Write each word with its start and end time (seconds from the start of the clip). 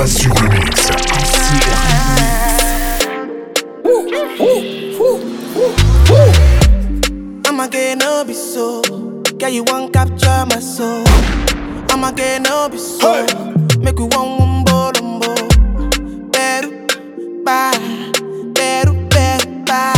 Mix. 0.00 0.88
I'ma 7.44 7.66
get 7.68 7.98
no 7.98 8.24
be 8.24 8.32
so. 8.32 8.80
Girl, 9.38 9.50
you 9.50 9.62
won't 9.64 9.92
capture 9.92 10.46
my 10.48 10.58
soul. 10.58 11.04
I'ma 11.90 12.12
get 12.12 12.40
no 12.40 12.70
be 12.70 12.78
so. 12.78 13.26
Make 13.80 13.98
we 13.98 14.06
one 14.06 14.38
one 14.38 14.64
bo 14.64 14.90
lumbo. 14.94 15.34
Better, 16.32 16.70
bye. 17.44 17.76
Better, 18.54 18.94
better, 19.10 19.50
bye. 19.66 19.92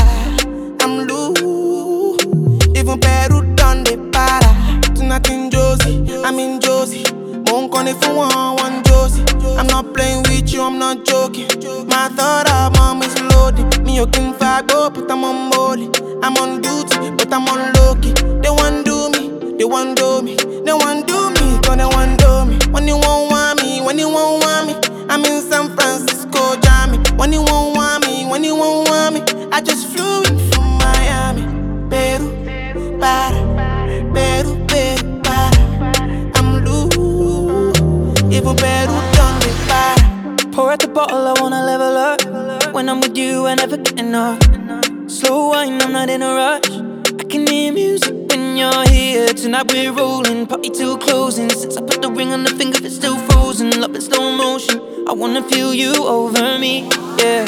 I'm 0.81 1.07
loose. 1.07 2.25
Even 2.77 2.99
better 2.99 3.43
done 3.55 3.85
the 3.85 4.11
para. 4.13 4.51
Josie, 5.53 6.23
I'm 6.25 6.41
in 6.41 6.61
Josie. 6.61 7.05
Won't 7.47 7.71
call 7.71 7.87
it 7.87 7.97
for 8.03 8.17
one, 8.17 8.57
one 8.57 8.83
Josie. 8.83 8.92
I'm 9.59 9.67
not 9.67 9.93
playing 9.95 10.23
with 10.25 10.53
you, 10.53 10.63
I'm 10.63 10.79
not 10.79 11.05
joking. 11.05 11.49
My 11.87 12.09
thought 12.09 12.51
of 12.51 12.77
mom 12.77 13.03
is 13.03 13.15
loaded. 13.35 13.83
Me, 13.85 13.97
you 13.97 14.07
can 14.07 14.33
up, 14.43 14.95
but 14.95 15.11
I'm 15.11 15.25
on 15.25 15.51
molly. 15.51 15.91
I'm 16.23 16.37
on 16.37 16.61
duty, 16.61 17.11
but 17.17 17.33
I'm 17.33 17.47
on 17.49 17.73
low 17.75 17.95
key. 17.97 18.13
They 18.43 18.51
want 18.51 18.85
do 18.85 19.11
me, 19.11 19.57
they 19.57 19.65
want 19.65 19.97
do 19.97 20.23
me, 20.23 20.37
they 20.37 20.73
want 20.73 21.07
do 21.07 21.31
me, 21.31 21.59
cause 21.63 21.77
they 21.77 21.85
want 21.85 22.19
do 22.19 22.45
me. 22.45 22.59
When 22.73 22.87
you 22.89 22.97
won't 22.97 23.31
want 23.31 23.63
me, 23.63 23.81
when 23.81 23.99
you 23.99 24.09
won't 24.09 24.45
want 24.45 24.67
me, 24.69 25.07
I'm 25.09 25.25
in 25.25 25.43
San 25.43 25.75
Francisco, 25.77 26.57
Jammy. 26.61 26.99
When 27.17 27.33
you 27.33 27.43
won't 27.43 27.77
want 27.77 28.07
me, 28.07 28.27
when 28.27 28.45
you 28.45 28.57
won't 28.57 28.89
want 28.89 29.15
me, 29.15 29.49
I 29.53 29.61
just 29.61 29.87
flew 29.89 30.23
in 30.23 30.39
from 30.51 30.79
Miami. 30.79 31.43
Peru, 31.91 32.99
para, 32.99 33.41
Peru, 34.15 34.67
Peru, 34.67 35.21
para. 35.23 36.33
I'm 36.37 36.65
loose, 36.65 38.33
even 38.33 38.57
Peru. 38.57 39.12
Pour 40.53 40.71
out 40.71 40.81
the 40.81 40.89
bottle, 40.89 41.27
I 41.27 41.33
wanna 41.41 41.65
level 41.65 41.97
up. 41.97 42.75
When 42.75 42.87
I'm 42.91 43.01
with 43.01 43.17
you, 43.17 43.47
I 43.47 43.55
never 43.55 43.79
get 43.79 43.99
enough. 43.99 44.39
Slow 45.07 45.49
wine, 45.49 45.81
I'm 45.81 45.93
not 45.93 46.11
in 46.11 46.21
a 46.21 46.35
rush. 46.35 46.71
I 47.21 47.25
can 47.25 47.47
hear 47.47 47.73
music 47.73 48.15
when 48.29 48.59
you're 48.59 48.87
here. 48.91 49.29
Tonight 49.29 49.73
we're 49.73 49.93
rolling, 49.93 50.47
party 50.47 50.69
till 50.69 50.99
closing. 50.99 51.49
Since 51.49 51.79
I 51.79 51.81
put 51.81 52.03
the 52.03 52.11
ring 52.11 52.35
on 52.35 52.45
the 52.45 52.51
finger, 52.51 52.79
it's 52.85 52.97
still 52.97 53.17
frozen. 53.29 53.81
Love 53.81 53.95
in 53.95 54.03
slow 54.03 54.31
motion. 54.37 54.79
I 55.09 55.15
wanna 55.15 55.43
feel 55.49 55.73
you 55.73 55.95
over 56.05 56.59
me, 56.59 56.87
yeah. 57.17 57.47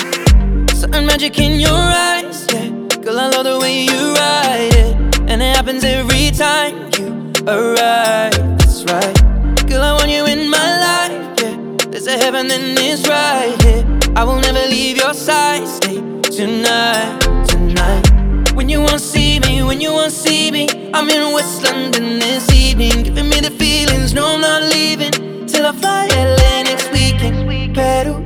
Certain 0.72 1.04
magic 1.04 1.38
in 1.38 1.60
your 1.60 1.82
eyes, 2.08 2.46
yeah. 2.54 2.70
Girl, 3.02 3.20
I 3.20 3.28
love 3.28 3.44
the 3.44 3.58
way 3.60 3.84
you 3.84 4.14
ride 4.14 4.72
it, 4.72 4.96
and 5.28 5.42
it 5.42 5.54
happens 5.54 5.84
every 5.84 6.30
time 6.30 6.88
you 6.96 7.06
arrive. 7.46 8.32
That's 8.58 8.82
right. 8.84 9.14
Girl, 9.68 9.82
I 9.82 9.92
want 9.92 10.10
you 10.10 10.24
in 10.24 10.48
my 10.48 10.78
life. 10.80 11.03
There's 11.94 12.08
a 12.08 12.18
heaven 12.18 12.50
and 12.50 12.76
it's 12.76 13.06
right 13.06 13.54
here. 13.62 13.86
I 14.16 14.24
will 14.24 14.40
never 14.40 14.66
leave 14.66 14.96
your 14.96 15.14
side. 15.14 15.64
Stay 15.68 16.00
tonight, 16.22 17.20
tonight. 17.46 18.52
When 18.52 18.68
you 18.68 18.80
won't 18.80 19.00
see 19.00 19.38
me, 19.38 19.62
when 19.62 19.80
you 19.80 19.92
won't 19.92 20.10
see 20.10 20.50
me, 20.50 20.90
I'm 20.92 21.08
in 21.08 21.32
West 21.32 21.62
London 21.62 22.18
this 22.18 22.50
evening, 22.52 23.04
giving 23.04 23.28
me 23.28 23.38
the 23.38 23.52
feelings. 23.52 24.12
No, 24.12 24.34
I'm 24.34 24.40
not 24.40 24.64
leaving 24.64 25.46
till 25.46 25.64
I 25.66 25.70
fly 25.70 26.08
LA 26.08 26.64
next 26.64 26.90
weekend. 26.90 27.76
Peru, 27.76 28.18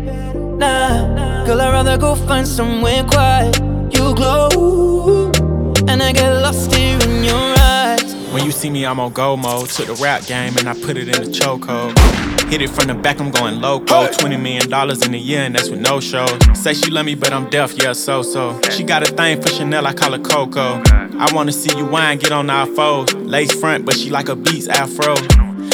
nah, 0.56 1.44
girl, 1.44 1.60
I'd 1.60 1.70
rather 1.70 1.98
go 1.98 2.14
find 2.14 2.48
somewhere 2.48 3.04
quiet. 3.04 3.54
You 3.92 4.14
glow, 4.14 5.30
and 5.88 6.02
I 6.02 6.12
get 6.12 6.30
lost 6.40 6.72
here 6.72 6.98
in 7.02 7.22
your 7.22 7.54
eyes. 7.58 8.14
When 8.32 8.46
you 8.46 8.50
see 8.50 8.70
me, 8.70 8.86
I'm 8.86 8.98
on 8.98 9.12
go 9.12 9.36
mode. 9.36 9.68
Took 9.68 9.88
the 9.88 10.02
rap 10.02 10.24
game 10.24 10.56
and 10.56 10.70
I 10.70 10.72
put 10.72 10.96
it 10.96 11.14
in 11.14 11.22
the 11.22 11.30
chokehold. 11.30 12.37
Hit 12.48 12.62
it 12.62 12.70
from 12.70 12.86
the 12.86 12.94
back, 12.94 13.20
I'm 13.20 13.30
going 13.30 13.60
loco. 13.60 14.06
$20 14.06 14.40
million 14.40 14.72
in 15.04 15.14
a 15.14 15.18
year, 15.18 15.40
and 15.40 15.54
that's 15.54 15.68
with 15.68 15.80
no 15.80 16.00
shows. 16.00 16.30
Say 16.54 16.72
she 16.72 16.90
love 16.90 17.04
me, 17.04 17.14
but 17.14 17.30
I'm 17.30 17.50
deaf, 17.50 17.74
yeah, 17.76 17.92
so 17.92 18.22
so. 18.22 18.58
She 18.70 18.84
got 18.84 19.02
a 19.02 19.14
thing 19.14 19.42
for 19.42 19.50
Chanel, 19.50 19.86
I 19.86 19.92
call 19.92 20.12
her 20.12 20.18
Coco. 20.18 20.82
I 20.86 21.30
wanna 21.34 21.52
see 21.52 21.76
you 21.76 21.84
wine, 21.84 22.16
get 22.16 22.32
on 22.32 22.48
our 22.48 22.66
foes. 22.66 23.12
Lace 23.12 23.52
front, 23.60 23.84
but 23.84 23.98
she 23.98 24.08
like 24.08 24.30
a 24.30 24.34
beats 24.34 24.66
afro. 24.66 25.14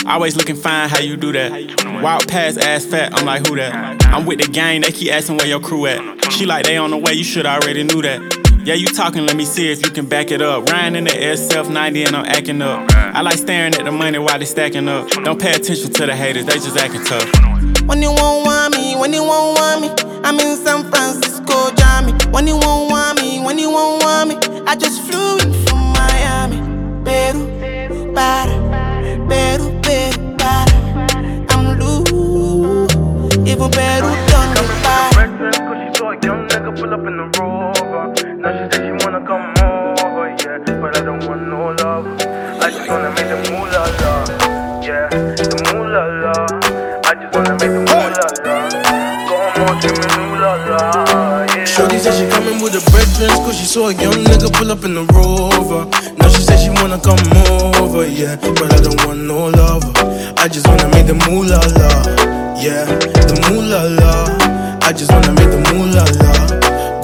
Always 0.05 0.37
looking 0.37 0.57
fine, 0.57 0.89
how 0.89 0.99
you 0.99 1.17
do 1.17 1.31
that? 1.33 2.03
Wild 2.03 2.27
past 2.27 2.59
ass 2.59 2.85
fat, 2.85 3.17
I'm 3.17 3.25
like, 3.25 3.47
who 3.47 3.55
that? 3.55 4.05
I'm 4.07 4.27
with 4.27 4.41
the 4.41 4.49
gang, 4.49 4.81
they 4.81 4.91
keep 4.91 5.13
asking 5.13 5.37
where 5.37 5.47
your 5.47 5.61
crew 5.61 5.87
at. 5.87 6.33
She 6.33 6.45
like, 6.45 6.67
they 6.67 6.77
on 6.77 6.91
the 6.91 6.99
way, 6.99 7.13
you 7.13 7.25
should 7.25 7.47
already 7.47 7.85
knew 7.85 8.03
that. 8.03 8.44
Yeah, 8.65 8.73
you 8.73 8.87
talking, 8.87 9.27
let 9.27 9.37
me 9.37 9.45
see 9.45 9.71
if 9.71 9.85
you 9.85 9.93
can 9.93 10.07
back 10.07 10.31
it 10.31 10.41
up. 10.41 10.71
Ryan 10.71 10.97
in 10.97 11.05
the 11.05 11.11
SF 11.11 11.71
90 11.71 12.05
and 12.05 12.17
I'm 12.17 12.25
acting 12.25 12.63
up. 12.63 12.91
I 12.95 13.21
like 13.21 13.37
staring 13.37 13.75
at 13.75 13.85
the 13.85 13.93
money 13.93 14.19
while 14.19 14.39
they 14.39 14.47
stacking 14.47 14.89
up. 14.89 15.07
Don't 15.23 15.39
pay 15.39 15.53
attention 15.53 15.93
to 15.93 16.07
the 16.07 16.17
haters, 16.17 16.47
they 16.47 16.55
just 16.55 16.75
acting 16.79 17.05
tough. 17.05 17.29
When 17.87 18.01
you 18.01 18.09
won't 18.09 18.47
want 18.47 18.75
me, 18.75 18.97
when 18.97 19.13
you 19.13 19.23
won't 19.23 19.59
want 19.59 19.83
me, 19.83 20.21
I'm 20.25 20.41
in 20.41 20.57
San 20.57 20.91
Francisco, 20.91 21.75
Jammy. 21.77 22.13
When 22.31 22.47
you 22.47 22.57
won't 22.57 22.91
want 22.91 23.21
me, 23.21 23.39
when 23.45 23.59
you 23.59 23.69
won't 23.69 24.03
want 24.03 24.31
me, 24.31 24.37
I 24.67 24.77
just 24.77 25.03
flew 25.03 25.37
in 25.45 25.53
from 25.67 25.93
Miami. 25.93 26.57
Peru, 27.05 28.15
para, 28.15 28.49
Peru, 29.29 29.79
Peru, 29.83 30.37
para. 30.39 30.73
I'm 31.51 31.79
loose, 31.79 32.95
even 33.47 33.71
Peru 33.71 34.09
done 34.33 34.51
me 34.57 34.65
para. 34.81 35.29
Cause 35.53 35.93
she 35.93 35.99
saw 35.99 36.13
a 36.13 36.19
young 36.25 36.49
nigga 36.49 36.75
pull 36.75 36.95
up 36.95 37.07
in 37.07 37.17
the 37.19 37.39
rover. 37.39 37.74
Shorty 51.95 52.11
said 52.11 52.15
she 52.19 52.29
coming 52.29 52.61
with 52.61 52.75
her 52.75 52.91
brethren 52.91 53.31
Cause 53.47 53.57
she 53.57 53.67
saw 53.67 53.89
a 53.89 53.95
young 53.95 54.15
nigga 54.27 54.53
pull 54.53 54.73
up 54.73 54.83
in 54.85 54.95
the 54.95 55.05
rover. 55.15 55.87
Now 56.19 56.29
she 56.29 56.43
said 56.43 56.59
she 56.59 56.71
wanna 56.71 56.99
come 56.99 57.23
over, 57.79 58.05
yeah 58.07 58.35
But 58.35 58.73
I 58.73 58.81
don't 58.83 58.99
want 59.07 59.21
no 59.21 59.47
lover. 59.47 59.93
I 60.37 60.49
just 60.49 60.67
wanna 60.67 60.89
make 60.89 61.07
the 61.07 61.15
moolah 61.15 61.63
la 61.79 62.59
Yeah, 62.59 62.85
the 63.31 63.39
moolah 63.47 63.95
la. 63.95 64.27
I 64.83 64.93
just 64.93 65.13
wanna 65.13 65.33
make 65.39 65.51
the 65.51 65.63
moolah 65.71 66.07
la. 66.19 66.35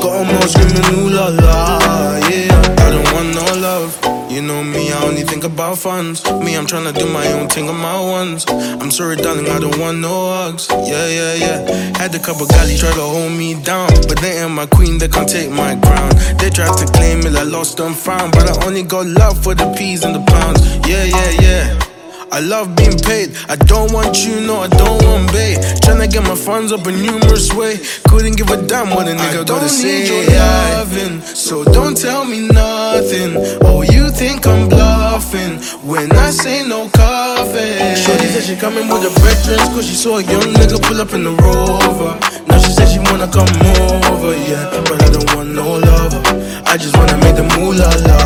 Got 0.02 0.26
'em 0.26 0.36
all 0.36 0.48
screaming 0.48 0.86
ooh 0.98 1.10
la 1.10 1.28
la, 1.28 2.18
yeah. 2.28 2.58
I 2.82 2.90
don't 2.90 3.12
want 3.14 3.34
no 3.34 3.44
love 3.60 3.99
you 4.40 4.46
know 4.46 4.64
me, 4.64 4.90
I 4.90 5.02
only 5.04 5.22
think 5.22 5.44
about 5.44 5.78
funds. 5.78 6.24
Me, 6.24 6.56
I'm 6.56 6.66
tryna 6.66 6.96
do 6.98 7.06
my 7.12 7.26
own 7.32 7.48
thing 7.48 7.68
on 7.68 7.76
my 7.76 8.00
ones. 8.00 8.46
I'm 8.48 8.90
sorry, 8.90 9.16
darling, 9.16 9.48
I 9.48 9.58
don't 9.58 9.78
want 9.78 9.98
no 9.98 10.30
hugs. 10.30 10.66
Yeah, 10.70 11.08
yeah, 11.08 11.34
yeah. 11.34 11.98
Had 11.98 12.14
a 12.14 12.18
couple 12.18 12.46
galley 12.46 12.76
try 12.76 12.90
to 12.90 13.02
hold 13.02 13.32
me 13.32 13.62
down, 13.62 13.90
but 14.08 14.18
they 14.20 14.42
ain't 14.42 14.52
my 14.52 14.66
queen, 14.66 14.98
they 14.98 15.08
can't 15.08 15.28
take 15.28 15.50
my 15.50 15.76
crown. 15.80 16.10
They 16.38 16.48
tried 16.48 16.76
to 16.78 16.86
claim 16.92 17.20
it, 17.20 17.36
I 17.36 17.42
lost 17.42 17.80
and 17.80 17.96
found, 17.96 18.32
but 18.32 18.48
I 18.48 18.66
only 18.66 18.82
got 18.82 19.06
love 19.06 19.42
for 19.42 19.54
the 19.54 19.70
peas 19.76 20.04
and 20.04 20.14
the 20.14 20.24
pounds. 20.24 20.60
Yeah, 20.88 21.04
yeah, 21.04 21.30
yeah. 21.42 21.89
I 22.32 22.38
love 22.38 22.76
being 22.76 22.96
paid. 22.98 23.34
I 23.48 23.56
don't 23.56 23.92
want 23.92 24.24
you, 24.24 24.40
no, 24.40 24.60
I 24.60 24.68
don't 24.68 25.02
want 25.02 25.32
bait. 25.32 25.58
Tryna 25.82 26.10
get 26.10 26.22
my 26.22 26.36
funds 26.36 26.70
up 26.72 26.86
a 26.86 26.92
numerous 26.92 27.52
way. 27.52 27.78
Couldn't 28.08 28.36
give 28.36 28.50
a 28.50 28.56
damn 28.66 28.90
what 28.90 29.08
a 29.08 29.12
nigga 29.12 29.44
gotta 29.46 29.68
say. 29.68 30.02
Need 30.02 30.08
Your 30.08 30.24
loving, 30.38 31.20
so 31.22 31.64
don't 31.64 31.96
tell 31.96 32.24
me 32.24 32.46
nothing. 32.46 33.34
Oh, 33.66 33.82
you 33.82 34.10
think 34.10 34.46
I'm 34.46 34.68
bluffing 34.68 35.58
when 35.82 36.12
I 36.12 36.30
say 36.30 36.62
no 36.66 36.88
coffee. 36.90 37.98
Shorty 37.98 38.26
said 38.30 38.44
she 38.44 38.54
coming 38.54 38.86
with 38.86 39.02
her 39.02 39.14
brethren, 39.20 39.58
cause 39.74 39.88
she 39.88 39.94
saw 39.94 40.18
a 40.18 40.22
young 40.22 40.54
nigga 40.54 40.80
pull 40.80 41.00
up 41.00 41.12
in 41.12 41.24
the 41.24 41.34
rover. 41.34 42.14
Now 42.46 42.58
she 42.58 42.70
said 42.70 42.86
she 42.86 43.00
wanna 43.00 43.26
come 43.26 43.50
over, 43.90 44.36
yeah. 44.46 44.70
But 44.86 45.02
I 45.02 45.10
don't 45.10 45.34
want 45.34 45.50
no 45.50 45.78
lover. 45.78 46.22
I 46.64 46.76
just 46.76 46.96
wanna 46.96 47.18
make 47.18 47.34
the 47.34 47.42
moolah 47.58 47.90
la, 48.06 48.20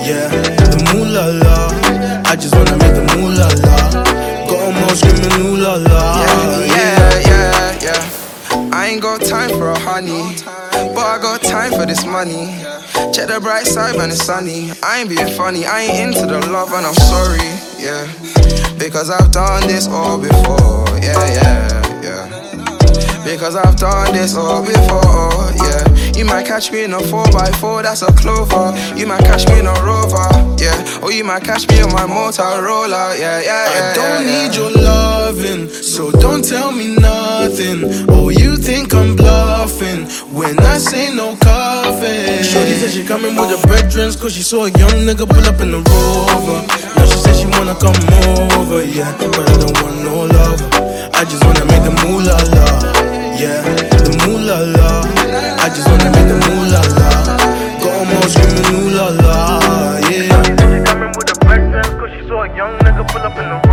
yeah. 0.00 0.28
The 0.72 0.80
moolah 0.94 1.44
la. 1.44 1.83
I 2.34 2.36
just 2.36 2.52
wanna 2.56 2.76
make 2.78 2.92
the 2.92 3.06
moolah 3.14 3.46
la. 3.62 3.94
la, 3.94 4.02
Got 4.50 4.82
all 4.82 4.96
screaming 4.96 5.46
ooh 5.46 5.56
la 5.56 5.74
la. 5.74 6.18
yeah, 6.66 7.20
yeah, 7.30 7.78
yeah. 7.80 8.70
I 8.74 8.88
ain't 8.88 9.00
got 9.00 9.20
time 9.20 9.50
for 9.50 9.70
a 9.70 9.78
honey, 9.78 10.34
but 10.96 10.98
I 10.98 11.18
got 11.22 11.42
time 11.42 11.70
for 11.70 11.86
this 11.86 12.04
money. 12.04 12.50
Check 13.14 13.28
the 13.28 13.38
bright 13.40 13.68
side 13.68 13.94
when 13.94 14.10
it's 14.10 14.24
sunny. 14.24 14.72
I 14.82 14.98
ain't 14.98 15.10
being 15.10 15.30
funny, 15.38 15.64
I 15.64 15.82
ain't 15.82 16.16
into 16.16 16.26
the 16.26 16.40
love 16.50 16.72
and 16.72 16.84
I'm 16.84 16.94
sorry, 17.06 17.38
yeah. 17.78 18.02
Because 18.80 19.10
I've 19.10 19.30
done 19.30 19.68
this 19.68 19.86
all 19.86 20.18
before, 20.18 20.90
yeah, 20.98 21.14
yeah, 21.38 22.02
yeah. 22.02 23.24
Because 23.24 23.54
I've 23.54 23.76
done 23.76 24.12
this 24.12 24.34
all 24.34 24.60
before, 24.66 25.54
yeah. 25.62 25.93
You 26.16 26.24
might 26.24 26.46
catch 26.46 26.70
me 26.70 26.84
in 26.84 26.92
a 26.94 26.98
4x4, 26.98 27.82
that's 27.82 28.02
a 28.02 28.12
clover. 28.12 28.72
You 28.96 29.06
might 29.06 29.24
catch 29.24 29.48
me 29.48 29.58
in 29.58 29.66
a 29.66 29.74
rover, 29.82 30.30
yeah. 30.62 31.02
Or 31.02 31.10
you 31.12 31.24
might 31.24 31.42
catch 31.42 31.68
me 31.68 31.80
in 31.80 31.88
my 31.88 32.06
Motorola, 32.06 33.18
yeah, 33.18 33.40
yeah, 33.40 33.42
yeah. 33.42 33.90
I 33.90 33.94
don't 33.94 34.24
yeah, 34.24 34.46
need 34.46 34.54
yeah. 34.54 34.60
your 34.60 34.70
loving, 34.70 35.68
so 35.68 36.12
don't 36.12 36.44
tell 36.44 36.70
me 36.70 36.94
nothing. 36.94 38.06
Oh, 38.08 38.28
you 38.28 38.56
think 38.56 38.94
I'm 38.94 39.16
bluffing 39.16 40.06
when 40.32 40.58
I 40.60 40.78
say 40.78 41.12
no 41.12 41.36
coughing. 41.36 42.42
Shorty 42.44 42.74
said 42.78 42.90
she 42.92 43.04
coming 43.04 43.34
with 43.34 43.50
her 43.50 43.68
brethrens, 43.68 44.18
cause 44.18 44.34
she 44.34 44.42
saw 44.42 44.66
a 44.66 44.70
young 44.70 45.02
nigga 45.02 45.28
pull 45.28 45.44
up 45.44 45.60
in 45.60 45.72
the 45.72 45.82
rover. 45.82 46.66
Now 46.96 47.06
she 47.06 47.18
said 47.18 47.34
she 47.34 47.46
wanna 47.46 47.74
come 47.74 47.98
over, 48.54 48.84
yeah. 48.84 49.12
But 49.18 49.50
I 49.50 49.56
don't 49.58 49.82
want 49.82 49.96
no 50.04 50.26
love. 50.26 50.62
I 51.14 51.24
just 51.24 51.44
wanna 51.44 51.64
make 51.66 51.82
the 51.82 51.92
moolah, 52.06 52.38
yeah. 53.38 53.93
I 55.64 55.68
just 55.70 55.88
wanna 55.88 56.10
make 56.12 56.28
the 56.28 56.36
move, 56.44 56.68
la 56.68 56.80
la. 56.92 57.08
Got 57.80 58.04
them 58.04 58.12
all 58.20 58.28
screaming, 58.28 58.68
ooh 58.84 58.90
la 58.92 59.08
la, 59.24 59.96
yeah. 60.12 60.28
She 60.60 60.84
coming 60.84 61.08
with 61.16 61.32
a 61.32 61.36
black 61.40 61.64
dress, 61.72 61.88
cause 61.88 62.10
she 62.12 62.28
saw 62.28 62.42
a 62.44 62.54
young 62.54 62.76
nigga 62.80 63.08
pull 63.08 63.22
up 63.22 63.32
in 63.38 63.48
the 63.48 63.63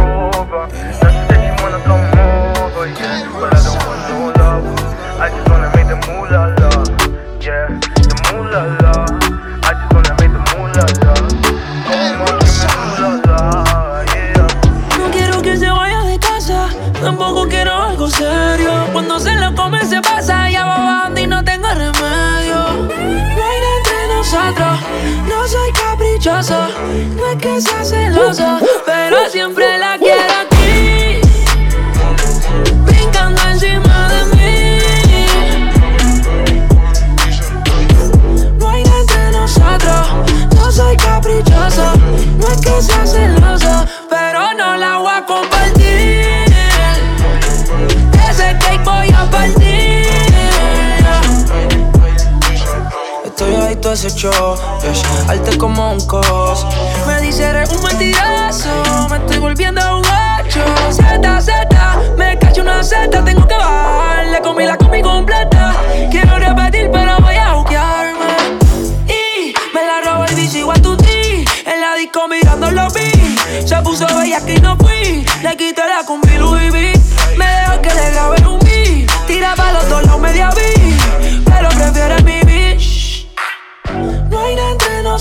mucho. 54.22 54.56
Eh. 54.84 55.42
Yes. 55.44 55.58
Como 55.58 55.92
un 55.92 56.00
coche 56.06 56.41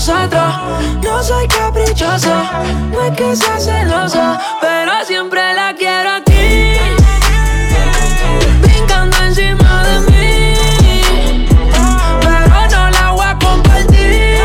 nosotros. 0.01 0.53
No 1.03 1.21
soy 1.21 1.47
caprichoso, 1.47 2.33
no 2.91 3.03
es 3.03 3.11
que 3.11 3.35
sea 3.35 3.59
celoso, 3.59 4.35
pero 4.59 4.91
siempre 5.05 5.53
la 5.53 5.75
quiero 5.77 6.09
aquí. 6.15 6.73
Brincando 8.63 9.15
encima 9.17 9.83
de 9.83 9.99
mí, 10.09 10.55
pero 12.19 12.67
no 12.71 12.89
la 12.89 13.11
voy 13.11 13.25
a 13.27 13.37
compartir. 13.37 14.41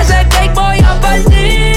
Ese 0.00 0.28
cake 0.28 0.54
voy 0.54 0.78
a 0.78 1.00
partir. 1.00 1.76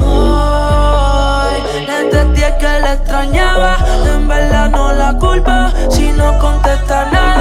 Hoy 0.00 1.56
le 1.86 2.00
entendí 2.00 2.40
que 2.58 2.80
la 2.80 2.94
extrañaba, 2.94 3.76
en 4.06 4.26
verdad 4.26 4.70
no 4.70 4.92
la 4.94 5.12
culpa 5.18 5.70
si 5.90 6.12
no 6.12 6.38
contesta 6.38 7.10
nada. 7.12 7.37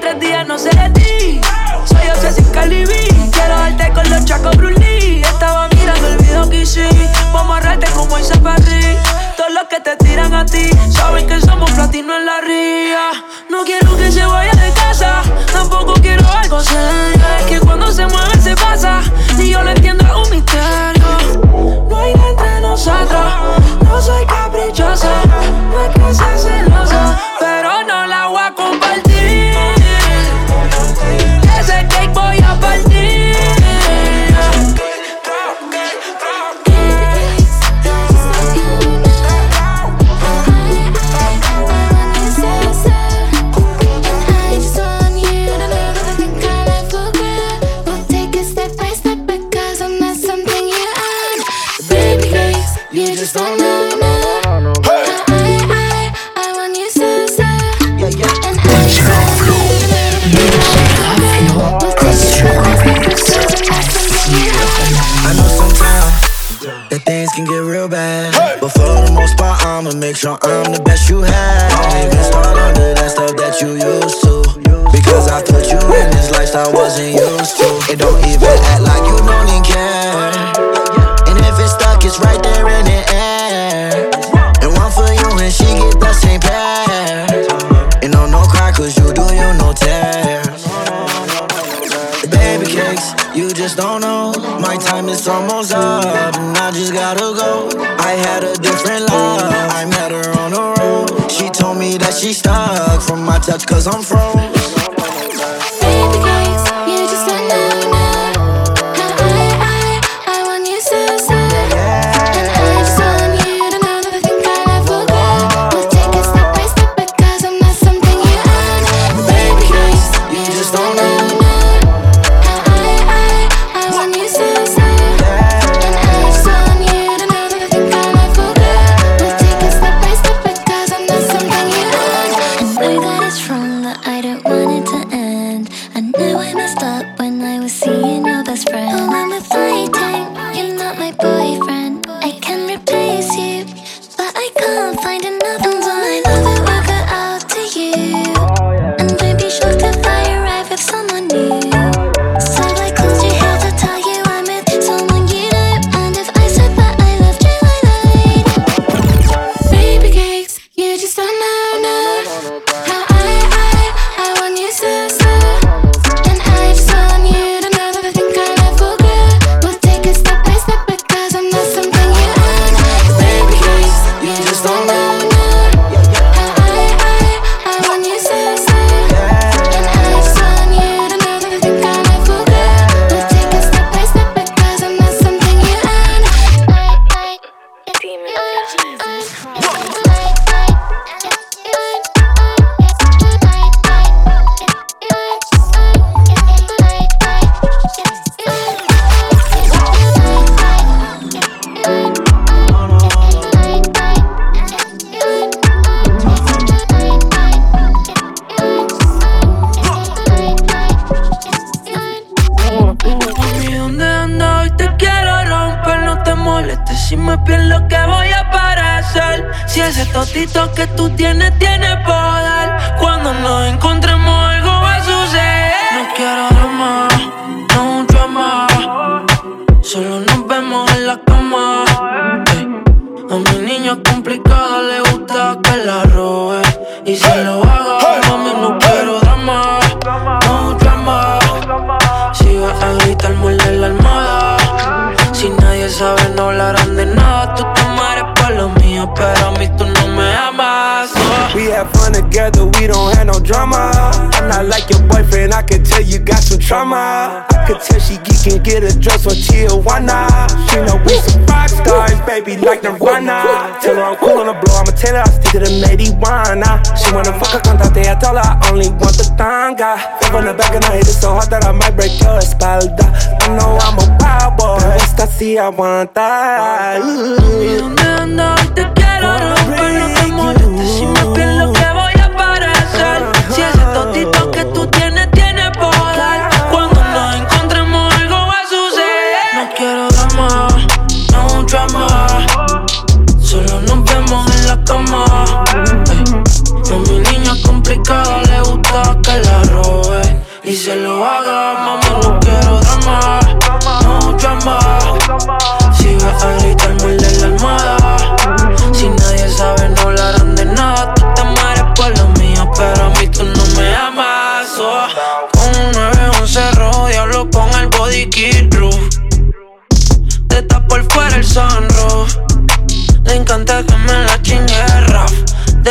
tres 0.00 0.18
días 0.18 0.46
no 0.46 0.58
sé 0.58 0.70
de 0.70 0.90
ti. 0.90 1.40
Soy 1.84 2.08
José 2.08 2.32
sin 2.32 2.50
Calibi. 2.50 3.30
Quiero 3.30 3.56
darte 3.56 3.92
con 3.92 4.08
los 4.10 4.24
chacos 4.24 4.56
Brulí. 4.56 5.22
Estaba 5.22 5.68
mirando 5.68 6.08
el 6.08 6.16
video 6.18 6.48
que 6.48 6.62
hice. 6.62 6.88
Vamos 7.32 7.54
a 7.54 7.58
agarrarte 7.58 7.90
como 7.92 8.18
hice 8.18 8.36
Parry. 8.38 8.96
Todos 9.36 9.52
los 9.52 9.64
que 9.64 9.80
te 9.80 9.96
tiran 9.96 10.34
a 10.34 10.44
ti 10.46 10.70
saben 10.90 11.26
que 11.26 11.40
somos 11.40 11.70
platino 11.72 12.16
en 12.16 12.26
la 12.26 12.40
ría. 12.40 13.10
No 13.50 13.64
quiero 13.64 13.96
que 13.96 14.10
se 14.10 14.24
vaya 14.24 14.52
de 14.52 14.72
casa. 14.72 15.22
Tampoco 15.52 15.94
quiero 15.94 16.26
algo 16.30 16.60
serio. 16.60 17.13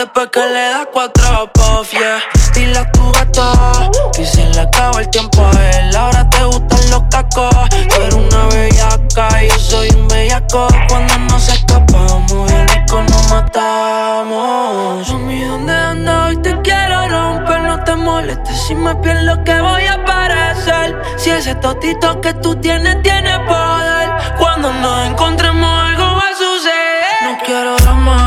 Después 0.03 0.27
que 0.33 0.41
le 0.41 0.69
da 0.69 0.85
cuatro 0.91 1.49
puff, 1.53 1.89
yeah. 1.93 2.19
Dile 2.53 2.77
a 2.77 2.91
tu 2.91 3.09
gato 3.13 3.89
que 4.11 4.25
se 4.25 4.45
le 4.49 4.59
acaba 4.59 4.99
el 4.99 5.09
tiempo 5.09 5.45
a 5.45 5.79
él. 5.79 5.95
Ahora 5.95 6.29
te 6.29 6.43
gustan 6.43 6.91
los 6.91 7.03
cacos. 7.09 7.55
Tú 7.69 8.01
eres 8.01 8.13
una 8.13 8.45
bellaca 8.47 9.41
y 9.41 9.47
yo 9.47 9.59
soy 9.59 9.89
un 9.91 10.09
bellaco. 10.09 10.67
Cuando 10.89 11.17
nos 11.19 11.47
escapamos, 11.47 12.49
bien 12.49 12.67
rico 12.67 13.01
nos 13.01 13.29
matamos. 13.29 15.09
Mami, 15.09 15.41
¿dónde 15.45 15.73
ando? 15.73 16.25
Hoy 16.25 16.35
te 16.35 16.61
quiero 16.63 17.07
romper. 17.07 17.61
No 17.61 17.81
te 17.85 17.95
molestes 17.95 18.61
si 18.67 18.75
me 18.75 18.93
pierdo 18.95 19.41
que 19.45 19.61
voy 19.61 19.85
a 19.85 19.93
aparecer. 19.93 21.01
Si 21.15 21.29
ese 21.29 21.55
totito 21.55 22.19
que 22.19 22.33
tú 22.33 22.53
tienes 22.57 23.01
tiene 23.03 23.39
poder. 23.47 24.09
Cuando 24.37 24.73
nos 24.73 25.07
encontremos, 25.07 25.69
algo 25.87 26.03
va 26.03 26.27
a 26.27 26.35
suceder. 26.35 27.23
No 27.23 27.37
quiero 27.45 27.77
drama, 27.77 28.22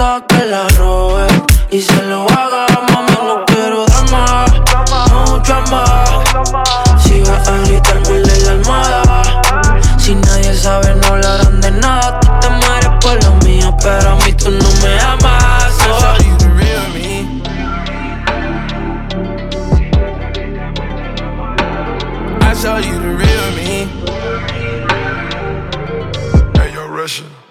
gusta 0.00 0.24
que 0.26 0.46
la 0.46 0.69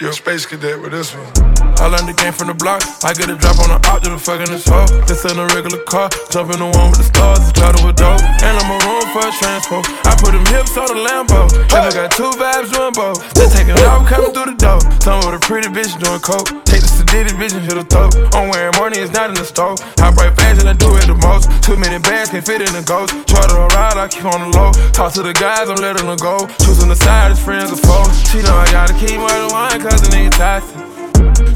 Russia, 0.02 0.06
yo, 0.06 0.12
Space 0.12 0.46
Cadet 0.46 0.82
with 0.82 0.92
this 0.92 1.14
one. 1.14 1.50
I 1.80 1.88
learned 1.88 2.08
the 2.08 2.14
game 2.14 2.34
from 2.34 2.48
the 2.48 2.54
block. 2.54 2.84
I 3.04 3.14
get 3.14 3.30
a 3.30 3.36
drop 3.36 3.60
on 3.60 3.70
the 3.70 3.80
out 3.88 4.04
to 4.04 4.10
the 4.10 4.20
fucking 4.20 4.52
this 4.52 4.68
hoe. 4.68 4.88
This 5.08 5.24
in 5.24 5.40
a 5.40 5.48
regular 5.56 5.80
car. 5.84 6.10
Jump 6.32 6.52
in 6.52 6.60
the 6.60 6.68
one 6.68 6.92
with 6.92 7.00
the 7.00 7.08
stars. 7.08 7.40
It's 7.40 7.56
to 7.56 7.88
a 7.88 7.94
dope. 7.94 8.20
And 8.44 8.56
I'm 8.60 8.68
a 8.68 8.78
room 8.84 9.06
for 9.16 9.24
a 9.24 9.32
transport. 9.32 9.88
I 10.04 10.16
put 10.20 10.36
them 10.36 10.46
hips 10.52 10.76
on 10.76 10.88
the 10.92 11.00
Lambo. 11.00 11.48
Never 11.72 11.92
got 11.92 12.12
two 12.12 12.32
vibes 12.36 12.72
both. 12.96 13.24
Just 13.36 13.56
taking 13.56 13.80
off 13.88 14.08
coming 14.08 14.32
through 14.36 14.52
the 14.52 14.58
door. 14.60 14.80
Some 15.00 15.24
with 15.24 15.40
a 15.40 15.42
pretty 15.44 15.72
bitch 15.72 15.96
doing 16.00 16.20
coke. 16.20 16.52
Take 16.68 16.84
the 16.84 16.89
sedated 17.10 17.38
bitch 17.42 17.54
and 17.58 17.66
hit 17.66 17.76
the 17.76 17.84
throat. 17.84 18.14
I'm 18.36 18.50
wearing 18.50 18.76
money, 18.78 19.00
it's 19.00 19.12
not 19.12 19.30
in 19.30 19.36
the 19.36 19.46
stove. 19.46 19.80
High 19.98 20.14
bright 20.14 20.36
fashion, 20.38 20.68
I 20.68 20.74
do 20.74 20.94
it 20.98 21.08
the 21.10 21.18
most. 21.18 21.50
Too 21.64 21.76
many 21.76 21.98
bags 21.98 22.30
can 22.30 22.42
fit 22.42 22.62
in 22.62 22.72
the 22.74 22.86
ghost. 22.86 23.14
Charter 23.26 23.58
a 23.58 23.68
ride, 23.74 23.98
I 23.98 24.08
keep 24.08 24.26
on 24.26 24.46
the 24.46 24.58
low. 24.58 24.72
Talk 24.94 25.14
to 25.14 25.24
the 25.24 25.34
guys, 25.34 25.70
I'm 25.70 25.82
letting 25.82 26.06
them 26.06 26.18
go. 26.18 26.46
Choosing 26.66 26.90
the 26.90 26.96
side, 26.96 27.32
his 27.32 27.42
friends 27.42 27.72
or 27.72 27.82
foes. 27.82 28.14
She 28.30 28.42
know 28.46 28.54
I 28.54 28.70
gotta 28.72 28.94
keep 28.94 29.18
more 29.18 29.34
than 29.34 29.50
one, 29.50 29.74
cause 29.82 30.02
the 30.06 30.10
nigga 30.14 30.34
toxic. 30.38 30.78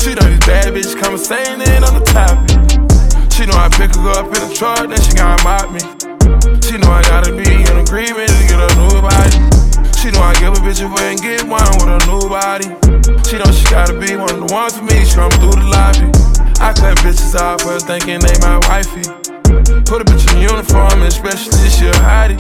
She 0.02 0.18
know 0.18 0.26
these 0.26 0.46
bad 0.46 0.74
bitches 0.74 0.98
come 0.98 1.18
saying 1.18 1.62
it 1.62 1.82
on 1.86 1.94
the 2.02 2.06
topic. 2.10 2.58
She 3.32 3.46
know 3.46 3.58
I 3.58 3.70
pick 3.70 3.94
her 3.94 4.10
up 4.18 4.26
in 4.34 4.42
the 4.42 4.52
truck, 4.54 4.90
then 4.90 5.00
she 5.02 5.14
gotta 5.14 5.42
mop 5.46 5.70
me. 5.70 5.82
She 6.66 6.78
know 6.78 6.90
I 6.90 7.02
gotta 7.04 7.32
be 7.32 7.46
in 7.46 7.76
agreement 7.78 8.30
to 8.30 8.44
get 8.50 8.58
a 8.58 8.70
new 8.82 9.02
body. 9.02 9.63
She 10.04 10.12
know 10.12 10.20
I 10.20 10.34
give 10.34 10.52
a 10.52 10.60
bitch 10.60 10.84
away 10.84 11.14
and 11.14 11.22
get 11.22 11.44
one 11.44 11.64
with 11.80 11.88
a 11.88 12.00
new 12.12 12.28
body. 12.28 12.68
She 13.24 13.40
know 13.40 13.50
she 13.56 13.64
gotta 13.72 13.98
be 13.98 14.18
one 14.18 14.36
of 14.36 14.46
the 14.46 14.54
ones 14.54 14.76
for 14.76 14.84
me, 14.84 15.06
she 15.06 15.16
come 15.16 15.32
through 15.40 15.56
the 15.56 15.64
lobby. 15.64 16.12
I 16.60 16.74
cut 16.76 16.98
bitches 17.00 17.40
off 17.40 17.62
for 17.62 17.80
thinking 17.80 18.20
they 18.20 18.36
my 18.44 18.60
wifey. 18.68 19.08
Put 19.88 20.02
a 20.02 20.04
bitch 20.04 20.28
in 20.36 20.42
uniform, 20.42 21.04
especially 21.04 21.70
she 21.70 21.88
a 21.88 21.94
hottie. 22.04 22.36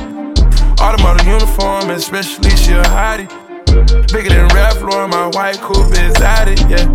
Automatic 0.81 1.25
uniform, 1.25 1.89
especially 1.91 2.49
she 2.49 2.73
a 2.73 2.83
hottie. 2.83 3.42
Bigger 4.13 4.29
than 4.29 4.47
Ralph 4.49 4.81
Lauren, 4.81 5.09
my 5.09 5.27
white 5.27 5.59
coupe 5.59 5.91
is 5.91 6.15
at 6.21 6.47
it, 6.47 6.61
yeah. 6.69 6.85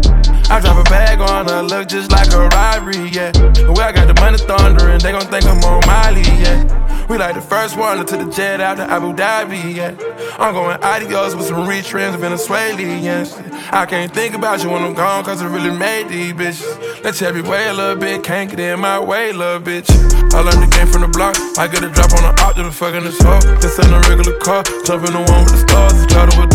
I 0.51 0.61
drop 0.61 0.79
a 0.79 0.85
bag 0.85 1.21
on 1.21 1.49
her, 1.49 1.63
look 1.63 1.89
just 1.89 2.11
like 2.11 2.33
a 2.33 2.49
robbery, 2.49 3.09
yeah. 3.11 3.33
The 3.33 3.73
way 3.77 3.85
I 3.85 3.93
got 3.93 4.07
the 4.07 4.15
money 4.15 4.39
thundering, 4.39 4.99
they 4.99 5.13
gon' 5.13 5.27
think 5.27 5.45
I'm 5.45 5.63
on 5.65 5.85
Miley, 5.87 6.23
yeah. 6.41 7.07
We 7.09 7.17
like 7.17 7.35
the 7.35 7.41
first 7.41 7.77
one 7.77 8.05
to 8.05 8.17
the 8.17 8.31
jet 8.31 8.61
out 8.61 8.77
to 8.77 8.85
Abu 8.85 9.13
Dhabi, 9.13 9.75
yeah. 9.75 9.97
I'm 10.39 10.55
going 10.55 10.83
adios 10.83 11.35
with 11.35 11.47
some 11.47 11.67
rich 11.67 11.91
friends 11.91 12.15
of 12.15 12.21
Venezuela, 12.21 12.81
yeah. 12.81 13.25
I 13.73 13.85
can't 13.85 14.13
think 14.13 14.35
about 14.35 14.63
you 14.63 14.71
when 14.71 14.83
I'm 14.83 14.95
gone, 14.95 15.25
cause 15.25 15.43
it 15.43 15.49
really 15.49 15.77
made 15.77 16.09
these 16.09 16.33
bitches. 16.33 17.03
Let's 17.05 17.19
have 17.21 17.37
you 17.37 17.43
way 17.43 17.69
a 17.69 17.75
little 17.75 17.97
bit, 17.97 18.25
can't 18.25 18.49
get 18.49 18.61
in 18.61 18.81
my 18.81 18.99
way, 18.99 19.33
little 19.33 19.61
bitch. 19.61 19.91
I 20.33 20.41
learned 20.41 20.63
the 20.63 20.77
game 20.77 20.87
from 20.87 21.03
the 21.03 21.09
block, 21.09 21.37
I 21.59 21.69
get 21.69 21.83
a 21.83 21.91
drop 21.91 22.13
on 22.13 22.23
the 22.23 22.41
out 22.41 22.57
to 22.57 22.63
the 22.63 23.01
this 23.01 23.21
hoe. 23.21 23.41
This 23.61 23.79
ain't 23.81 23.93
a 23.93 24.01
regular 24.09 24.39
car, 24.39 24.63
jump 24.85 25.05
in 25.07 25.13
the 25.13 25.21
one 25.21 25.45
with 25.45 25.53
the 25.53 25.61
stars, 25.69 26.07
try 26.07 26.25
to 26.25 26.43
a 26.43 26.47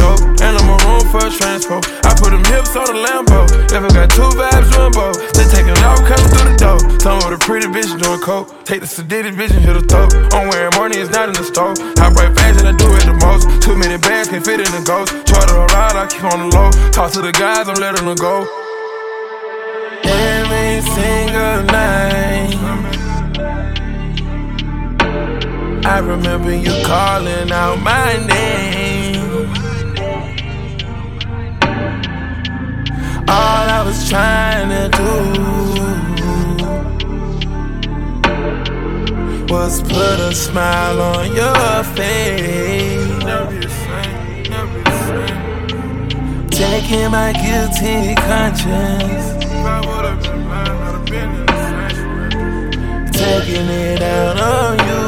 And 0.43 0.53
I'm 0.57 0.69
a 0.69 0.77
room 0.85 1.05
for 1.09 1.25
a 1.25 1.31
transport. 1.31 1.85
I 2.05 2.13
put 2.17 2.31
them 2.31 2.43
hips 2.51 2.75
on 2.75 2.85
the 2.85 2.99
Lambo. 2.99 3.47
Never 3.71 3.89
got 3.89 4.09
two 4.11 4.29
vibes 4.37 4.73
both. 4.93 5.17
They 5.33 5.45
taking 5.49 5.77
off, 5.83 5.99
coming 6.05 6.29
through 6.29 6.47
the 6.51 6.57
door. 6.57 6.79
Some 6.99 7.17
with 7.23 7.37
a 7.37 7.41
pretty 7.41 7.67
bitch 7.67 7.89
doing 8.01 8.19
coke. 8.19 8.49
Take 8.65 8.81
the 8.81 8.87
sedated 8.87 9.33
bitch 9.35 9.51
and 9.51 9.63
hit 9.63 9.73
the 9.73 9.85
throat. 9.85 10.13
I'm 10.33 10.49
wearing 10.49 10.73
money, 10.77 10.97
it's 10.97 11.11
not 11.11 11.29
in 11.29 11.35
the 11.35 11.43
stove. 11.43 11.77
High 11.97 12.13
bright 12.13 12.33
and 12.59 12.67
I 12.67 12.73
do 12.77 12.87
it 12.95 13.05
the 13.05 13.17
most. 13.25 13.47
Too 13.61 13.75
many 13.75 13.97
bags 13.97 14.29
can 14.29 14.41
fit 14.43 14.59
in 14.59 14.71
the 14.71 14.83
ghost. 14.85 15.11
Charter 15.27 15.57
a 15.57 15.65
ride, 15.73 15.95
I 15.95 16.07
keep 16.07 16.23
on 16.23 16.49
the 16.49 16.55
low. 16.55 16.69
Talk 16.91 17.11
to 17.13 17.21
the 17.21 17.31
guys, 17.31 17.67
I'm 17.67 17.75
letting 17.75 18.05
them 18.05 18.15
go. 18.15 18.45
Every 20.03 20.81
single 20.93 21.63
night. 21.71 22.53
I 25.85 25.99
remember 25.99 26.55
you 26.55 26.73
calling 26.85 27.51
out 27.51 27.79
my 27.81 28.17
name. 28.27 28.82
All 33.27 33.69
I 33.69 33.83
was 33.85 34.09
trying 34.09 34.69
to 34.69 34.89
do 34.97 35.13
was 39.53 39.81
put 39.83 40.19
a 40.19 40.33
smile 40.33 41.01
on 41.01 41.33
your 41.33 41.83
face. 41.95 43.23
Taking 46.49 47.11
my 47.11 47.31
guilty 47.33 48.15
conscience. 48.15 49.27
Taking 53.15 53.69
it 53.69 54.01
out 54.01 54.37
on 54.39 54.79
you. 54.87 55.03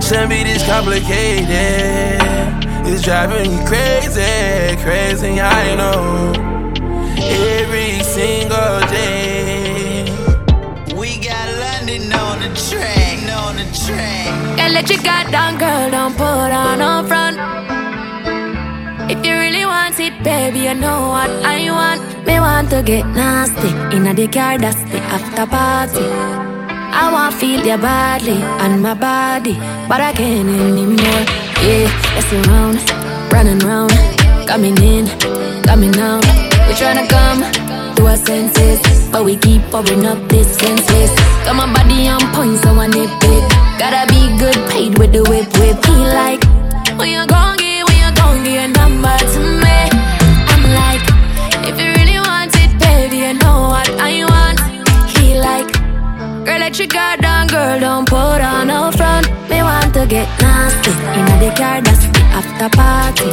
Shouldn't 0.00 0.30
be 0.30 0.42
this 0.44 0.64
complicated. 0.66 2.21
It's 2.84 3.02
driving 3.02 3.50
me 3.56 3.64
crazy, 3.64 4.76
crazy, 4.82 5.40
I 5.40 5.74
know. 5.76 6.32
Every 7.16 8.02
single 8.02 8.80
day. 8.90 10.04
We 10.94 11.18
got 11.18 11.46
London 11.62 12.12
on 12.12 12.40
the 12.42 12.50
track, 12.68 13.18
on 13.38 13.56
the 13.56 13.66
track. 13.84 14.58
Girl, 14.58 14.72
let 14.72 14.90
your 14.90 15.02
guard 15.02 15.30
down, 15.30 15.58
girl, 15.58 15.90
don't 15.90 16.16
put 16.16 16.50
on 16.50 16.78
no 16.80 17.06
front. 17.06 17.38
If 19.10 19.24
you 19.24 19.34
really 19.34 19.64
want 19.64 19.98
it, 20.00 20.22
baby, 20.24 20.60
you 20.60 20.74
know 20.74 21.08
what 21.08 21.30
I 21.44 21.70
want. 21.70 22.26
Me 22.26 22.40
want 22.40 22.70
to 22.70 22.82
get 22.82 23.06
nasty 23.06 23.70
in 23.96 24.06
a 24.06 24.14
the 24.14 24.26
car, 24.26 24.58
that's 24.58 24.82
the 24.90 24.98
after 24.98 25.46
party. 25.46 26.06
I 26.94 27.10
want 27.12 27.34
feel 27.34 27.64
your 27.64 27.78
badly 27.78 28.42
and 28.62 28.82
my 28.82 28.94
body, 28.94 29.54
but 29.88 30.00
I 30.00 30.12
can't 30.12 30.48
anymore. 30.48 31.41
Yeah, 31.62 31.86
let's 32.14 32.32
around, 32.32 32.78
running 33.32 33.60
round, 33.60 33.92
coming 34.48 34.76
in, 34.82 35.06
coming 35.62 35.96
out. 35.98 36.24
We 36.66 36.74
tryna 36.74 37.08
come 37.08 37.40
to 37.94 38.06
our 38.06 38.16
senses, 38.16 38.80
but 39.12 39.24
we 39.24 39.36
keep 39.36 39.62
pouring 39.70 40.04
up 40.04 40.18
this 40.28 40.58
senses. 40.58 41.10
Got 41.44 41.54
my 41.54 41.72
body 41.72 42.08
on 42.08 42.20
point, 42.34 42.58
so 42.62 42.70
I 42.74 42.88
nip 42.88 43.10
it. 43.34 43.44
Gotta 43.78 44.10
be 44.10 44.36
good 44.42 44.58
paid 44.70 44.98
with 44.98 45.12
the 45.12 45.22
whip 45.30 45.46
whip. 45.58 45.78
He 45.86 45.96
like, 46.20 46.42
when 46.98 47.10
you 47.10 47.24
gon' 47.26 47.56
get, 47.58 47.86
when 47.86 47.98
you 48.02 48.10
gon' 48.16 48.42
get 48.42 48.66
a 48.66 48.68
number 48.80 49.16
to 49.32 49.40
me. 49.62 49.78
I'm 50.52 50.64
like, 50.82 51.04
if 51.68 51.78
you 51.78 51.88
really 51.94 52.18
want 52.18 52.50
it, 52.58 52.72
baby, 52.82 53.18
you 53.18 53.34
know 53.34 53.70
what 53.70 53.88
I 54.02 54.24
want. 54.26 54.58
He 55.14 55.38
like, 55.38 55.70
girl, 56.44 56.58
let 56.58 56.76
your 56.76 56.88
guard 56.88 57.20
down, 57.20 57.46
girl, 57.46 57.78
don't 57.78 58.08
put 58.08 58.40
on 58.42 58.66
no 58.66 58.90
front. 58.90 59.30
Me 59.48 59.61
want 59.94 60.08
to 60.08 60.14
get 60.14 60.28
nasty 60.40 60.90
in 60.90 61.26
the 61.38 61.54
car, 61.54 61.82
that's 61.82 62.06
the 62.06 62.22
after 62.32 62.68
party. 62.76 63.30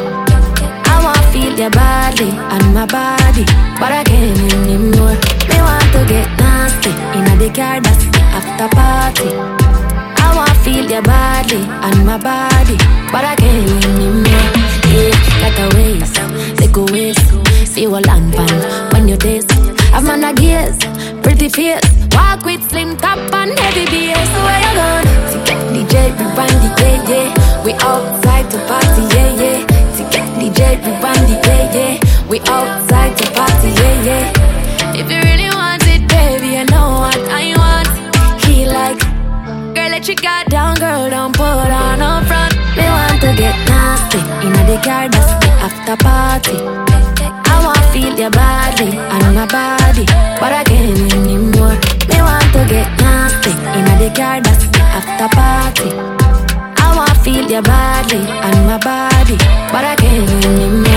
I 0.92 1.02
want 1.04 1.18
to 1.18 1.24
feel 1.32 1.58
your 1.58 1.70
body 1.70 2.32
and 2.32 2.74
my 2.74 2.86
body, 2.86 3.46
but 3.80 3.92
I 3.92 4.04
can't 4.04 4.38
anymore. 4.54 5.16
Me 5.48 5.58
want 5.64 5.90
to 5.94 6.06
get 6.08 6.28
nasty 6.38 6.92
in 7.16 7.40
the 7.40 7.50
car, 7.56 7.80
that's 7.80 8.04
the 8.12 8.22
after 8.36 8.68
party. 8.76 9.30
I 10.22 10.36
want 10.36 10.50
to 10.50 10.56
feel 10.60 10.90
your 10.90 11.02
body 11.02 11.64
and 11.88 12.06
my 12.06 12.18
body, 12.18 12.76
but 13.12 13.24
I 13.24 13.36
can't 13.36 13.86
anymore. 13.86 14.52
Yeah, 14.92 15.16
like 15.44 15.60
a 15.60 15.68
waist, 15.78 16.16
take 16.58 16.76
a 16.76 16.84
waist, 16.92 17.68
see 17.68 17.88
what 17.88 18.06
land 18.06 18.36
when 18.92 19.08
you 19.08 19.16
taste. 19.16 19.79
I'm 20.02 20.24
a 20.24 20.34
gears, 20.34 20.78
pretty 21.22 21.50
face, 21.50 21.82
walk 22.16 22.46
with 22.46 22.64
slim 22.70 22.96
top 22.96 23.20
and 23.34 23.52
heavy 23.60 23.86
bass. 23.86 24.30
Where 24.46 24.60
you 24.64 24.74
going? 24.80 25.20
DJ, 25.76 26.16
rewind 26.18 26.58
the 26.64 26.70
yeah, 26.80 27.10
yeah. 27.10 27.64
We 27.66 27.74
outside 27.74 28.50
to 28.52 28.58
party, 28.66 29.04
yeah, 29.14 29.42
yeah. 29.42 29.60
Ticket 29.96 30.28
DJ, 30.40 30.80
rewind 30.86 31.28
the 31.28 31.36
yeah, 31.46 31.76
yeah. 31.76 32.28
We 32.30 32.40
outside 32.48 33.18
to 33.18 33.26
party, 33.32 33.70
yeah, 33.76 34.08
yeah. 34.08 34.96
If 34.96 35.12
you 35.12 35.20
really 35.20 35.50
want 35.54 35.84
it, 35.86 36.08
baby, 36.08 36.58
you 36.58 36.66
know 36.72 37.04
what 37.04 37.20
I 37.30 37.54
want. 37.60 37.92
He 38.46 38.66
like, 38.66 39.00
girl, 39.76 39.90
let 39.92 40.08
your 40.08 40.16
guard 40.16 40.48
down, 40.48 40.76
girl, 40.76 41.10
don't 41.10 41.36
put 41.36 41.44
on 41.44 42.00
no 42.00 42.24
front. 42.26 42.56
Me 42.78 42.84
want 42.88 43.20
to 43.22 43.36
get 43.36 43.56
nasty 43.68 44.20
in 44.48 44.54
the 44.66 44.80
car, 44.82 45.10
that's 45.10 45.34
the 45.44 45.52
after 45.60 45.98
party. 46.04 46.58
I 47.52 47.66
want 47.66 47.78
to 47.78 47.84
feel 47.92 48.18
your 48.18 48.32
body 48.32 48.98
and 48.98 49.36
my 49.36 49.46
body, 49.46 49.79
but 50.40 50.52
I 50.54 50.64
can't 50.64 51.14
anymore. 51.14 51.76
Me 52.10 52.18
want 52.22 52.50
to 52.56 52.64
get 52.68 52.90
nothing 53.00 53.60
in 53.78 53.86
the 54.02 54.10
car, 54.16 54.42
that's 54.42 54.66
the 54.68 54.82
after 54.98 55.30
party. 55.36 55.92
I 56.82 56.96
want 56.96 57.18
feel 57.24 57.50
your 57.50 57.62
body 57.62 58.18
and 58.18 58.58
my 58.66 58.78
body, 58.78 59.38
but 59.72 59.84
I 59.84 59.96
can't 59.96 60.46
anymore. 60.46 60.89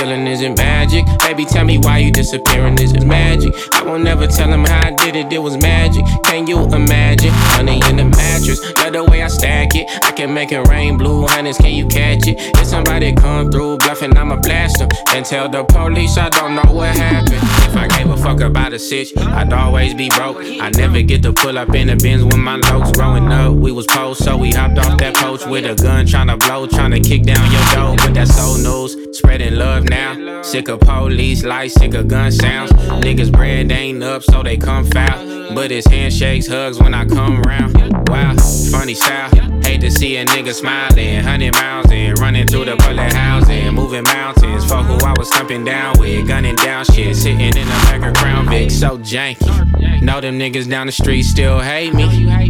Floating 0.00 0.24
to 0.24 0.30
the 0.30 0.30
ceiling, 0.30 0.32
is 0.32 0.40
it 0.40 0.56
magic? 0.56 1.04
Baby, 1.20 1.44
tell 1.44 1.64
me 1.64 1.78
why 1.78 1.98
you 1.98 2.10
disappearing, 2.10 2.78
is 2.80 2.92
it 2.92 3.04
magic? 3.04 3.54
Won't 3.90 4.04
never 4.04 4.28
tell 4.28 4.48
him 4.48 4.64
how 4.64 4.86
I 4.86 4.90
did 4.92 5.16
it, 5.16 5.32
it 5.32 5.40
was 5.40 5.60
magic. 5.60 6.04
Can 6.22 6.46
you 6.46 6.62
imagine? 6.62 7.32
Honey 7.32 7.80
in 7.88 7.96
the 7.96 8.04
mattress, 8.04 8.60
love 8.76 8.92
the 8.92 9.02
way 9.02 9.20
I 9.20 9.26
stack 9.26 9.74
it. 9.74 9.90
I 10.04 10.12
can 10.12 10.32
make 10.32 10.52
it 10.52 10.60
rain 10.68 10.96
blue, 10.96 11.26
honey's, 11.26 11.58
can 11.58 11.74
you 11.74 11.88
catch 11.88 12.28
it? 12.28 12.36
If 12.56 12.68
somebody 12.68 13.12
come 13.12 13.50
through 13.50 13.78
bluffing, 13.78 14.16
I'ma 14.16 14.36
blast 14.36 14.78
them. 14.78 14.90
And 15.08 15.26
tell 15.26 15.48
the 15.48 15.64
police 15.64 16.16
I 16.18 16.28
don't 16.28 16.54
know 16.54 16.72
what 16.72 16.94
happened. 16.94 17.42
If 17.42 17.76
I 17.76 17.88
gave 17.88 18.08
a 18.08 18.16
fuck 18.16 18.40
about 18.40 18.72
a 18.72 18.78
sitch, 18.78 19.10
I'd 19.16 19.52
always 19.52 19.92
be 19.92 20.08
broke. 20.10 20.36
I 20.38 20.70
never 20.70 21.02
get 21.02 21.24
to 21.24 21.32
pull 21.32 21.58
up 21.58 21.74
in 21.74 21.88
the 21.88 21.96
bins 21.96 22.22
when 22.22 22.38
my 22.38 22.60
lokes 22.60 22.94
growing 22.94 23.26
up. 23.32 23.54
We 23.54 23.72
was 23.72 23.86
post, 23.86 24.22
so 24.22 24.36
we 24.36 24.52
hopped 24.52 24.78
off 24.78 24.98
that 24.98 25.16
poach 25.16 25.44
with 25.46 25.64
a 25.64 25.74
gun, 25.74 26.06
tryna 26.06 26.38
blow, 26.38 26.68
tryna 26.68 27.04
kick 27.04 27.24
down 27.24 27.50
your 27.50 27.64
door 27.74 27.90
with 28.06 28.14
that 28.14 28.28
soul 28.28 28.56
news. 28.56 28.96
Spreading 29.18 29.56
love 29.56 29.88
now. 29.88 30.42
Sick 30.42 30.68
of 30.68 30.80
police 30.80 31.44
lights, 31.44 31.74
sick 31.74 31.94
of 31.94 32.08
gun 32.08 32.30
sounds. 32.30 32.70
Niggas 32.72 33.30
bread 33.30 33.68
up, 33.80 34.22
so 34.22 34.42
they 34.42 34.58
come 34.58 34.84
foul. 34.90 35.54
But 35.54 35.72
it's 35.72 35.86
handshakes, 35.86 36.46
hugs 36.46 36.78
when 36.78 36.92
I 36.92 37.06
come 37.06 37.40
round. 37.42 37.74
Wow, 38.08 38.36
funny 38.70 38.92
style. 38.92 39.30
Hate 39.64 39.80
to 39.80 39.90
see 39.90 40.16
a 40.18 40.26
nigga 40.26 40.52
smiling, 40.52 41.20
hundred 41.20 41.54
miles 41.54 41.86
and 41.90 42.18
running 42.18 42.46
through 42.46 42.66
the 42.66 42.76
bullet 42.76 43.12
housing, 43.14 43.72
moving 43.72 44.04
mountains. 44.04 44.66
Fuck 44.66 44.84
who 44.84 44.98
I 45.06 45.14
was 45.18 45.30
thumping 45.30 45.64
down 45.64 45.98
with, 45.98 46.28
gunning 46.28 46.56
down 46.56 46.84
shit, 46.84 47.16
sitting 47.16 47.40
in 47.40 47.54
the 47.54 47.80
back 47.88 48.06
of 48.06 48.14
Crown 48.14 48.50
Vic, 48.50 48.70
so 48.70 48.98
janky. 48.98 50.02
Know 50.02 50.20
them 50.20 50.38
niggas 50.38 50.68
down 50.68 50.86
the 50.86 50.92
street 50.92 51.22
still 51.22 51.60
hate 51.60 51.94
me. 51.94 52.06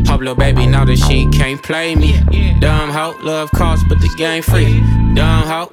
Hope 0.08 0.20
little 0.20 0.34
baby 0.34 0.66
know 0.66 0.84
that 0.84 0.96
she 0.96 1.28
can't 1.30 1.62
play 1.62 1.94
me. 1.94 2.12
Dumb 2.58 2.90
hoe, 2.90 3.16
love 3.22 3.50
cost, 3.52 3.84
but 3.88 4.00
the 4.00 4.12
game 4.18 4.42
free. 4.42 4.80
Dumb 5.14 5.44
hoe. 5.46 5.68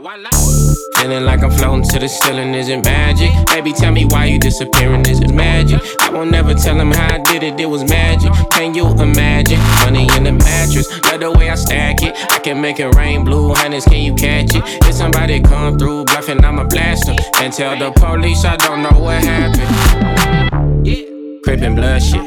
Feeling 1.02 1.26
like 1.26 1.44
I'm 1.44 1.52
floating 1.52 1.88
to 1.90 2.00
the 2.00 2.08
ceiling, 2.08 2.56
isn't 2.56 2.84
magic? 2.84 3.30
Baby, 3.48 3.72
tell 3.72 3.92
me 3.92 4.06
why 4.06 4.26
you 4.26 4.40
disappearing, 4.40 5.06
is 5.08 5.20
it 5.22 5.32
magic? 5.38 5.82
I 6.02 6.10
won't 6.10 6.32
never 6.32 6.54
tell 6.54 6.80
him 6.80 6.92
how 6.92 7.16
I 7.16 7.20
did 7.20 7.44
it, 7.44 7.60
it 7.60 7.68
was 7.68 7.84
magic. 7.90 8.32
Can 8.52 8.74
you 8.74 8.88
imagine? 8.88 9.60
Money 9.86 10.08
in 10.18 10.24
the 10.24 10.34
mattress, 10.34 10.88
love 11.04 11.22
the 11.22 11.32
way 11.32 11.50
I 11.50 11.56
stack 11.56 12.02
it. 12.02 12.16
I 12.32 12.40
can 12.40 12.60
make 12.60 12.80
it 12.80 12.94
rain 12.96 13.24
blue, 13.24 13.54
honey's, 13.54 13.86
can 13.86 14.02
you 14.02 14.16
catch 14.16 14.56
it? 14.56 14.64
If 14.88 14.96
somebody 14.96 15.40
come 15.40 15.78
through 15.78 16.06
bluffing, 16.06 16.44
I'ma 16.44 16.66
blast 16.66 17.06
them. 17.06 17.16
And 17.42 17.54
tell 17.54 17.78
the 17.78 17.92
police 17.92 18.44
I 18.44 18.58
don't 18.58 18.82
know 18.82 19.00
what 19.00 19.24
happened. 19.24 20.86
Yeah. 20.86 21.04
Crippin' 21.44 21.76
blood 21.76 22.02
shit. 22.02 22.22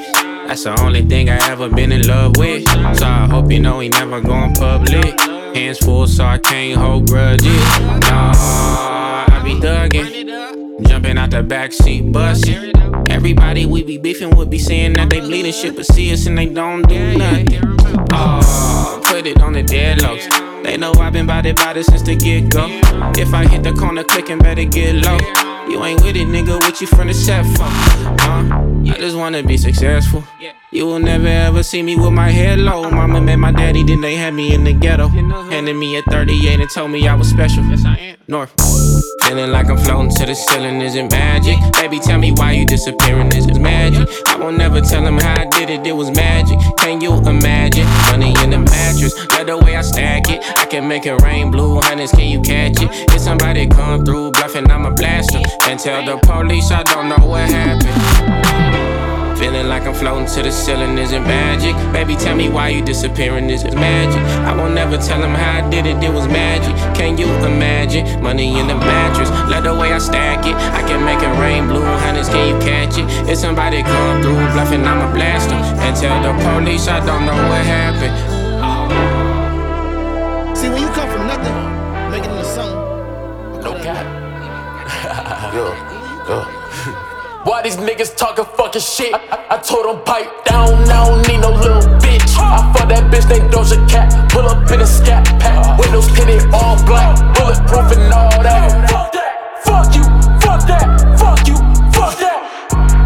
That's 0.47 0.65
the 0.65 0.81
only 0.81 1.03
thing 1.03 1.29
I 1.29 1.39
ever 1.51 1.69
been 1.69 1.93
in 1.93 2.07
love 2.07 2.37
with. 2.37 2.67
So 2.99 3.07
I 3.07 3.29
hope 3.31 3.51
you 3.53 3.61
know 3.61 3.81
he 3.81 3.89
never 3.89 4.21
going 4.21 4.55
public. 4.55 5.19
Hands 5.55 5.79
full, 5.79 6.07
so 6.07 6.25
I 6.25 6.39
can't 6.39 6.81
hold 6.81 7.09
grudges. 7.09 7.65
Nah, 8.01 8.33
I 9.29 9.41
be 9.45 9.55
thuggin'. 9.55 10.40
Jumping 10.87 11.19
out 11.19 11.31
the 11.31 11.43
backseat 11.43 12.13
bus. 12.13 12.43
Everybody 13.11 13.67
we 13.67 13.83
be 13.83 13.99
beefing 13.99 14.37
would 14.37 14.51
be 14.51 14.59
saying 14.59 14.95
that 14.95 15.11
they 15.11 15.21
bleeding 15.21 15.53
shit, 15.53 15.77
but 15.77 15.87
see 15.87 16.13
us 16.13 16.27
and 16.27 16.39
they 16.39 16.47
don't 16.47 16.89
do 16.89 17.17
nothing. 17.17 17.61
Oh, 18.13 19.01
put 19.05 19.27
it 19.27 19.41
on 19.41 19.53
the 19.53 19.63
deadlocks. 19.63 20.29
They 20.65 20.77
know 20.77 20.93
I've 20.95 21.13
been 21.13 21.27
bout 21.27 21.47
it 21.47 21.59
since 21.85 22.03
the 22.03 22.17
get 22.17 22.51
go. 22.51 22.67
If 23.21 23.35
I 23.35 23.47
hit 23.47 23.63
the 23.63 23.73
corner 23.73 24.05
quick 24.05 24.31
and 24.31 24.43
better 24.43 24.65
get 24.65 24.95
low. 24.97 25.19
You 25.69 25.85
ain't 25.85 26.03
with 26.03 26.17
it, 26.17 26.27
nigga. 26.27 26.59
What 26.61 26.81
you 26.81 26.87
from 26.87 27.09
the 27.09 27.15
set 27.15 27.45
for? 27.57 27.63
Huh? 27.63 28.93
I 28.93 28.97
just 28.99 29.17
wanna 29.17 29.43
be 29.43 29.57
successful. 29.57 30.25
You 30.73 30.87
will 30.87 31.01
never 31.01 31.27
ever 31.27 31.65
see 31.65 31.83
me 31.83 31.97
with 31.97 32.13
my 32.13 32.31
head 32.31 32.61
low. 32.61 32.89
Mama 32.89 33.21
met 33.21 33.41
my 33.41 33.51
daddy, 33.51 33.83
then 33.83 34.01
they 34.01 34.15
had 34.15 34.35
me 34.35 34.55
in 34.55 34.63
the 34.63 34.73
ghetto. 34.73 35.09
Handed 35.09 35.75
me 35.75 35.97
a 35.97 36.03
38 36.03 36.61
and 36.61 36.71
told 36.71 36.93
me 36.93 37.09
I 37.09 37.15
was 37.17 37.29
special. 37.29 37.65
Yes, 37.65 37.85
I 37.85 37.97
am. 37.97 38.17
North. 38.29 38.55
Feeling 39.25 39.51
like 39.51 39.69
I'm 39.69 39.79
floating 39.79 40.15
to 40.15 40.27
the 40.27 40.35
ceiling, 40.35 40.81
isn't 40.81 41.11
magic? 41.11 41.59
Baby, 41.75 41.99
tell 41.99 42.21
me 42.21 42.31
why 42.31 42.53
you 42.53 42.67
disappearing, 42.67 43.33
is 43.33 43.47
it 43.47 43.59
magic? 43.59 44.09
I 44.29 44.37
won't 44.37 44.59
never 44.59 44.81
tell 44.81 45.05
him 45.05 45.19
how 45.19 45.41
I 45.41 45.47
did 45.47 45.71
it, 45.71 45.85
it 45.85 45.93
was 45.93 46.13
magic. 46.13 46.57
Can 46.79 47.01
you 47.01 47.15
imagine? 47.15 47.87
Money 48.13 48.33
in 48.45 48.51
the 48.51 48.59
mattress, 48.59 49.13
love 49.33 49.49
the 49.49 49.59
way 49.59 49.75
I 49.75 49.83
stack 49.83 50.31
it. 50.31 50.41
I 50.57 50.67
can 50.67 50.87
make 50.87 51.05
it 51.05 51.21
rain 51.23 51.51
blue, 51.51 51.81
hundreds, 51.81 52.13
can 52.13 52.29
you 52.29 52.41
catch 52.43 52.81
it? 52.81 52.89
If 53.13 53.21
somebody 53.21 53.67
come 53.67 54.05
through 54.05 54.31
bluffing, 54.33 54.71
I'm 54.71 54.87
a 54.87 54.93
blaster. 54.93 55.41
And 55.63 55.81
tell 55.81 56.05
the 56.05 56.17
police 56.25 56.71
I 56.71 56.85
don't 56.85 57.09
know 57.09 57.27
what 57.27 57.51
happened. 57.51 58.90
Feeling 59.41 59.69
like 59.69 59.85
I'm 59.85 59.95
floating 59.95 60.27
to 60.35 60.43
the 60.43 60.53
ceiling, 60.53 60.99
is 60.99 61.13
it 61.13 61.21
magic? 61.21 61.75
Baby, 61.95 62.15
tell 62.15 62.37
me 62.37 62.51
why 62.51 62.69
you 62.69 62.85
disappearing, 62.85 63.49
is 63.49 63.65
it 63.65 63.73
magic? 63.73 64.21
I 64.45 64.55
won't 64.55 64.75
never 64.75 64.99
tell 64.99 65.23
him 65.23 65.31
how 65.31 65.65
I 65.65 65.71
did 65.71 65.87
it, 65.87 65.97
it 66.05 66.13
was 66.13 66.29
magic. 66.29 66.77
Can 66.95 67.17
you 67.17 67.25
imagine? 67.25 68.23
Money 68.23 68.61
in 68.61 68.67
the 68.67 68.75
mattress, 68.75 69.31
love 69.49 69.65
the 69.65 69.75
way 69.75 69.95
I 69.95 69.99
stack 69.99 70.45
it. 70.45 70.55
I 70.55 70.83
can 70.87 71.03
make 71.07 71.23
it 71.25 71.41
rain 71.41 71.69
blue, 71.69 71.81
hundreds, 71.81 72.29
can 72.29 72.53
you 72.53 72.61
catch 72.61 72.99
it? 72.99 73.07
If 73.31 73.39
somebody 73.39 73.83
come 73.83 74.21
through 74.21 74.37
bluffing, 74.53 74.85
I'm 74.85 75.09
a 75.09 75.15
blaster. 75.15 75.55
And 75.55 75.97
tell 75.97 76.21
the 76.21 76.35
police 76.45 76.87
I 76.87 77.01
don't 77.07 77.25
know 77.25 77.33
what 77.49 77.65
happened. 77.65 78.41
See, 80.55 80.69
when 80.69 80.83
you 80.83 80.89
come 80.89 81.09
from 81.09 81.27
nothing, 81.27 81.57
make 82.11 82.25
it 82.25 82.31
into 82.31 82.45
something. 82.45 83.63
No 83.65 83.73
cap. 83.83 84.05
yo, 85.55 85.73
yo. 86.29 86.60
Why 87.51 87.63
these 87.63 87.79
niggas 87.79 88.15
talking 88.15 88.45
fucking 88.45 88.81
shit? 88.81 89.13
I, 89.13 89.19
I 89.51 89.59
told 89.59 89.83
them 89.83 90.05
pipe 90.05 90.45
down, 90.45 90.87
I 90.87 91.03
don't 91.03 91.27
need 91.27 91.43
no 91.43 91.51
little 91.51 91.83
bitch. 91.99 92.39
I 92.39 92.63
fuck 92.71 92.87
that 92.87 93.11
bitch 93.11 93.27
named 93.27 93.51
Doja 93.51 93.75
Cat. 93.91 94.07
Pull 94.31 94.47
up 94.47 94.71
in 94.71 94.81
a 94.81 94.87
scat 94.87 95.27
pack. 95.43 95.59
Windows 95.77 96.07
tinted 96.15 96.47
all 96.55 96.79
black. 96.87 97.19
Bulletproof 97.35 97.91
and 97.91 98.07
all 98.15 98.31
that. 98.47 98.87
Fuck 98.87 99.11
that. 99.19 99.67
Fuck 99.67 99.91
you. 99.99 100.07
Fuck 100.39 100.63
that. 100.71 100.87
Fuck 101.19 101.43
you. 101.51 101.59
Fuck 101.91 102.23
that. 102.23 102.39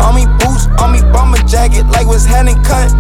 On 0.04 0.12
me 0.12 0.28
boots, 0.36 0.68
on 0.76 0.92
me 0.92 1.00
bomber 1.08 1.40
jacket, 1.48 1.88
like 1.96 2.06
was 2.06 2.28
hand 2.28 2.52
and 2.52 2.60
cut. 2.68 2.92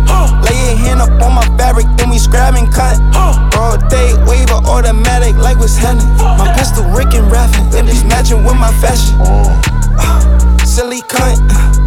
Lay 0.48 0.56
your 0.56 0.80
hand 0.80 1.04
up 1.04 1.12
on 1.20 1.36
my 1.36 1.44
fabric, 1.60 1.84
then 2.00 2.08
we 2.08 2.16
scrap 2.16 2.56
and 2.56 2.72
cut. 2.72 2.96
Broad 3.52 3.84
day, 3.92 4.16
waiver, 4.24 4.64
automatic, 4.64 5.36
like 5.36 5.60
was 5.60 5.76
handing. 5.76 6.08
My 6.16 6.56
pistol, 6.56 6.88
Rick 6.96 7.12
and 7.12 7.28
Raffin, 7.28 7.68
them 7.68 7.84
just 7.84 8.08
matching 8.08 8.40
with 8.48 8.56
my 8.56 8.72
fashion. 8.80 9.12
Oh. 9.20 9.52
Ah. 10.00 10.53
Silly 10.74 11.02
cunt. 11.02 11.38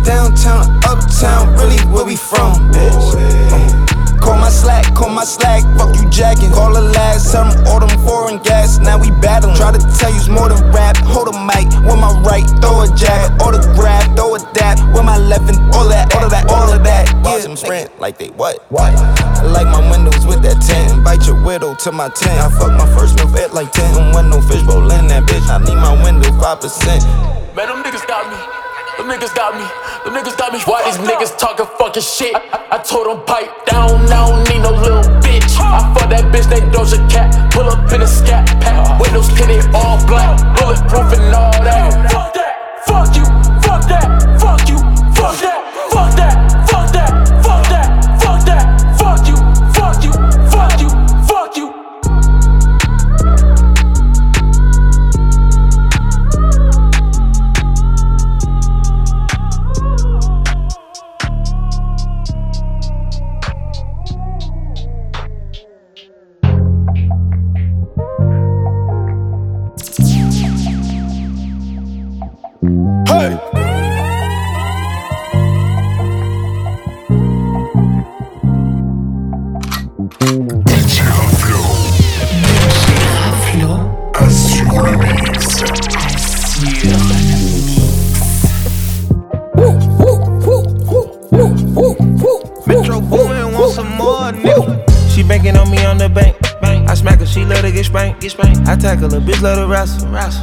Downtown, 0.05 0.63
uptown, 0.87 1.51
really 1.59 1.75
where 1.91 2.05
we 2.05 2.15
from, 2.15 2.71
bitch. 2.71 3.11
Uh, 3.19 3.83
Call 4.23 4.37
my 4.37 4.49
slack, 4.49 4.93
call 4.95 5.09
my 5.09 5.23
slack, 5.23 5.63
fuck 5.77 5.95
you 5.95 6.09
jacking. 6.09 6.51
Call 6.51 6.73
the 6.73 6.81
last, 6.81 7.31
tell 7.31 7.45
them 7.45 7.67
all 7.67 7.79
them 7.79 7.91
foreign 8.07 8.39
gas. 8.43 8.79
Now 8.79 8.97
we 8.97 9.11
battling. 9.11 9.55
Try 9.55 9.71
to 9.71 9.79
tell 9.99 10.11
you's 10.11 10.27
more 10.29 10.49
than 10.49 10.59
rap. 10.71 10.97
Hold 11.03 11.27
a 11.27 11.35
mic 11.47 11.67
with 11.83 11.99
my 11.99 12.11
right, 12.23 12.43
throw 12.59 12.81
a 12.83 12.87
jab, 12.95 13.39
autograph, 13.41 14.03
throw 14.15 14.35
a 14.35 14.39
dab 14.53 14.79
with 14.95 15.05
my 15.05 15.17
left 15.17 15.47
and 15.47 15.59
all 15.75 15.87
that, 15.87 16.15
all 16.15 16.23
of 16.23 16.31
that, 16.31 16.49
all 16.49 16.71
of 16.71 16.83
that. 16.83 17.07
Yeah, 17.23 17.39
them 17.39 17.55
sprint 17.55 17.91
like 17.99 18.17
they 18.17 18.29
what? 18.39 18.63
What? 18.71 18.95
I 18.95 19.43
like 19.43 19.67
my 19.67 19.83
windows 19.91 20.25
with 20.25 20.41
that 20.43 20.59
10. 20.63 21.03
Bite 21.03 21.27
your 21.27 21.41
widow 21.43 21.75
to 21.75 21.91
my 21.91 22.09
10. 22.09 22.39
I 22.39 22.49
fuck 22.49 22.71
my 22.71 22.87
first 22.95 23.15
milk 23.17 23.35
at 23.35 23.53
like 23.53 23.71
10. 23.71 23.95
Don't 23.95 24.11
want 24.13 24.27
no 24.29 24.41
fish 24.41 24.63
bowl 24.63 24.89
in 24.91 25.07
that 25.07 25.23
bitch. 25.23 25.47
I 25.47 25.59
need 25.59 25.75
my 25.75 25.91
window 26.03 26.29
5%. 26.31 27.55
Man, 27.55 27.67
them 27.67 27.83
niggas 27.83 28.07
got 28.07 28.27
me. 28.31 28.66
Them 28.97 29.07
niggas 29.07 29.35
got 29.35 29.53
me. 29.53 29.61
Them 30.05 30.13
niggas 30.17 30.35
got 30.37 30.51
me. 30.51 30.59
Why 30.65 30.83
these 30.83 30.97
niggas 30.97 31.37
talking 31.37 31.67
fucking 31.77 32.01
shit? 32.01 32.33
I, 32.35 32.41
I, 32.71 32.77
told 32.79 33.05
them 33.05 33.23
pipe 33.25 33.65
down, 33.67 34.01
I 34.09 34.25
don't 34.25 34.49
need 34.49 34.61
no 34.65 34.71
little 34.71 35.03
bitch. 35.21 35.53
I 35.59 35.93
fuck 35.93 36.09
that 36.09 36.25
bitch 36.33 36.49
named 36.49 36.73
Doja 36.73 36.97
Cat. 37.07 37.53
Pull 37.53 37.69
up 37.69 37.93
in 37.93 38.01
a 38.01 38.07
scat 38.07 38.47
pack. 38.59 38.99
Windows 38.99 39.29
tinted 39.37 39.69
all 39.75 40.03
black. 40.07 40.41
Bulletproof 40.57 41.13
and 41.13 41.35
all 41.35 41.51
that. 41.61 42.11
Fuck 42.11 42.33
that. 42.33 42.85
Fuck 42.87 43.15
you. 43.15 43.25
Fuck 43.61 43.87
that. 43.87 44.36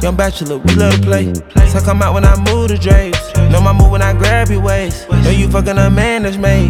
Young 0.05 0.15
bachelor, 0.15 0.59
we 0.59 0.75
love 0.75 0.93
to 0.93 1.01
play. 1.01 1.33
So 1.65 1.81
come 1.81 2.03
out 2.03 2.13
when 2.13 2.25
I 2.25 2.35
move 2.37 2.67
the 2.67 2.77
drapes. 2.77 3.33
Know 3.49 3.59
my 3.59 3.73
move 3.73 3.89
when 3.89 4.03
I 4.03 4.13
grab 4.13 4.49
your 4.49 4.61
waist. 4.61 5.09
Know 5.09 5.31
you 5.31 5.49
fucking 5.49 5.79
a 5.79 5.89
man 5.89 6.21
that's 6.21 6.37
made. 6.37 6.69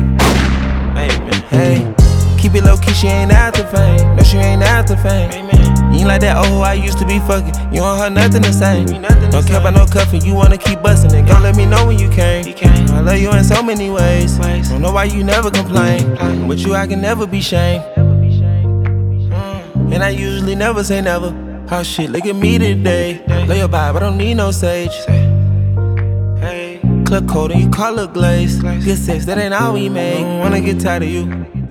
Hey. 1.50 1.94
Keep 2.40 2.56
it 2.56 2.64
low 2.64 2.78
key, 2.78 2.94
she 2.94 3.08
ain't 3.08 3.34
after 3.34 3.68
fame. 3.68 4.16
No, 4.16 4.24
she 4.24 4.38
ain't 4.38 4.62
after 4.62 4.96
fame. 4.96 5.30
You 5.92 6.00
ain't 6.00 6.08
like 6.08 6.22
that 6.22 6.38
oh 6.38 6.62
I 6.62 6.76
used 6.76 6.98
to 7.00 7.06
be 7.06 7.20
fucking. 7.20 7.74
You 7.74 7.82
don't 7.82 7.98
have 7.98 8.14
nothing 8.14 8.42
the 8.42 8.54
same. 8.54 8.86
Don't 8.86 9.46
care 9.46 9.60
about 9.60 9.74
no 9.74 9.86
cuffing, 9.86 10.24
you 10.24 10.34
wanna 10.34 10.58
keep 10.58 10.82
busting 10.82 11.14
it. 11.14 11.28
Go 11.28 11.38
let 11.40 11.58
me 11.58 11.66
know 11.66 11.88
when 11.88 12.00
you 12.00 12.08
came. 12.08 12.46
I 12.94 13.02
love 13.02 13.18
you 13.20 13.34
in 13.34 13.44
so 13.44 13.62
many 13.62 13.90
ways. 13.90 14.38
Don't 14.38 14.82
know 14.82 14.94
why 14.94 15.04
you 15.04 15.26
never 15.26 15.52
complain. 15.52 16.48
With 16.48 16.60
you, 16.60 16.74
I 16.74 16.88
can 16.88 17.02
never 17.02 17.28
be 17.28 17.42
shamed. 17.42 17.84
Mm. 17.98 19.94
And 19.94 20.02
I 20.06 20.12
usually 20.12 20.56
never 20.56 20.86
say 20.86 21.02
never. 21.02 21.45
Oh 21.72 21.82
shit, 21.82 22.12
look 22.12 22.26
at 22.28 22.36
me 22.36 22.60
today. 22.60 23.24
Lay 23.48 23.58
your 23.58 23.68
vibe, 23.68 23.96
I 23.96 24.00
don't 24.00 24.18
need 24.18 24.36
no 24.36 24.52
sage. 24.52 24.94
Hey, 26.40 26.80
club 27.06 27.28
coat 27.28 27.52
and 27.52 27.60
you 27.60 27.70
call 27.70 27.98
it 27.98 28.14
glaze. 28.14 28.62
Good 28.62 28.98
sex, 29.00 29.26
that 29.26 29.40
ain't 29.40 29.54
all 29.54 29.74
we 29.74 29.90
make. 29.90 30.24
Wanna 30.24 30.62
get 30.62 30.80
tired 30.80 31.02
of 31.02 31.10
you. 31.10 31.24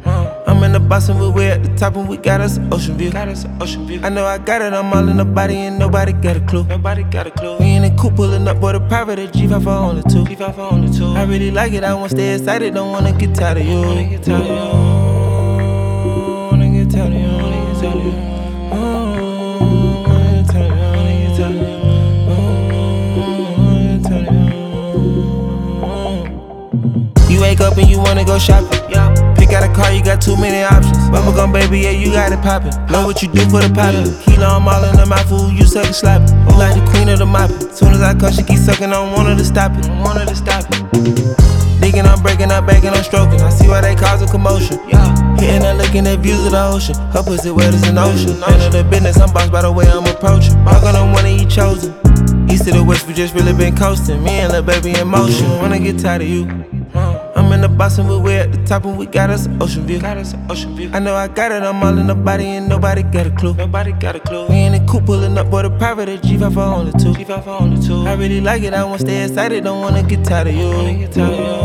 Uh, 0.05 0.43
I'm 0.49 0.63
in 0.65 0.73
the 0.73 0.81
box 0.81 1.09
and 1.09 1.21
we're 1.21 1.53
at 1.53 1.63
the 1.63 1.75
top 1.77 1.95
and 1.95 2.09
we 2.09 2.17
got 2.17 2.41
us 2.41 2.57
an 2.57 2.75
ocean 2.75 2.97
view. 2.97 3.13
Got 3.13 3.29
us 3.29 3.45
an 3.45 3.57
ocean 3.63 3.87
view. 3.87 4.01
I 4.03 4.09
know 4.09 4.27
I 4.27 4.39
got 4.39 4.63
it, 4.63 4.73
I'm 4.73 4.93
all 4.93 5.09
in 5.09 5.17
the 5.17 5.25
body 5.25 5.55
and 5.55 5.79
nobody 5.79 6.13
got 6.13 6.37
a 6.37 6.41
clue. 6.41 6.65
Nobody 6.65 7.05
got 7.05 7.29
a 7.29 7.31
clue. 7.31 7.59
We 7.59 7.67
in 7.67 7.83
the 7.83 7.91
coupe 7.91 8.17
pulling 8.17 8.49
up, 8.49 8.61
boy, 8.61 8.73
the 8.73 8.81
private 8.81 9.21
at 9.21 9.33
G5 9.33 9.63
for 9.63 9.71
only 9.71 10.03
two. 10.03 10.25
G5 10.25 10.55
for 10.57 10.61
only 10.63 10.93
two. 10.93 11.07
I 11.07 11.23
really 11.23 11.53
like 11.53 11.73
it, 11.73 11.85
I 11.85 11.95
wanna 11.95 12.09
stay 12.09 12.35
excited, 12.35 12.75
don't 12.75 12.91
wanna 12.91 13.13
get 13.13 13.33
tired 13.33 13.59
of 13.59 13.65
you. 13.65 13.81
Wanna 13.81 14.05
get 14.09 14.25
tired 14.25 14.43
of 14.43 15.09
you. 15.09 15.14
Of 27.61 27.61
you. 27.61 27.61
You 27.61 27.61
wake 27.61 27.61
up 27.61 27.79
and 27.79 27.89
you 27.89 27.99
wanna 27.99 28.25
go 28.25 28.39
shopping. 28.39 28.71
Pick 29.37 29.53
out 29.53 29.63
a 29.63 29.73
car, 29.75 29.93
you 29.93 30.03
got 30.03 30.21
too 30.21 30.37
many 30.37 30.63
options. 30.63 30.97
Bubblegum 31.13 31.53
baby, 31.53 31.81
yeah, 31.81 31.91
you 31.91 32.11
got 32.11 32.33
it 32.33 32.41
poppin'. 32.43 32.73
Know 32.91 33.07
what 33.07 33.23
you 33.23 33.29
do 33.29 33.45
for 33.51 33.61
the 33.61 33.71
poppin'. 33.75 34.11
Kilo, 34.25 34.47
I'm 34.47 34.67
all 34.67 34.83
in 34.85 34.97
the 34.97 35.07
mouth, 35.07 35.29
fool, 35.29 35.53
you 35.53 35.67
suck 35.67 35.87
it. 35.87 36.03
You 36.03 36.35
oh. 36.49 36.57
like 36.59 36.75
the 36.75 36.85
queen 36.91 37.09
of 37.09 37.19
the 37.19 37.27
mopping. 37.27 37.71
Soon 37.71 37.93
as 37.93 38.03
I 38.03 38.15
come, 38.15 38.33
she 38.33 38.43
keep 38.43 38.59
sucking, 38.59 38.89
I 38.89 38.99
don't 38.99 39.13
want 39.13 39.29
her 39.29 39.37
to 39.37 39.45
stop 39.45 39.73
it. 39.77 39.87
I 39.89 40.01
want 40.01 40.19
her 40.19 40.27
to 40.27 40.37
stop 40.37 40.65
it. 40.67 41.45
Digging, 41.81 42.07
I'm 42.07 42.23
breaking, 42.23 42.51
I'm 42.51 42.65
backing, 42.65 42.91
I'm 42.91 43.05
stroking. 43.05 43.41
I 43.41 43.51
see 43.51 43.69
why 43.69 43.83
they 43.83 43.95
cause 43.95 44.23
a 44.23 44.27
commotion. 44.27 44.81
Yeah. 44.89 45.05
Hitting 45.37 45.65
and 45.67 45.79
looking 45.79 46.07
at 46.07 46.21
views 46.21 46.47
of 46.47 46.53
the 46.53 46.65
ocean. 46.65 46.95
Her 47.13 47.23
pussy 47.23 47.51
wet 47.51 47.75
as 47.75 47.87
an 47.87 47.99
ocean. 47.99 48.41
None 48.41 48.61
of 48.63 48.73
the 48.73 48.85
business, 48.85 49.21
I'm 49.21 49.33
bossed 49.33 49.53
by 49.53 49.63
the 49.63 49.71
way 49.71 49.87
I'm 49.87 50.07
approaching. 50.07 50.57
On 50.65 51.13
one 51.13 51.27
of 51.27 51.33
you 51.33 51.47
chosen. 51.47 51.93
East 52.49 52.65
to 52.65 52.73
the 52.73 52.83
west, 52.83 53.07
we 53.07 53.15
just 53.15 53.35
really 53.35 53.53
been 53.53 53.77
coasting. 53.77 54.23
Me 54.23 54.41
and 54.41 54.53
little 54.53 54.65
baby 54.65 54.99
in 54.99 55.09
motion. 55.09 55.49
Wanna 55.59 55.79
get 55.79 55.99
tired 55.99 56.23
of 56.23 56.29
you. 56.29 56.74
In 57.55 57.61
the 57.61 57.69
box 57.69 57.99
and 57.99 58.09
we're 58.09 58.19
way 58.19 58.41
at 58.41 58.51
the 58.51 58.59
top 58.65 58.85
and 58.85 58.99
we 58.99 59.07
got 59.07 59.31
us 59.31 59.47
an 59.47 59.63
ocean 59.63 59.87
view. 59.87 60.01
Got 60.01 60.17
us 60.17 60.33
an 60.33 60.45
ocean 60.51 60.75
view. 60.75 60.91
I 60.93 60.99
know 60.99 61.15
I 61.15 61.29
got 61.29 61.53
it, 61.53 61.63
I'm 61.63 61.85
all 61.85 61.97
in 61.97 62.09
the 62.09 62.15
body 62.17 62.47
and 62.47 62.69
nobody 62.69 63.05
got 63.05 63.29
a 63.29 63.31
clue. 63.31 63.55
Nobody 63.55 63.93
got 63.93 64.17
a 64.17 64.21
clue. 64.21 64.49
We 64.49 64.57
in 64.57 64.73
the 64.73 64.81
coupe 64.91 65.07
pulling 65.07 65.39
up, 65.39 65.51
boy, 65.51 65.63
the 65.63 65.71
private 65.71 66.09
at 66.09 66.23
G5 66.23 66.53
for 66.53 66.61
only 66.61 66.91
two. 66.93 67.13
G5 67.13 67.45
for 67.45 67.51
only 67.51 67.81
two. 67.81 68.09
I 68.09 68.15
really 68.15 68.41
like 68.41 68.65
it, 68.65 68.75
I 68.75 68.83
wanna 68.83 68.99
stay 68.99 69.25
excited, 69.25 69.63
don't 69.63 69.81
wanna 69.81 70.03
get 70.03 70.25
tired 70.25 70.49
of 70.49 70.55
you. 70.57 70.69
Wanna 70.69 70.95
get 70.95 71.13
tired 71.13 71.33
of 71.33 71.39
you. 71.39 71.64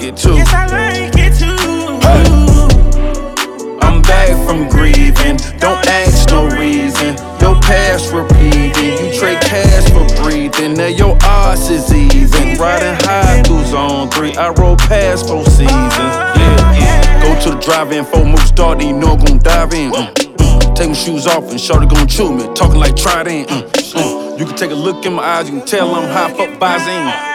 Like 0.00 0.12
it 0.12 0.16
too. 0.16 0.34
Yes, 0.34 0.52
I 0.52 0.66
like 0.66 1.12
it 1.16 1.38
too. 1.38 1.56
I'm 3.82 4.02
back 4.02 4.30
from 4.46 4.68
grieving, 4.68 5.36
don't 5.58 5.86
ask 5.86 6.30
no 6.30 6.48
reason. 6.48 7.16
Your 7.40 7.60
past 7.60 8.12
repeating, 8.12 9.04
you 9.04 9.18
trade 9.18 9.40
cash 9.40 9.90
for 9.90 10.06
breathing. 10.22 10.74
Now 10.74 10.86
your 10.86 11.18
odds 11.22 11.68
is 11.68 11.92
even. 11.92 12.58
Riding 12.58 12.96
high 13.06 13.42
through 13.42 13.64
zone 13.66 14.10
three, 14.10 14.34
I 14.36 14.50
roll 14.50 14.76
past 14.76 15.28
four 15.28 15.44
seasons. 15.44 15.70
Yeah, 15.70 16.78
yeah. 16.78 17.22
Go 17.22 17.40
to 17.42 17.56
the 17.56 17.60
drive-in, 17.60 18.04
four 18.04 18.24
moves 18.24 18.44
started, 18.44 18.84
you 18.84 18.92
know 18.92 19.12
I'm 19.12 19.24
gon' 19.24 19.38
dive 19.38 19.72
in. 19.74 19.92
Mm, 19.92 20.14
mm. 20.14 20.74
Take 20.76 20.88
my 20.88 20.94
shoes 20.94 21.26
off 21.26 21.50
and 21.50 21.60
shorty 21.60 21.86
gon' 21.86 22.06
chew 22.06 22.32
me, 22.32 22.44
talking 22.54 22.80
like 22.80 22.96
Trident. 22.96 23.48
Mm, 23.48 23.62
mm. 23.70 24.38
You 24.38 24.46
can 24.46 24.56
take 24.56 24.70
a 24.70 24.74
look 24.74 25.04
in 25.04 25.14
my 25.14 25.22
eyes, 25.22 25.50
you 25.50 25.58
can 25.58 25.66
tell 25.66 25.94
I'm 25.94 26.08
high 26.08 26.32
fuck 26.32 26.58
Bizine. 26.58 27.12
Mm. 27.12 27.29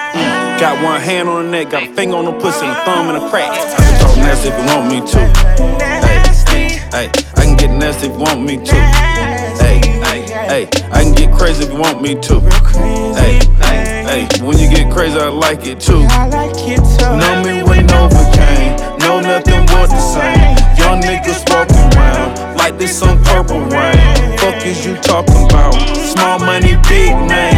Got 0.57 0.81
one 0.81 1.01
hand 1.01 1.27
on 1.27 1.45
the 1.45 1.51
neck, 1.51 1.69
got 1.69 1.83
a 1.83 1.93
finger 1.93 2.15
on 2.15 2.23
the 2.23 2.31
pussy, 2.31 2.65
and 2.65 2.71
a 2.71 2.85
thumb 2.85 3.09
in 3.09 3.21
the 3.21 3.29
crack. 3.29 3.51
I 3.51 3.75
can 3.75 3.99
talk 3.99 4.17
nasty 4.17 4.47
if 4.47 4.57
you 4.57 4.65
want 4.71 4.87
me 4.87 4.99
to. 5.11 5.19
Hey, 5.99 6.71
hey, 6.95 7.11
I 7.35 7.43
can 7.43 7.57
get 7.57 7.71
nasty 7.71 8.07
if 8.07 8.13
you 8.13 8.19
want 8.19 8.41
me 8.41 8.55
to. 8.63 8.75
Hey, 9.59 9.83
hey, 9.99 10.21
hey, 10.23 10.63
I 10.91 11.03
can 11.03 11.13
get 11.13 11.35
crazy 11.37 11.65
if 11.65 11.73
you 11.73 11.77
want 11.77 12.01
me 12.01 12.15
to. 12.15 12.39
Hey, 13.19 13.43
hey, 13.67 14.27
hey, 14.27 14.45
when 14.45 14.57
you 14.57 14.69
get 14.69 14.89
crazy, 14.93 15.19
I 15.19 15.27
like 15.27 15.67
it 15.67 15.81
too. 15.81 15.99
Know 15.99 17.35
me 17.43 17.61
when 17.61 17.85
Novocaine, 17.91 18.79
know 18.99 19.19
nothing 19.19 19.59
was 19.75 19.89
the 19.91 19.99
same. 19.99 20.55
Young 20.79 21.01
niggas 21.01 21.43
walking 21.51 21.83
around 21.99 22.57
like 22.57 22.77
this 22.77 23.01
on 23.03 23.21
purple 23.25 23.59
rain. 23.59 24.39
Fuck 24.39 24.65
is 24.65 24.85
you 24.85 24.95
talking 25.03 25.45
about? 25.51 25.75
Small 26.15 26.39
money, 26.39 26.77
big 26.87 27.11
names. 27.27 27.54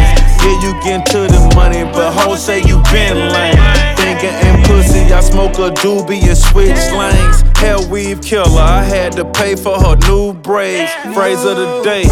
You 0.68 0.74
get 0.82 1.06
to 1.06 1.20
the 1.20 1.50
money, 1.56 1.82
but 1.84 2.12
hoes 2.12 2.44
say 2.44 2.58
you 2.58 2.76
been 2.92 3.32
lame. 3.32 3.56
Thinking 3.96 4.36
and 4.44 4.62
pussy, 4.66 5.10
I 5.14 5.20
smoke 5.22 5.54
a 5.54 5.72
doobie 5.72 6.22
and 6.28 6.36
switch 6.36 6.76
lanes. 6.92 7.40
Hell 7.56 7.88
weave 7.88 8.20
killer, 8.20 8.60
I 8.60 8.82
had 8.82 9.12
to 9.12 9.24
pay 9.24 9.56
for 9.56 9.80
her 9.80 9.96
new 10.06 10.34
braids. 10.34 10.92
Phrase 11.14 11.42
of 11.46 11.56
the 11.56 11.80
day, 11.82 12.02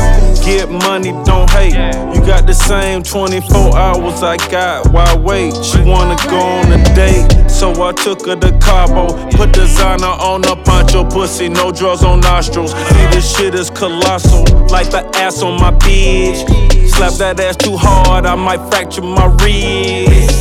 get 0.42 0.70
money, 0.70 1.12
don't 1.26 1.50
hate. 1.50 1.74
You 2.14 2.24
got 2.24 2.46
the 2.46 2.54
same 2.54 3.02
24 3.02 3.76
hours 3.76 4.22
I 4.22 4.38
got, 4.50 4.90
why 4.90 5.14
wait? 5.16 5.52
She 5.62 5.82
wanna 5.82 6.16
go 6.30 6.40
on 6.40 6.72
a 6.72 6.82
date, 6.94 7.50
so 7.50 7.70
I 7.86 7.92
took 7.92 8.24
her 8.24 8.36
to 8.36 8.58
Cabo. 8.58 9.08
Put 9.32 9.52
designer 9.52 10.06
on 10.06 10.42
her 10.44 10.56
poncho 10.56 11.04
pussy, 11.04 11.50
no 11.50 11.72
drugs 11.72 12.02
on 12.02 12.20
nostrils. 12.20 12.72
See, 12.72 13.06
this 13.12 13.36
shit 13.36 13.54
is 13.54 13.68
colossal, 13.68 14.44
like 14.68 14.88
the 14.88 15.04
ass 15.16 15.42
on 15.42 15.60
my 15.60 15.72
bitch. 15.72 16.75
Slap 16.96 17.12
that 17.18 17.40
ass 17.40 17.56
too 17.56 17.76
hard, 17.76 18.24
I 18.24 18.34
might 18.34 18.70
fracture 18.70 19.02
my 19.02 19.26
ribs. 19.44 20.32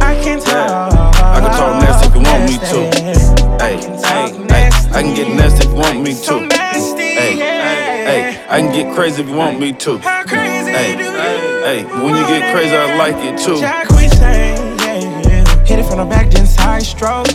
I 0.00 0.16
can 0.24 0.40
talk. 0.40 1.14
I 1.20 1.38
can 1.38 1.50
talk 1.52 1.82
nasty 1.84 2.08
if 2.08 2.14
you 2.16 2.22
want 2.22 2.48
me 2.48 2.56
to. 2.56 2.78
Hey, 3.60 3.76
hey, 4.00 4.32
hey, 4.48 4.70
I 4.96 5.02
can 5.02 5.14
get 5.14 5.28
nasty 5.28 5.66
if 5.66 5.70
you 5.70 5.76
want 5.76 6.00
me 6.00 6.14
to. 6.14 6.48
Hey, 6.48 7.36
hey, 7.36 8.46
I 8.48 8.60
can 8.60 8.72
get 8.72 8.94
crazy 8.94 9.20
if 9.20 9.28
you 9.28 9.36
want 9.36 9.60
me 9.60 9.74
to. 9.74 9.98
Hey, 9.98 10.96
hey, 10.96 11.84
when 11.84 12.16
you 12.16 12.26
get 12.26 12.50
crazy, 12.54 12.74
I 12.74 12.96
like 12.96 13.16
it 13.16 13.38
too. 13.38 13.60
Jack, 13.60 13.90
we 13.90 14.08
say, 14.08 14.54
yeah, 14.78 15.28
yeah. 15.28 15.64
Hit 15.66 15.78
it 15.78 15.84
from 15.84 15.98
the 15.98 16.06
back, 16.06 16.30
then. 16.30 16.46
Side 16.46 16.82
stroke. 16.84 17.28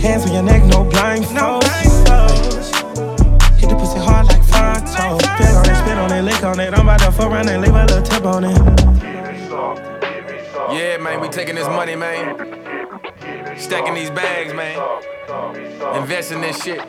Hands 0.00 0.24
on 0.24 0.32
your 0.32 0.42
neck, 0.44 0.62
no 0.64 0.84
it. 7.20 7.26
I'm 7.26 7.28
about 7.28 7.28
to 7.28 7.28
fuck 7.28 7.30
around 7.30 7.48
and 7.48 7.62
leave 7.62 7.74
a 7.74 7.84
little 7.86 8.02
tip 8.02 8.24
on 8.24 8.44
it. 8.44 8.56
Yeah, 10.72 10.98
man, 10.98 11.20
we 11.20 11.28
taking 11.28 11.54
this 11.54 11.66
money, 11.66 11.96
man. 11.96 12.36
Stacking 13.58 13.94
these 13.94 14.10
bags, 14.10 14.54
man. 14.54 14.78
Investing 15.96 16.40
this 16.40 16.62
shit. 16.62 16.80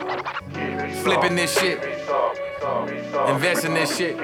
Flipping 1.02 1.34
this 1.34 1.58
shit. 1.58 1.82
Investing 3.28 3.74
this 3.74 3.96
shit. 3.96 4.16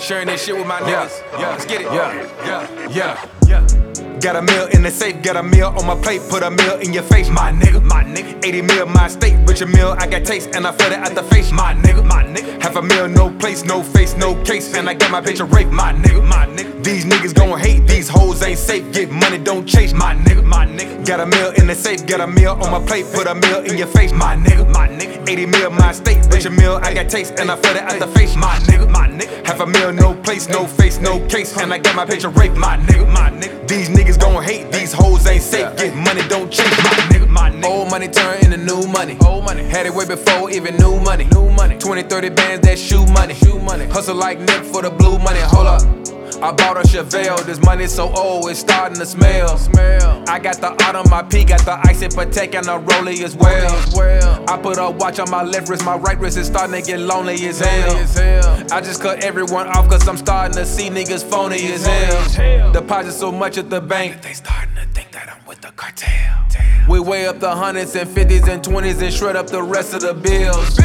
Sharing 0.00 0.26
this 0.26 0.44
shit 0.44 0.56
with 0.56 0.66
my 0.66 0.80
niggas. 0.80 1.22
Yeah, 1.38 1.50
let's 1.50 1.66
get 1.66 1.82
it. 1.82 1.92
Yeah, 1.92 2.12
yeah, 2.44 2.88
yeah. 2.88 3.28
yeah. 3.46 4.18
Got 4.20 4.36
a 4.36 4.42
meal 4.42 4.66
in 4.72 4.82
the 4.82 4.90
safe, 4.90 5.11
got 5.22 5.36
a 5.36 5.42
meal 5.42 5.68
on 5.78 5.86
my 5.86 5.94
plate, 5.94 6.20
put 6.28 6.42
a 6.42 6.50
meal 6.50 6.78
in 6.78 6.92
your 6.92 7.04
face, 7.04 7.28
my 7.30 7.52
nigga, 7.52 7.82
my 7.82 8.02
nigga. 8.02 8.44
80 8.44 8.62
mil, 8.62 8.86
my 8.86 9.06
state, 9.06 9.38
richer 9.48 9.66
meal, 9.66 9.94
I 9.98 10.06
got 10.06 10.24
taste, 10.24 10.50
and 10.54 10.66
I 10.66 10.72
feel 10.72 10.90
it 10.90 10.98
at 10.98 11.14
the 11.14 11.22
face, 11.22 11.52
my 11.52 11.74
nigga, 11.74 12.04
my 12.04 12.24
nigga. 12.24 12.60
Half 12.60 12.76
a 12.76 12.82
meal, 12.82 13.08
no 13.08 13.30
place, 13.30 13.64
no 13.64 13.82
face, 13.82 14.16
no 14.16 14.34
case, 14.42 14.74
and 14.74 14.88
I 14.88 14.94
got 14.94 15.10
my 15.10 15.20
bitch 15.20 15.40
a 15.40 15.44
rape, 15.44 15.68
my 15.68 15.92
nigga, 15.92 16.26
my 16.26 16.46
nigga. 16.46 16.82
These 16.82 17.04
niggas 17.04 17.34
gon' 17.34 17.58
hate, 17.58 17.86
these 17.86 18.08
hoes 18.08 18.42
ain't 18.42 18.58
safe, 18.58 18.92
get 18.92 19.10
money, 19.10 19.38
don't 19.38 19.64
chase, 19.64 19.92
my 19.92 20.14
nigga, 20.16 20.44
my 20.44 20.66
nigga. 20.66 21.06
Got 21.06 21.20
a 21.20 21.26
meal 21.26 21.52
in 21.52 21.68
the 21.68 21.74
safe, 21.74 22.04
got 22.06 22.20
a 22.20 22.26
meal 22.26 22.58
on 22.60 22.72
my 22.72 22.84
plate, 22.84 23.06
put 23.14 23.28
a 23.28 23.34
meal 23.34 23.58
in 23.58 23.78
your 23.78 23.86
face, 23.86 24.12
my 24.12 24.34
nigga, 24.34 24.68
my 24.72 24.88
nigga. 24.88 25.28
80 25.28 25.46
mil, 25.46 25.70
my 25.70 25.92
state, 25.92 26.26
richer 26.32 26.50
meal, 26.50 26.80
I 26.82 26.94
got 26.94 27.08
taste, 27.08 27.38
and 27.38 27.50
I 27.50 27.56
feel 27.56 27.76
it 27.76 27.82
at 27.82 28.00
the 28.00 28.08
face, 28.08 28.34
my 28.34 28.56
nigga, 28.66 28.90
my 28.90 29.06
nigga. 29.08 29.46
Half 29.46 29.60
a 29.60 29.66
meal, 29.66 29.92
no 29.92 30.14
place, 30.14 30.48
no 30.48 30.66
face, 30.66 30.98
no 30.98 31.24
case, 31.28 31.56
and 31.56 31.72
I 31.72 31.78
got 31.78 31.94
my 31.94 32.04
bitch 32.04 32.24
a 32.24 32.28
rape, 32.28 32.54
my 32.54 32.76
nigga, 32.78 33.06
my 33.12 33.30
nigga. 33.30 33.68
These 33.68 33.88
niggas 33.90 34.18
gon' 34.18 34.42
hate, 34.42 34.72
these 34.72 34.92
hoes 34.92 35.11
ain't 35.26 35.42
safe, 35.42 35.76
get 35.76 35.94
money, 35.94 36.22
don't 36.28 36.50
chase, 36.50 36.68
my 36.84 36.90
nigga, 37.10 37.28
my 37.28 37.50
nigga. 37.50 37.64
Old 37.64 37.90
money 37.90 38.08
turn 38.08 38.44
into 38.44 38.56
new 38.56 38.86
money. 38.88 39.16
Old 39.24 39.44
money. 39.44 39.64
Had 39.64 39.86
it 39.86 39.94
way 39.94 40.06
before 40.06 40.50
even 40.50 40.76
new 40.76 41.00
money. 41.00 41.24
New 41.32 41.50
money. 41.50 41.78
20, 41.78 42.02
30 42.02 42.28
bands, 42.30 42.66
that 42.66 42.78
shoe 42.78 43.06
money. 43.06 43.34
Shoe 43.34 43.58
money. 43.60 43.86
Hustle 43.86 44.16
like 44.16 44.38
Nick 44.40 44.64
for 44.64 44.82
the 44.82 44.90
blue 44.90 45.18
money. 45.18 45.40
Hold 45.40 45.66
up. 45.66 46.01
I 46.42 46.50
bought 46.50 46.76
a 46.76 46.80
Chevelle, 46.80 47.46
this 47.46 47.62
money's 47.62 47.94
so 47.94 48.12
old, 48.14 48.50
it's 48.50 48.58
starting 48.58 48.98
to 48.98 49.06
smell. 49.06 49.56
smell. 49.56 50.24
I 50.26 50.40
got 50.40 50.56
the 50.56 50.70
art 50.84 50.96
on 50.96 51.08
my 51.08 51.22
P, 51.22 51.44
got 51.44 51.64
the 51.64 51.78
ice 51.86 52.02
in 52.02 52.10
Patek 52.10 52.56
and 52.56 52.66
the 52.66 52.80
Rollie 52.80 53.22
as 53.22 53.36
well. 53.36 54.44
I 54.48 54.60
put 54.60 54.76
a 54.76 54.90
watch 54.90 55.20
on 55.20 55.30
my 55.30 55.44
left 55.44 55.68
wrist, 55.68 55.84
my 55.84 55.96
right 55.96 56.18
wrist 56.18 56.36
is 56.36 56.48
starting 56.48 56.82
to 56.82 56.84
get 56.84 56.98
lonely 56.98 57.34
as 57.46 57.60
hell. 57.60 58.66
I 58.72 58.80
just 58.80 59.00
cut 59.00 59.22
everyone 59.22 59.68
off 59.68 59.88
cause 59.88 60.08
I'm 60.08 60.16
starting 60.16 60.56
to 60.56 60.66
see 60.66 60.88
niggas 60.90 61.22
phony 61.22 61.64
as 61.72 61.86
hell. 61.86 62.72
Deposit 62.72 63.12
so 63.12 63.30
much 63.30 63.56
at 63.56 63.70
the 63.70 63.80
bank, 63.80 64.20
they 64.22 64.32
starting 64.32 64.74
to 64.74 64.86
think 64.86 65.12
that 65.12 65.28
I'm 65.28 65.46
with 65.46 65.60
the 65.60 65.70
cartel. 65.76 66.48
We 66.88 66.98
weigh 66.98 67.28
up 67.28 67.38
the 67.38 67.54
hundreds 67.54 67.94
and 67.94 68.10
fifties 68.10 68.48
and 68.48 68.64
twenties 68.64 69.00
and 69.00 69.14
shred 69.14 69.36
up 69.36 69.46
the 69.46 69.62
rest 69.62 69.94
of 69.94 70.00
the 70.00 70.12
bills. 70.12 70.76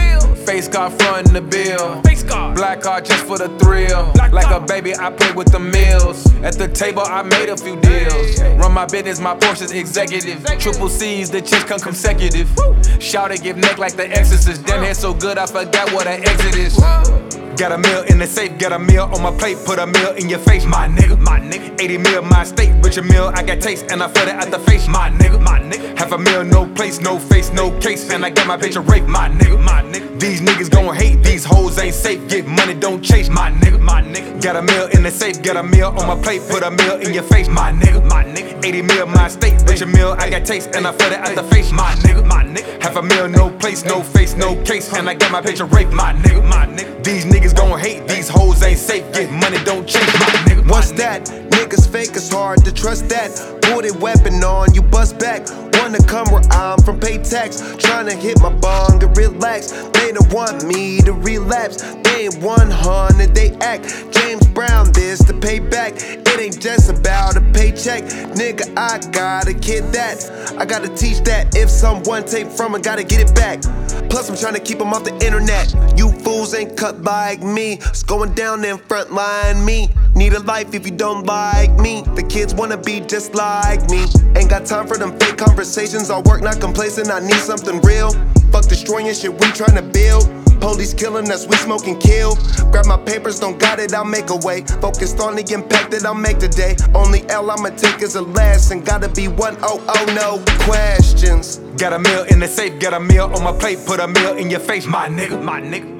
Face 0.48 0.70
card 0.70 0.94
frontin' 0.94 1.34
the 1.34 1.42
bill. 1.42 2.02
Black 2.56 2.80
card 2.80 3.04
just 3.04 3.26
for 3.26 3.38
the 3.38 3.50
thrill. 3.60 4.14
Like 4.32 4.50
a 4.50 4.62
baby, 4.62 4.96
I 4.96 5.12
play 5.12 5.34
with 5.34 5.52
the 5.52 5.60
meals. 5.60 6.26
At 6.36 6.54
the 6.54 6.70
table, 6.70 7.02
I 7.02 7.22
made 7.22 7.50
a 7.50 7.58
few 7.58 7.76
deals. 7.82 8.42
Run 8.56 8.72
my 8.72 8.86
business, 8.86 9.20
my 9.20 9.36
Porsche's 9.36 9.74
executive. 9.74 10.46
Triple 10.58 10.88
C's, 10.88 11.30
the 11.30 11.42
chicks 11.42 11.66
come 11.66 11.82
consecutive. 11.82 12.50
Shout 13.02 13.34
it, 13.34 13.44
give 13.44 13.58
neck 13.58 13.78
like 13.78 13.98
the 13.98 14.10
exorcist. 14.10 14.66
Damn 14.66 14.84
hair 14.84 14.94
so 14.94 15.14
good, 15.14 15.38
I 15.38 15.48
forgot 15.48 15.92
what 15.92 16.08
an 16.08 16.24
exit 16.26 16.56
is. 16.56 16.78
Got 17.58 17.74
a 17.74 17.78
meal 17.78 18.04
in 18.04 18.20
the 18.20 18.28
safe, 18.28 18.58
got 18.58 18.72
a 18.72 18.80
meal 18.80 19.10
on 19.14 19.22
my 19.22 19.38
plate, 19.38 19.58
put 19.66 19.80
a 19.80 19.88
meal 19.88 20.12
in 20.14 20.30
your 20.30 20.40
face, 20.40 20.64
my 20.64 20.88
nigga, 20.88 21.20
my 21.20 21.42
nigga. 21.42 21.82
80 21.82 21.98
mil, 21.98 22.22
my 22.22 22.44
steak. 22.44 22.70
state, 22.70 22.86
richer 22.86 23.02
meal, 23.02 23.32
I 23.34 23.44
got 23.44 23.60
taste, 23.60 23.92
and 23.92 24.02
I 24.02 24.08
feel 24.08 24.30
it 24.30 24.36
at 24.36 24.50
the 24.52 24.60
face, 24.60 24.88
my 24.88 25.10
nigga, 25.10 25.42
my 25.42 25.60
nigga. 25.60 25.98
Half 25.98 26.12
a 26.12 26.18
meal, 26.18 26.46
no 26.46 26.68
place, 26.74 27.02
no 27.02 27.18
face, 27.18 27.52
no 27.52 27.72
case, 27.80 28.12
and 28.12 28.24
I 28.24 28.30
got 28.30 28.48
my 28.48 28.58
bitch 28.58 28.76
a 28.76 28.82
rape, 28.82 29.06
my 29.06 29.28
nigga, 29.28 29.62
my 29.62 29.82
nigga. 29.82 30.20
These 30.20 30.37
niggas 30.42 30.70
gon' 30.70 30.96
hate, 30.96 31.24
these 31.24 31.44
hoes 31.44 31.78
ain't 31.78 31.96
safe, 31.96 32.28
get 32.28 32.46
money, 32.46 32.74
don't 32.74 33.02
chase, 33.02 33.30
my 33.30 33.52
nigga, 33.52 33.80
my 33.80 34.02
nigga. 34.02 34.42
Got 34.42 34.56
a 34.56 34.62
meal 34.62 34.88
in 34.88 35.04
the 35.04 35.12
safe, 35.12 35.42
got 35.42 35.58
a 35.58 35.64
meal 35.64 35.94
on 35.98 36.08
my 36.08 36.22
plate, 36.22 36.42
put 36.50 36.64
a 36.64 36.72
meal 36.72 36.96
in 36.96 37.14
your 37.14 37.24
face, 37.24 37.48
my 37.48 37.72
nigga, 37.72 38.08
my 38.10 38.24
nigga. 38.24 38.64
80 38.64 38.82
mil, 38.82 39.06
my 39.08 39.28
state, 39.28 39.62
richer 39.68 39.86
meal, 39.86 40.16
I 40.18 40.30
got 40.30 40.46
taste, 40.46 40.76
and 40.76 40.86
I 40.88 40.92
fed 40.92 41.14
it 41.14 41.20
at 41.20 41.36
the 41.36 41.44
face, 41.44 41.72
my 41.72 41.92
nigga, 42.04 42.26
my 42.26 42.44
nigga. 42.44 42.82
Half 42.82 42.98
a 42.98 43.02
meal, 43.02 43.28
no 43.28 43.50
place, 43.50 43.86
no 43.86 44.02
face, 44.02 44.36
no 44.36 44.62
case, 44.64 44.94
and 44.94 45.10
I 45.10 45.14
got 45.14 45.32
my 45.32 45.42
picture 45.42 45.64
a 45.64 45.68
rape, 45.68 45.90
my 45.90 46.14
nigga, 46.14 46.44
my 46.48 46.66
nigga. 46.66 47.04
These 47.04 47.26
niggas 47.26 47.56
gon' 47.56 47.80
hate, 47.80 48.08
these 48.08 48.28
hoes 48.28 48.62
ain't 48.64 48.80
safe, 48.80 49.12
get 49.14 49.32
money, 49.32 49.58
don't 49.64 49.88
chase, 49.88 50.14
my 50.20 50.26
nigga. 50.46 50.66
my 50.66 50.72
What's 50.72 50.92
that? 50.94 51.26
Niggas 51.26 51.87
fake, 51.92 52.10
it's 52.16 52.32
hard 52.32 52.64
to 52.66 52.72
trust 52.72 53.10
that. 53.10 53.32
Pull 53.64 53.82
their 53.82 53.94
weapon 53.94 54.44
on, 54.44 54.74
you 54.74 54.82
bust 54.82 55.20
back. 55.20 55.48
Wanna 55.80 56.04
come 56.04 56.30
where 56.32 56.44
I'm 56.52 56.80
from, 56.80 57.00
pay 57.00 57.18
tax. 57.18 57.62
Tryna 57.78 58.14
hit 58.14 58.42
my 58.42 58.50
bong 58.50 59.02
and 59.04 59.16
relax. 59.16 59.72
They 59.72 60.12
don't 60.12 60.32
want 60.34 60.66
me 60.66 61.00
to 61.02 61.14
relapse. 61.14 61.82
They 62.04 62.26
ain't 62.26 62.42
100, 62.42 63.36
they 63.36 63.52
act. 63.62 64.12
James 64.12 64.46
Brown, 64.48 64.92
this 64.92 65.24
to 65.26 65.34
pay 65.34 65.60
back. 65.60 65.94
It 65.98 66.40
ain't 66.40 66.60
just 66.60 66.90
about 66.90 67.38
a 67.38 67.42
paycheck. 67.54 68.04
Nigga, 68.36 68.74
I 68.78 69.00
gotta 69.12 69.54
get 69.54 69.92
that. 69.94 70.18
I 70.58 70.66
gotta 70.66 70.90
teach 70.90 71.20
that. 71.24 71.56
If 71.56 71.70
someone 71.70 72.26
take 72.26 72.48
from 72.48 72.76
it, 72.76 72.84
gotta 72.84 73.04
get 73.04 73.22
it 73.22 73.34
back. 73.36 73.62
Plus, 74.10 74.30
I'm 74.30 74.36
tryna 74.36 74.64
keep 74.64 74.80
them 74.80 74.94
off 74.94 75.04
the 75.04 75.14
internet. 75.26 75.74
You 75.98 76.12
fools 76.24 76.54
ain't 76.54 76.76
cut 76.76 77.02
like 77.04 77.42
me. 77.42 77.74
It's 77.74 78.04
going 78.04 78.34
down 78.34 78.66
in 78.66 78.78
front 78.78 79.14
line 79.14 79.64
me. 79.64 79.90
Need 80.16 80.34
a 80.34 80.40
life 80.40 80.74
if 80.74 80.86
you 80.86 80.96
don't 80.96 81.26
like 81.26 81.77
me. 81.80 82.02
The 82.16 82.24
kids 82.24 82.54
wanna 82.54 82.78
be 82.78 83.00
just 83.02 83.36
like 83.36 83.90
me. 83.90 84.06
Ain't 84.36 84.50
got 84.50 84.66
time 84.66 84.88
for 84.88 84.98
them 84.98 85.18
fake 85.20 85.38
conversations. 85.38 86.10
I 86.10 86.20
work, 86.22 86.42
not 86.42 86.60
complacent. 86.60 87.10
I 87.10 87.20
need 87.20 87.40
something 87.40 87.82
real. 87.82 88.12
Fuck 88.52 88.68
destroying 88.68 89.14
shit 89.14 89.32
we 89.32 89.48
tryna 89.58 89.92
build. 89.92 90.30
Police 90.60 90.94
killing 90.94 91.30
us, 91.32 91.48
we 91.48 91.56
smoke 91.58 91.88
and 91.88 92.00
kill. 92.00 92.36
Grab 92.72 92.86
my 92.88 92.98
papers, 92.98 93.40
don't 93.40 93.60
got 93.60 93.80
it, 93.80 93.94
I'll 93.94 94.06
make 94.06 94.30
a 94.30 94.36
way. 94.38 94.62
Focused 94.82 95.20
on 95.20 95.36
the 95.36 95.54
impact 95.54 95.92
that 95.92 96.06
I'll 96.06 96.16
make 96.16 96.40
today. 96.40 96.76
Only 96.96 97.28
L 97.30 97.50
I'ma 97.52 97.70
take 97.70 98.02
is 98.02 98.16
a 98.16 98.22
lesson. 98.22 98.82
Gotta 98.82 99.10
be 99.10 99.28
one 99.28 99.58
oh 99.62 99.84
oh 99.88 100.06
no 100.14 100.44
questions. 100.66 101.58
Got 101.78 101.94
a 101.94 102.00
meal 102.00 102.24
in 102.24 102.40
the 102.40 102.48
safe, 102.48 102.80
got 102.80 102.94
a 102.94 103.00
meal 103.00 103.26
on 103.26 103.44
my 103.44 103.58
plate, 103.58 103.80
put 103.86 104.00
a 104.00 104.08
meal 104.08 104.36
in 104.38 104.50
your 104.50 104.60
face, 104.60 104.88
my 104.88 105.08
nigga, 105.08 105.42
my 105.42 105.62
nigga. 105.62 105.97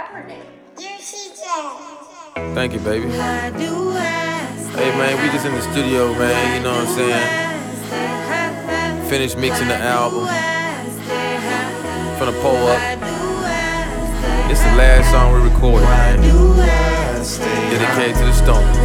Rapper 0.00 0.26
name? 0.26 0.42
Thank 2.54 2.72
you, 2.72 2.80
baby. 2.80 3.08
Hey, 3.10 4.90
man, 4.96 5.22
we 5.22 5.28
just 5.30 5.44
in 5.44 5.52
the 5.52 5.60
studio, 5.60 6.14
man. 6.14 6.56
You 6.56 6.62
know 6.62 6.72
what 6.74 6.88
I'm 6.88 6.94
saying? 6.94 7.28
Finished 9.10 9.36
mixing 9.36 9.68
the 9.68 9.76
album. 9.76 10.26
Finna 12.18 12.32
pull 12.40 12.66
up. 12.68 12.80
It's 14.50 14.62
the 14.62 14.74
last 14.76 15.10
song 15.10 15.34
we 15.34 15.40
recorded, 15.48 15.86
man. 15.86 16.20
Dedicated 17.70 18.16
to 18.16 18.24
the 18.24 18.32
Stones. 18.32 18.76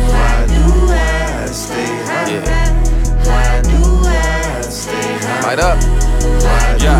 Yeah. 2.29 2.43
Light 5.43 5.59
up. 5.59 5.77
Yeah, 6.81 6.99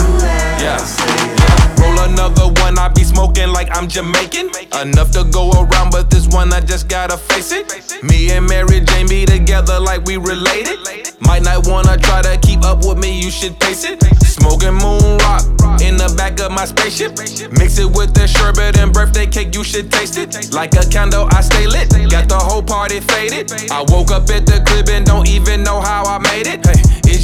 yeah. 0.61 1.64
Roll 1.85 1.99
another 1.99 2.47
one, 2.61 2.79
I 2.79 2.89
be 2.89 3.03
smoking 3.03 3.49
like 3.49 3.69
I'm 3.71 3.87
Jamaican. 3.87 4.49
Enough 4.81 5.11
to 5.11 5.23
go 5.25 5.51
around, 5.51 5.91
but 5.91 6.09
this 6.09 6.27
one 6.27 6.51
I 6.51 6.59
just 6.61 6.87
gotta 6.87 7.17
face 7.17 7.51
it. 7.51 8.03
Me 8.03 8.31
and 8.31 8.47
Mary 8.47 8.79
Jane 8.81 9.07
be 9.07 9.25
together 9.25 9.79
like 9.79 10.03
we 10.05 10.17
related. 10.17 10.79
Might 11.21 11.43
not 11.43 11.67
wanna 11.67 11.97
try 11.97 12.21
to 12.23 12.37
keep 12.41 12.63
up 12.63 12.79
with 12.85 12.97
me, 12.97 13.21
you 13.21 13.29
should 13.29 13.59
pace 13.59 13.83
it. 13.85 14.03
Smoking 14.23 14.73
moon 14.73 15.17
rock 15.19 15.43
in 15.81 15.97
the 15.97 16.13
back 16.17 16.39
of 16.39 16.51
my 16.51 16.65
spaceship. 16.65 17.17
Mix 17.59 17.77
it 17.77 17.89
with 17.89 18.13
the 18.13 18.27
sherbet 18.27 18.77
and 18.77 18.91
birthday 18.91 19.27
cake, 19.27 19.53
you 19.53 19.63
should 19.63 19.91
taste 19.91 20.17
it. 20.17 20.51
Like 20.53 20.73
a 20.73 20.85
candle, 20.89 21.27
I 21.31 21.41
stay 21.41 21.67
lit. 21.67 21.89
Got 22.09 22.29
the 22.29 22.37
whole 22.37 22.63
party 22.63 22.99
faded. 22.99 23.51
I 23.69 23.85
woke 23.89 24.11
up 24.11 24.29
at 24.29 24.45
the 24.45 24.63
crib 24.65 24.89
and 24.89 25.05
don't 25.05 25.27
even 25.27 25.63
know 25.63 25.81
how 25.81 26.03
I 26.05 26.17
made 26.17 26.47
it. 26.47 26.65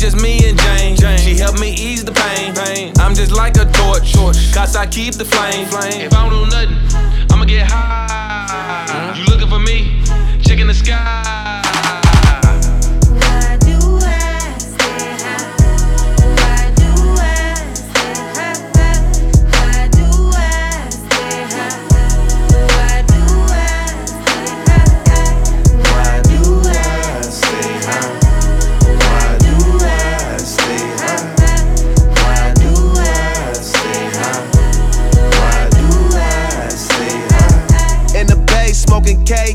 Just 0.01 0.19
me 0.19 0.49
and 0.49 0.59
Jane. 0.59 1.19
She 1.19 1.35
helped 1.37 1.59
me 1.59 1.73
ease 1.73 2.03
the 2.03 2.11
pain. 2.11 2.91
I'm 2.97 3.13
just 3.13 3.31
like 3.31 3.55
a 3.57 3.65
torch, 3.65 4.15
cause 4.51 4.75
I 4.75 4.87
keep 4.87 5.13
the 5.13 5.25
flame. 5.25 5.67
If 6.01 6.11
I 6.11 6.27
don't 6.27 6.31
do 6.31 6.49
nothing, 6.49 7.29
I'ma 7.31 7.45
get 7.45 7.69
high. 7.69 9.13
You 9.15 9.25
looking 9.25 9.47
for 9.47 9.59
me? 9.59 10.01
Checking 10.41 10.65
the 10.65 10.73
sky. 10.73 11.40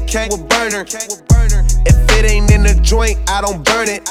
KK 0.07 0.31
with 0.31 0.49
burner. 0.49 0.87
If 1.85 1.97
it 2.19 2.31
ain't 2.31 2.51
in 2.53 2.63
the 2.63 2.79
joint, 2.81 3.19
I 3.29 3.41
don't 3.41 3.65
burn 3.65 3.89
it. 3.89 4.07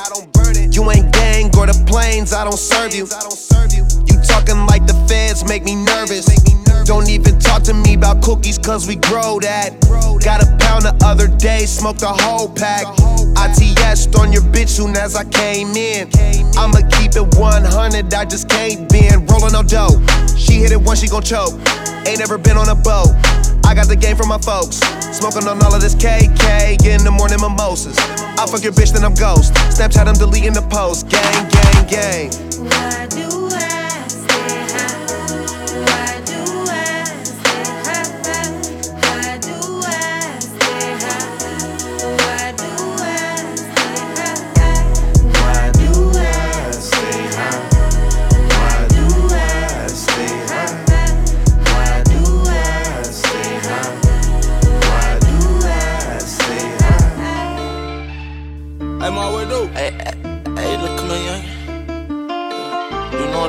You 0.75 0.91
ain't 0.91 1.13
gang 1.13 1.45
or 1.58 1.65
the 1.65 1.86
planes, 1.88 2.34
I 2.34 2.43
don't 2.43 2.60
serve 2.60 2.93
you. 2.93 3.08
You 4.05 4.21
talking 4.27 4.65
like 4.67 4.86
the 4.88 4.95
feds 5.08 5.47
make 5.47 5.63
me 5.63 5.75
nervous. 5.75 6.27
Don't 6.86 7.10
even 7.10 7.39
talk 7.39 7.63
to 7.63 7.73
me 7.73 7.95
about 7.95 8.21
cookies, 8.21 8.58
cause 8.58 8.88
we 8.88 8.95
grow 8.95 9.39
that. 9.39 9.71
Got 10.23 10.43
a 10.43 10.47
pound 10.60 10.84
the 10.84 10.95
other 11.05 11.27
day, 11.27 11.65
smoked 11.65 12.01
a 12.03 12.12
whole 12.12 12.49
pack. 12.49 12.86
ITS 13.39 14.08
on 14.19 14.34
your 14.34 14.43
bitch 14.51 14.69
soon 14.69 14.97
as 14.97 15.15
I 15.15 15.23
came 15.23 15.75
in. 15.75 16.10
I'ma 16.58 16.84
keep 16.99 17.15
it 17.15 17.39
100, 17.39 18.13
I 18.13 18.25
just 18.25 18.49
can't 18.49 18.89
bend. 18.89 19.29
Rolling 19.31 19.53
no 19.53 19.63
dough. 19.63 19.95
She 20.36 20.60
hit 20.60 20.71
it 20.71 20.81
once, 20.81 20.99
she 20.99 21.08
gon' 21.08 21.23
choke. 21.23 21.53
Ain't 22.05 22.19
never 22.19 22.38
been 22.38 22.58
on 22.58 22.69
a 22.69 22.75
boat. 22.75 23.15
I 23.65 23.73
got 23.73 23.88
the 23.88 23.95
game 23.95 24.15
from 24.15 24.30
my 24.30 24.38
folks. 24.38 24.78
Smoking 25.17 25.47
on 25.47 25.62
all 25.63 25.73
of 25.73 25.82
this 25.82 25.95
KK, 25.95 26.78
getting 26.78 27.04
the 27.04 27.12
morning 27.12 27.41
mimosas. 27.41 27.97
I 27.97 28.45
fuck 28.45 28.63
your 28.63 28.73
bitch, 28.73 28.93
then 28.93 29.04
I'm 29.04 29.15
ghost. 29.15 29.54
Snapchat, 29.73 30.08
I'm 30.08 30.15
deleting 30.15 30.54
the 30.54 30.62
post. 30.62 31.10
Gang, 31.10 31.49
gang, 31.49 31.88
gang. 31.88 32.32
Hey, 32.32 33.44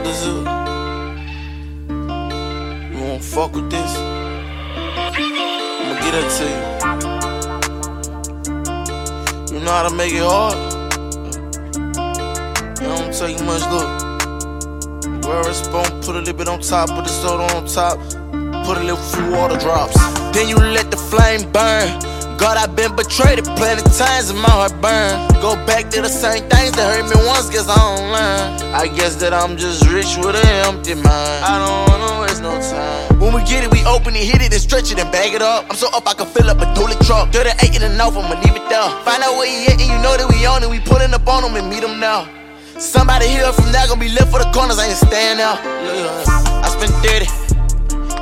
This 0.06 0.22
is? 0.22 0.26
You 2.92 3.00
won't 3.02 3.24
fuck 3.24 3.52
with 3.56 3.68
this? 3.68 3.92
I'ma 5.82 5.94
get 6.00 6.14
it 6.14 6.28
to 6.36 6.44
you. 6.46 6.60
You 9.52 9.60
know 9.64 9.72
how 9.72 9.88
to 9.88 9.94
make 9.96 10.12
it 10.12 10.22
hard? 10.22 10.58
You 12.80 12.86
don't 12.86 13.12
take 13.12 13.38
much, 13.44 13.64
look. 13.72 13.90
Wear 15.26 15.40
a 15.40 15.52
spoon, 15.52 15.90
put 16.02 16.14
a 16.14 16.20
little 16.20 16.34
bit 16.34 16.46
on 16.46 16.60
top, 16.60 16.88
put 16.90 17.02
the 17.02 17.10
soda 17.10 17.52
on 17.56 17.66
top, 17.66 17.98
put 18.64 18.78
a 18.78 18.84
little 18.84 19.02
few 19.10 19.28
water 19.32 19.58
drops. 19.58 19.96
Then 20.32 20.48
you 20.48 20.54
let 20.54 20.92
the 20.92 20.96
flame 20.96 21.50
burn. 21.50 22.15
God, 22.38 22.58
I've 22.58 22.76
been 22.76 22.94
betrayed 22.94 23.42
plenty 23.56 23.82
times 23.96 24.28
and 24.28 24.38
my 24.38 24.52
heart 24.52 24.76
burn. 24.80 25.16
Go 25.40 25.56
back 25.64 25.88
to 25.90 26.02
the 26.02 26.08
same 26.08 26.44
things 26.52 26.76
that 26.76 26.84
hurt 26.84 27.08
me 27.08 27.16
once, 27.24 27.48
guess 27.48 27.68
I 27.68 27.76
don't 27.80 28.12
learn. 28.12 28.74
I 28.76 28.88
guess 28.92 29.16
that 29.16 29.32
I'm 29.32 29.56
just 29.56 29.88
rich 29.88 30.20
with 30.20 30.36
an 30.36 30.46
empty 30.68 30.94
mind. 30.94 31.40
I 31.40 31.56
don't 31.56 31.88
wanna 31.88 32.20
waste 32.20 32.42
no 32.42 32.52
time. 32.60 33.20
When 33.20 33.32
we 33.32 33.40
get 33.48 33.64
it, 33.64 33.72
we 33.72 33.80
open 33.88 34.14
it, 34.14 34.24
hit 34.28 34.44
it, 34.44 34.52
and 34.52 34.60
stretch 34.60 34.92
it 34.92 35.00
and 35.00 35.10
bag 35.10 35.32
it 35.32 35.40
up. 35.40 35.64
I'm 35.70 35.76
so 35.76 35.88
up, 35.96 36.06
I 36.06 36.12
can 36.12 36.26
fill 36.26 36.50
up 36.50 36.60
a 36.60 36.68
dually 36.76 36.98
truck. 37.06 37.32
38 37.32 37.82
and 37.82 38.00
off, 38.00 38.16
I'ma 38.16 38.36
leave 38.44 38.54
it 38.54 38.68
there. 38.68 38.84
Find 39.08 39.24
out 39.24 39.34
where 39.40 39.48
he 39.48 39.72
at, 39.72 39.80
and 39.80 39.88
you 39.88 39.96
know 40.04 40.12
that 40.16 40.28
we 40.28 40.44
on 40.44 40.62
it. 40.62 40.68
We 40.68 40.80
pulling 40.80 41.14
up 41.14 41.26
on 41.26 41.42
him 41.42 41.56
and 41.56 41.70
meet 41.72 41.82
him 41.82 41.98
now. 41.98 42.28
Somebody 42.78 43.28
here 43.28 43.50
from 43.52 43.72
there 43.72 43.88
gonna 43.88 43.98
be 43.98 44.12
left 44.12 44.30
for 44.30 44.44
the 44.44 44.50
corners, 44.52 44.78
I 44.78 44.92
ain't 44.92 45.00
staying 45.00 45.40
out. 45.40 45.56
I 45.64 46.68
spent 46.68 46.92
30 47.00 47.45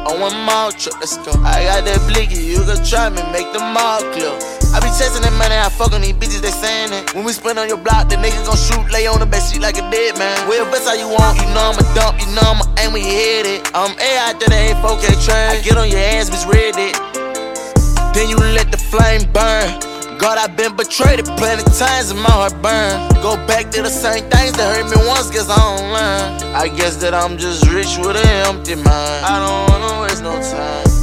on 0.07 0.21
one 0.21 0.37
mall 0.45 0.73
trip, 0.73 0.95
let's 1.01 1.17
go. 1.19 1.33
I 1.43 1.65
got 1.65 1.85
that 1.85 2.01
blicky, 2.09 2.41
you 2.41 2.61
can 2.65 2.81
try 2.85 3.09
me, 3.09 3.23
make 3.33 3.49
the 3.53 3.61
mall 3.61 4.01
clear. 4.13 4.33
I 4.75 4.81
be 4.83 4.91
chasing 4.95 5.23
that 5.23 5.35
money, 5.39 5.55
I 5.55 5.69
fuck 5.71 5.93
on 5.93 6.03
these 6.03 6.15
bitches, 6.15 6.43
they 6.43 6.51
saying 6.51 6.93
it. 6.93 7.15
When 7.15 7.25
we 7.25 7.33
spin 7.33 7.59
on 7.59 7.69
your 7.69 7.79
block, 7.79 8.09
the 8.09 8.17
niggas 8.17 8.45
gon' 8.45 8.59
shoot, 8.59 8.85
lay 8.93 9.07
on 9.07 9.21
the 9.21 9.27
bed 9.27 9.43
sheet 9.43 9.63
like 9.63 9.79
a 9.79 9.87
dead 9.89 10.19
man. 10.19 10.35
Well, 10.49 10.67
best 10.71 10.85
how 10.89 10.95
you 10.95 11.09
want, 11.09 11.39
you 11.41 11.47
know 11.55 11.73
I'ma 11.73 11.85
dump, 11.95 12.21
you 12.21 12.29
know 12.35 12.43
I'ma 12.43 12.67
aim 12.83 12.97
you 12.97 13.07
hit 13.07 13.47
it. 13.47 13.71
I'm 13.75 13.95
A 13.97 14.11
out 14.27 14.41
there, 14.41 14.51
they 14.51 14.75
ain't 14.75 14.81
4K 14.83 15.15
train. 15.25 15.47
I 15.55 15.63
get 15.63 15.79
on 15.79 15.89
your 15.89 16.01
ass, 16.01 16.31
misread 16.31 16.75
it. 16.77 16.95
Then 18.15 18.29
you 18.29 18.37
let 18.37 18.71
the 18.71 18.79
flame 18.79 19.31
burn. 19.33 19.94
God, 20.19 20.39
I've 20.39 20.57
been 20.57 20.77
betrayed 20.77 21.25
plenty 21.37 21.65
times 21.65 22.11
and 22.11 22.21
my 22.21 22.31
heart 22.31 22.55
burn. 22.63 23.09
Go 23.23 23.37
back 23.47 23.71
to 23.73 23.83
the 23.83 23.91
same 23.91 24.29
things 24.31 24.53
that 24.53 24.77
hurt 24.77 24.89
me 24.91 25.07
once, 25.09 25.31
guess 25.31 25.49
I 25.51 25.57
don't 25.57 25.93
learn. 25.93 26.55
I 26.55 26.69
guess 26.69 26.97
that 26.97 27.15
I'm 27.15 27.37
just 27.37 27.67
rich 27.69 27.99
with 27.99 28.17
an 28.17 28.27
empty 28.47 28.77
mind. 28.77 28.89
I 28.89 29.45
don't 29.45 29.71
wanna 29.71 30.03
waste 30.03 30.23
no 30.23 30.33
time. 30.41 30.94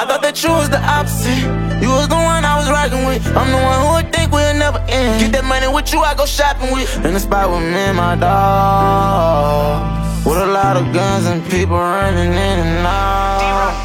I 0.00 0.08
thought 0.08 0.24
that 0.24 0.40
you 0.40 0.48
was 0.48 0.72
the 0.72 0.80
opposite. 0.80 1.44
You 1.84 1.92
was 1.92 2.08
the 2.08 2.16
one 2.16 2.40
I 2.40 2.56
was 2.56 2.72
rockin' 2.72 3.04
with. 3.04 3.20
I'm 3.36 3.52
the 3.52 3.60
one 3.60 3.76
who 3.84 4.00
would 4.00 4.08
think 4.08 4.32
we'll 4.32 4.56
never 4.56 4.80
end. 4.88 5.20
Get 5.20 5.36
that 5.36 5.44
money 5.44 5.68
with 5.68 5.92
you, 5.92 6.00
I 6.00 6.16
go 6.16 6.24
shopping 6.24 6.72
with. 6.72 6.88
In 7.04 7.12
the 7.12 7.20
spot 7.20 7.52
with 7.52 7.60
me 7.60 7.92
and 7.92 8.00
my 8.00 8.16
dog. 8.16 9.84
With 10.24 10.40
a 10.40 10.48
lot 10.48 10.80
of 10.80 10.88
guns 10.96 11.28
and 11.28 11.44
people 11.52 11.76
running 11.76 12.32
in 12.32 12.56
and 12.64 12.80
out. 12.80 13.76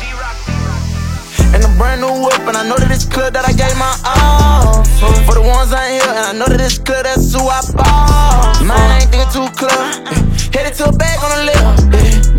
And 1.52 1.68
a 1.68 1.72
brand 1.76 2.00
new 2.00 2.16
whip, 2.24 2.48
and 2.48 2.56
I 2.56 2.64
know 2.64 2.80
that 2.80 2.96
it's 2.96 3.04
clear 3.04 3.28
that 3.28 3.44
I 3.44 3.52
gave 3.52 3.76
my 3.76 3.92
all. 4.08 4.88
For, 5.28 5.36
the 5.36 5.44
ones 5.44 5.76
I 5.76 6.00
here, 6.00 6.12
and 6.16 6.32
I 6.32 6.34
know 6.40 6.48
that 6.48 6.64
it's 6.64 6.80
clear 6.80 7.04
that's 7.04 7.36
who 7.36 7.44
I 7.44 7.60
bought. 7.76 8.64
Mine 8.64 9.04
ain't 9.04 9.12
thinking 9.12 9.36
too 9.36 9.52
clear. 9.52 9.84
Headed 10.56 10.80
to 10.80 10.88
a 10.88 10.96
bag 10.96 11.20
on 11.20 11.32
the 11.36 11.42
lip. 11.52 11.60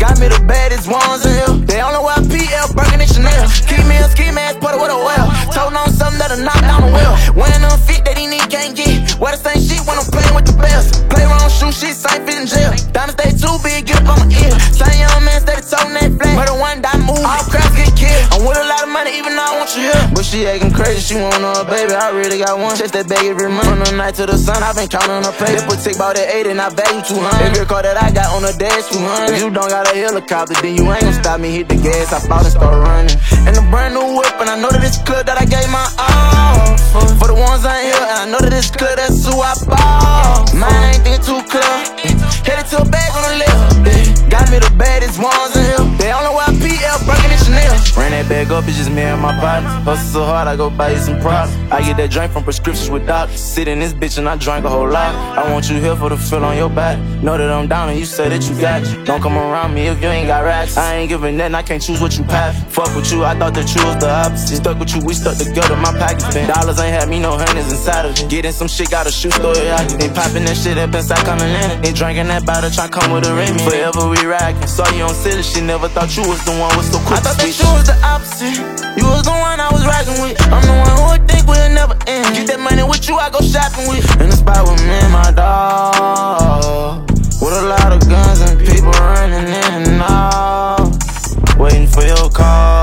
Got 0.01 0.17
me 0.17 0.33
the 0.33 0.41
baddest 0.49 0.89
ones 0.89 1.21
in 1.29 1.37
here. 1.37 1.53
They 1.69 1.77
only 1.85 2.01
wear 2.01 2.16
PL, 2.47 2.73
Birkin 2.73 3.01
and 3.01 3.11
Chanel. 3.11 3.47
Me 3.87 3.95
a 3.99 4.07
ski 4.07 4.31
mask, 4.31 4.59
put 4.59 4.75
it 4.75 4.79
with 4.79 4.91
a 4.91 4.99
well. 4.99 5.27
Told 5.51 5.75
on 5.75 5.91
something 5.91 6.19
that'll 6.19 6.39
knock 6.43 6.59
down 6.59 6.87
the 6.87 6.91
wheel. 6.91 7.13
Winning 7.35 7.63
them 7.63 7.75
fit 7.83 8.03
that 8.07 8.17
he 8.17 8.27
need 8.27 8.47
can't 8.47 8.75
get. 8.75 9.15
Wear 9.19 9.35
the 9.35 9.39
same 9.39 9.59
shit 9.59 9.81
when 9.87 9.99
I'm 9.99 10.07
playing 10.07 10.35
with 10.35 10.47
the 10.47 10.55
bells. 10.55 10.91
Play 11.11 11.23
wrong, 11.27 11.47
shoot 11.51 11.75
shit, 11.75 11.95
same 11.95 12.23
fit 12.23 12.39
in 12.39 12.47
jail. 12.47 12.71
Diamond 12.91 13.15
stay 13.19 13.31
too 13.35 13.55
big, 13.63 13.87
get 13.87 14.03
up 14.03 14.15
on 14.15 14.27
my 14.27 14.31
ear. 14.31 14.55
Same 14.71 14.95
young 14.95 15.23
man 15.23 15.39
steady 15.43 15.63
toting 15.63 15.95
that. 15.95 16.11
But 16.19 16.47
the 16.47 16.55
one 16.55 16.83
die 16.83 16.99
move, 17.03 17.23
all 17.23 17.43
crowds 17.47 17.75
get 17.75 17.91
killed. 17.95 18.23
I'm 18.31 18.43
with 18.43 18.59
a 18.59 18.65
lot 18.67 18.76
money, 18.97 19.13
even 19.17 19.37
though 19.37 19.45
I 19.45 19.53
want 19.57 19.69
you 19.77 19.85
here. 19.85 20.03
But 20.13 20.25
she 20.25 20.49
acting 20.49 20.73
crazy, 20.73 21.01
she 21.01 21.15
want 21.21 21.37
a 21.45 21.61
baby. 21.69 21.93
I 21.93 22.09
really 22.09 22.41
got 22.41 22.57
one. 22.57 22.73
Chase 22.73 22.91
that 22.97 23.05
bag 23.05 23.25
every 23.25 23.49
month. 23.49 23.69
From 23.69 23.79
the 23.85 23.93
night 23.93 24.17
to 24.17 24.25
the 24.25 24.37
sun, 24.37 24.65
I've 24.65 24.73
been 24.73 24.89
counting 24.89 25.21
her 25.21 25.35
pay. 25.37 25.53
Put 25.69 25.85
tick 25.85 25.95
about 26.01 26.17
that 26.17 26.25
8 26.25 26.49
and 26.49 26.57
I 26.57 26.73
value 26.73 27.05
200. 27.05 27.53
Every 27.53 27.65
car 27.69 27.85
that 27.85 27.97
I 28.01 28.09
got 28.09 28.33
on 28.33 28.41
the 28.41 28.53
dash 28.57 28.89
200. 28.89 29.37
If 29.37 29.41
you 29.45 29.53
don't 29.53 29.69
got 29.69 29.85
a 29.85 29.93
helicopter, 29.93 30.57
then 30.61 30.73
you 30.77 30.89
ain't 30.89 31.05
gon' 31.05 31.13
stop 31.13 31.37
me. 31.37 31.53
Hit 31.53 31.69
the 31.69 31.77
gas, 31.77 32.09
I 32.09 32.25
bought 32.25 32.49
and 32.49 32.53
start 32.57 32.73
running. 32.73 33.17
And 33.45 33.53
a 33.53 33.63
brand 33.69 33.93
new 33.93 34.17
whip, 34.17 34.33
and 34.41 34.49
I 34.49 34.57
know 34.57 34.73
that 34.73 34.81
it's 34.81 34.97
clear 35.05 35.21
that 35.21 35.37
I 35.37 35.45
gave 35.45 35.69
my 35.69 35.85
all. 36.01 36.73
For, 36.89 37.05
for 37.21 37.27
the 37.29 37.37
ones 37.37 37.61
I 37.65 37.77
ain't 37.77 37.93
here, 37.93 38.01
and 38.01 38.19
I 38.23 38.25
know 38.25 38.41
that 38.41 38.53
it's 38.53 38.73
clear 38.73 38.95
that's 38.97 39.21
who 39.21 39.37
I 39.37 39.53
bought. 39.69 40.49
Mine 40.57 40.73
ain't 40.89 41.03
thinking 41.05 41.21
too 41.21 41.41
clear. 41.45 41.73
Headed 42.47 42.65
to 42.73 42.81
a 42.81 42.85
bag 42.87 43.09
on 43.13 43.23
the 43.29 43.33
left. 43.45 43.77
Got 44.29 44.51
me 44.51 44.59
the 44.59 44.69
baddest 44.75 45.23
ones 45.23 45.55
in 45.55 45.63
here. 45.63 45.83
They 45.97 46.11
only 46.11 46.35
PL, 47.07 47.37
Chanel. 47.43 47.73
Ran 47.97 48.11
that 48.11 48.29
bag 48.29 48.51
up, 48.51 48.67
it's 48.67 48.77
just 48.77 48.91
me 48.91 49.01
and 49.01 49.21
my 49.21 49.33
partner. 49.39 49.69
Hustle 49.69 50.21
so 50.21 50.25
hard, 50.25 50.47
I 50.47 50.55
go 50.55 50.69
buy 50.69 50.91
you 50.91 50.97
some 50.99 51.19
products. 51.19 51.55
I 51.71 51.81
get 51.81 51.97
that 51.97 52.11
drink 52.11 52.31
from 52.31 52.43
prescriptions 52.43 52.89
with 52.89 53.07
doctors. 53.07 53.39
Sit 53.39 53.67
in 53.67 53.79
this 53.79 53.93
bitch 53.93 54.17
and 54.17 54.27
I 54.29 54.35
drink 54.35 54.65
a 54.65 54.69
whole 54.69 54.87
lot. 54.87 55.15
I 55.15 55.51
want 55.51 55.69
you 55.69 55.79
here 55.79 55.95
for 55.95 56.09
the 56.09 56.17
feel 56.17 56.43
on 56.45 56.55
your 56.57 56.69
back. 56.69 56.99
Know 57.23 57.37
that 57.37 57.49
I'm 57.49 57.67
down 57.67 57.89
and 57.89 57.97
you 57.99 58.05
say 58.05 58.29
that 58.29 58.43
you 58.47 58.59
got 58.61 58.83
it. 58.83 59.05
Don't 59.05 59.21
come 59.21 59.37
around 59.37 59.73
me 59.73 59.87
if 59.87 60.01
you 60.01 60.09
ain't 60.09 60.27
got 60.27 60.43
racks. 60.43 60.77
I 60.77 60.95
ain't 60.95 61.09
giving 61.09 61.37
that, 61.37 61.55
I 61.55 61.63
can't 61.63 61.81
choose 61.81 61.99
what 62.01 62.17
you 62.17 62.23
pass. 62.23 62.53
Fuck 62.73 62.95
with 62.95 63.11
you, 63.11 63.23
I 63.23 63.33
thought 63.37 63.53
that 63.55 63.73
you 63.73 63.81
was 63.85 63.97
the 63.97 64.09
opposite. 64.09 64.57
Stuck 64.57 64.77
with 64.79 64.93
you, 64.93 65.01
we 65.05 65.13
stuck 65.13 65.37
together, 65.37 65.75
my 65.77 65.91
pockets 65.97 66.33
been. 66.33 66.47
Dollars 66.47 66.79
ain't 66.79 66.93
had 66.93 67.09
me 67.09 67.19
no 67.19 67.37
hundreds 67.37 67.71
inside 67.71 68.05
of 68.05 68.19
it. 68.19 68.29
Getting 68.29 68.51
some 68.51 68.67
shit, 68.67 68.91
got 68.91 69.07
a 69.07 69.11
shoe 69.11 69.31
store, 69.31 69.55
yeah. 69.55 69.81
Ain't 70.01 70.13
popping 70.13 70.45
that 70.45 70.57
shit 70.57 70.77
up 70.77 70.93
inside 70.93 71.25
coming 71.25 71.49
in. 71.49 71.85
Ain't 71.85 71.95
drinking 71.95 72.27
that 72.27 72.45
bottle, 72.45 72.69
try 72.69 72.87
come 72.87 73.11
with 73.11 73.25
a 73.25 73.33
ring. 73.33 73.57
Forever 73.57 74.09
we 74.09 74.21
rockin'. 74.25 74.67
Saw 74.67 74.87
you 74.93 75.03
on 75.03 75.15
silly 75.15 75.43
shit, 75.43 75.63
never 75.63 75.87
thought 75.87 76.15
you 76.15 76.27
was 76.27 76.43
the 76.45 76.51
one 76.51 76.75
with 76.77 76.85
so 76.91 76.96
quick. 77.05 77.19
I 77.19 77.21
thought 77.21 77.37
that 77.37 77.51
you 77.51 77.67
was 77.73 77.85
the 77.85 77.97
opposite. 78.05 78.57
You 78.97 79.05
was 79.05 79.23
the 79.23 79.35
one 79.35 79.59
I 79.59 79.69
was 79.71 79.85
rockin' 79.85 80.21
with. 80.21 80.37
I'm 80.49 80.63
the 80.63 80.75
one 80.77 80.93
who 80.95 81.03
would 81.11 81.27
think 81.27 81.47
we'll 81.47 81.69
never 81.73 81.97
end. 82.07 82.35
Get 82.35 82.47
that 82.47 82.59
money 82.59 82.83
with 82.83 83.07
you, 83.07 83.15
I 83.17 83.29
go 83.29 83.41
shopping 83.41 83.87
with. 83.89 84.05
In 84.21 84.29
the 84.29 84.37
spot 84.37 84.67
with 84.67 84.81
me 84.81 84.97
and 85.05 85.13
my 85.13 85.31
dog. 85.31 87.09
With 87.41 87.53
a 87.53 87.65
lot 87.67 87.91
of 87.93 88.01
guns 88.09 88.41
and 88.41 88.59
people 88.59 88.91
running 88.91 89.47
in 89.47 89.93
and 89.93 90.01
out. 90.01 90.95
Waiting 91.57 91.87
for 91.87 92.03
your 92.03 92.29
call. 92.29 92.76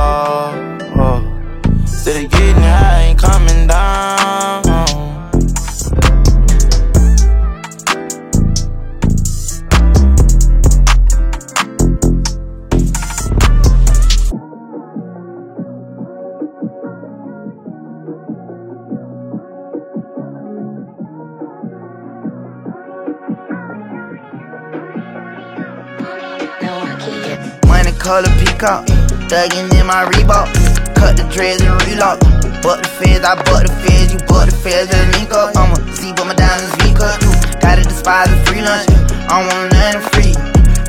Color 28.05 28.29
peacock, 28.37 28.85
thuggin' 29.33 29.73
in 29.81 29.87
my 29.89 30.05
Reebok. 30.13 30.53
Cut 30.93 31.17
the 31.17 31.25
dreads 31.33 31.65
and 31.65 31.73
relock. 31.89 32.21
Butt 32.61 32.85
the 32.85 32.89
feds, 33.01 33.25
I 33.25 33.33
butt 33.49 33.65
the 33.65 33.73
feds, 33.81 34.13
you 34.13 34.21
butt 34.29 34.53
the 34.53 34.57
feds, 34.61 34.93
and 34.93 35.09
link 35.17 35.33
up. 35.33 35.57
I'ma 35.57 35.81
see 35.97 36.13
but 36.13 36.29
my 36.29 36.37
diamonds 36.37 36.69
V 36.85 36.93
cut. 36.93 37.17
Gotta 37.65 37.81
despise 37.81 38.29
the 38.29 38.37
free 38.45 38.61
lunch, 38.61 38.85
I 39.25 39.41
don't 39.41 39.49
want 39.49 39.73
nothing 39.73 40.05
free. 40.13 40.35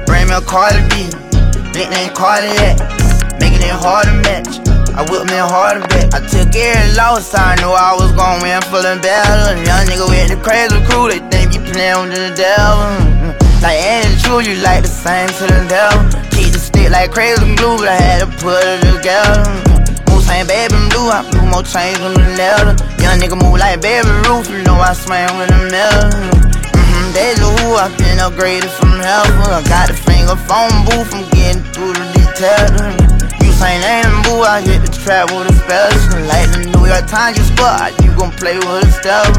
Bring 0.04 0.28
me 0.28 0.36
a 0.36 0.44
Cardi 0.44 0.84
B, 0.92 1.08
nickname 1.72 2.12
Cardiac, 2.12 2.84
making 3.40 3.64
it 3.64 3.76
hard 3.80 4.12
to 4.12 4.16
match. 4.28 4.60
I 4.92 5.08
whip 5.08 5.32
me 5.32 5.40
hard 5.40 5.80
to 5.80 5.88
bet. 5.88 6.12
I 6.12 6.20
took 6.20 6.52
every 6.52 7.00
loss, 7.00 7.32
I 7.32 7.56
knew 7.64 7.72
I 7.72 7.96
was 7.96 8.12
gon' 8.12 8.44
win 8.44 8.60
feeling 8.68 9.00
better. 9.00 9.56
Young 9.64 9.88
nigga 9.88 10.04
with 10.04 10.36
the 10.36 10.40
crazy 10.44 10.76
crew, 10.92 11.08
they 11.08 11.24
think 11.32 11.56
you 11.56 11.64
playin' 11.64 12.12
with 12.12 12.20
the 12.20 12.36
devil. 12.36 12.92
Mm-hmm. 12.92 13.64
Like 13.64 13.80
Annie 13.80 14.20
True, 14.20 14.44
you 14.44 14.60
like 14.60 14.84
the 14.84 14.92
same 14.92 15.32
to 15.40 15.48
the 15.48 15.64
devil. 15.72 16.25
The 16.86 16.92
stick 16.92 17.02
like 17.02 17.12
crazy 17.12 17.56
blue, 17.56 17.78
but 17.78 17.88
I 17.88 17.98
had 17.98 18.20
to 18.22 18.30
put 18.38 18.62
it 18.62 18.82
together. 18.94 19.42
Same 20.22 20.48
baby 20.48 20.74
blue, 20.90 21.10
I 21.14 21.22
blew 21.30 21.46
more 21.50 21.62
chains 21.62 22.02
on 22.02 22.14
the 22.14 22.26
leather. 22.34 22.74
Young 22.98 23.22
nigga 23.22 23.38
move 23.38 23.62
like 23.62 23.82
baby 23.82 24.10
roof, 24.26 24.50
you 24.50 24.62
know 24.66 24.74
I 24.74 24.94
swing 24.94 25.30
with 25.38 25.50
the. 25.50 25.70
Mm-hmm, 26.74 27.14
deja 27.14 27.46
vu, 27.62 27.78
I 27.78 27.90
been 27.98 28.18
upgraded 28.18 28.70
from 28.74 28.98
heaven. 28.98 29.38
I 29.54 29.62
got 29.70 29.90
the 29.90 29.98
finger 29.98 30.38
phone 30.50 30.74
booth, 30.86 31.14
I'm 31.14 31.26
getting 31.30 31.62
through 31.74 31.94
the 31.94 32.06
details. 32.18 32.98
You 33.38 33.54
say 33.54 33.78
name 33.82 34.18
boo, 34.26 34.42
I 34.42 34.62
hit 34.62 34.82
the 34.82 34.90
trap 34.90 35.30
with 35.30 35.46
a 35.46 35.54
special. 35.54 36.26
Like 36.26 36.50
the 36.54 36.74
New 36.74 36.86
York 36.90 37.06
Times, 37.06 37.38
you 37.38 37.46
spot, 37.46 37.94
you 38.02 38.10
gon' 38.18 38.34
play 38.34 38.58
with 38.58 38.82
a 38.82 38.92
step. 38.98 39.30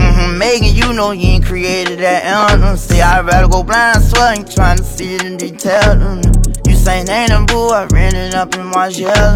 Mm-hmm, 0.00 0.38
Megan, 0.38 0.72
you 0.72 0.92
know 0.96 1.12
you 1.12 1.36
ain't 1.36 1.44
created 1.44 2.00
that 2.00 2.24
anthem. 2.24 2.76
See, 2.76 3.00
I'd 3.00 3.24
rather 3.24 3.48
go 3.48 3.62
blind, 3.62 4.00
I 4.16 4.36
ain't 4.36 4.50
trying 4.50 4.78
to 4.78 4.84
see 4.84 5.16
in 5.20 5.36
detail. 5.36 6.35
Say 6.86 7.02
name 7.02 7.32
and 7.32 7.48
boo, 7.48 7.74
I 7.74 7.84
ran 7.90 8.14
it 8.14 8.36
up 8.36 8.54
in 8.54 8.66
my 8.66 8.88
shell. 8.88 9.34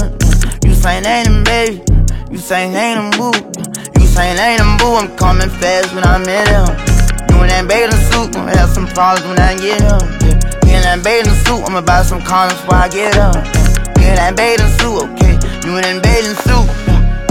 You 0.62 0.72
say 0.72 1.00
name 1.00 1.26
and 1.26 1.44
baby, 1.44 1.82
you 2.30 2.38
say 2.38 2.70
name 2.70 3.10
and 3.10 3.12
boo. 3.18 3.34
You 3.98 4.06
say 4.06 4.30
name 4.38 4.62
and 4.62 4.78
boo, 4.78 4.94
I'm 4.94 5.10
coming 5.18 5.50
fast 5.58 5.90
when 5.92 6.06
I'm 6.06 6.22
in 6.22 6.46
him. 6.46 6.70
You 7.26 7.42
in 7.42 7.50
that 7.50 7.66
bathing 7.66 7.98
suit, 8.06 8.38
gonna 8.38 8.54
have 8.54 8.70
some 8.70 8.86
problems 8.94 9.26
when 9.26 9.40
I 9.42 9.58
get 9.58 9.82
him. 9.82 9.98
Yeah. 10.22 10.78
In 10.78 10.80
that 10.86 11.02
bathing 11.02 11.34
suit, 11.42 11.66
I'ma 11.66 11.82
buy 11.82 12.06
some 12.06 12.22
condoms 12.22 12.54
before 12.62 12.86
I 12.86 12.88
get 12.88 13.18
him. 13.18 13.34
In 13.98 14.14
that 14.14 14.38
bathing 14.38 14.70
suit, 14.78 15.10
okay. 15.10 15.34
You 15.66 15.74
in 15.74 15.82
that 15.82 15.98
bathing 16.06 16.38
suit. 16.46 16.70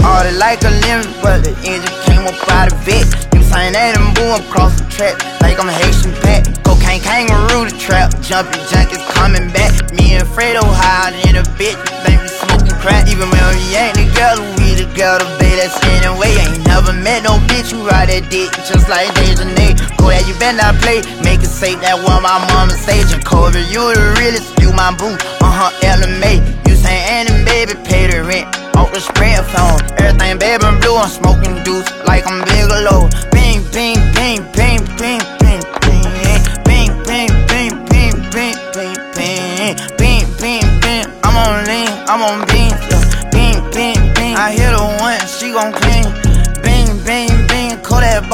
All 0.04 0.20
the 0.20 0.36
like 0.36 0.60
a 0.68 0.72
limb, 0.84 1.00
but 1.24 1.48
the 1.48 1.56
engine 1.64 1.96
came 2.04 2.28
up 2.28 2.36
out 2.52 2.68
of 2.68 2.84
it. 2.84 3.08
You 3.32 3.40
saying 3.40 3.72
that 3.72 3.96
and 3.96 4.12
boom 4.12 4.36
across 4.36 4.76
the 4.76 4.84
track, 4.92 5.16
like 5.40 5.56
I'm 5.56 5.72
Haitian 5.80 6.12
pet. 6.20 6.59
Cocaine 6.80 7.00
kangaroo, 7.00 7.68
the 7.68 7.76
trap, 7.76 8.10
jumping 8.20 8.60
junkies 8.72 9.04
coming 9.12 9.52
back. 9.52 9.70
Me 9.92 10.16
and 10.16 10.26
Fredo 10.26 10.64
high 10.64 11.12
in 11.28 11.36
a 11.36 11.44
bitch, 11.60 11.76
we 12.08 12.16
smoking 12.26 12.76
crack. 12.80 13.06
Even 13.06 13.28
when 13.28 13.44
we 13.52 13.76
ain't 13.76 13.94
together, 13.94 14.40
we 14.56 14.74
together, 14.74 15.28
babe, 15.38 15.60
that's 15.60 15.76
anyway. 15.92 16.32
Ain't 16.40 16.64
never 16.66 16.92
met 16.92 17.22
no 17.22 17.36
bitch 17.52 17.70
who 17.70 17.84
ride 17.86 18.08
that 18.08 18.32
dick, 18.32 18.50
just 18.64 18.88
like 18.88 19.12
Deja 19.20 19.44
Nate. 19.44 19.76
Go 20.00 20.08
ahead, 20.08 20.26
you 20.26 20.34
better 20.40 20.56
not 20.56 20.74
play, 20.80 21.04
make 21.20 21.44
it 21.44 21.52
safe, 21.52 21.80
that 21.84 22.00
what 22.00 22.24
my 22.24 22.40
mama 22.48 22.72
say. 22.72 23.04
Jacoby, 23.04 23.60
you 23.68 23.84
the 23.92 24.16
realest, 24.18 24.48
you 24.58 24.72
my 24.72 24.90
boo, 24.96 25.12
uh 25.44 25.52
huh, 25.52 25.70
LMA. 25.84 26.40
You 26.66 26.74
say 26.74 26.96
Annie, 27.12 27.44
baby, 27.44 27.76
pay 27.84 28.08
the 28.08 28.24
rent 28.24 28.48
off 28.74 28.90
the 28.92 29.00
spread 29.00 29.44
phone. 29.52 29.78
Everything 30.00 30.38
baby 30.40 30.64
blue, 30.80 30.96
I'm 30.96 31.12
smoking 31.12 31.62
deuce 31.62 31.86
like 32.08 32.24
I'm 32.26 32.40
Bigelow. 32.48 33.12
Bing, 33.30 33.60
bing, 33.70 34.00
bing, 34.16 34.40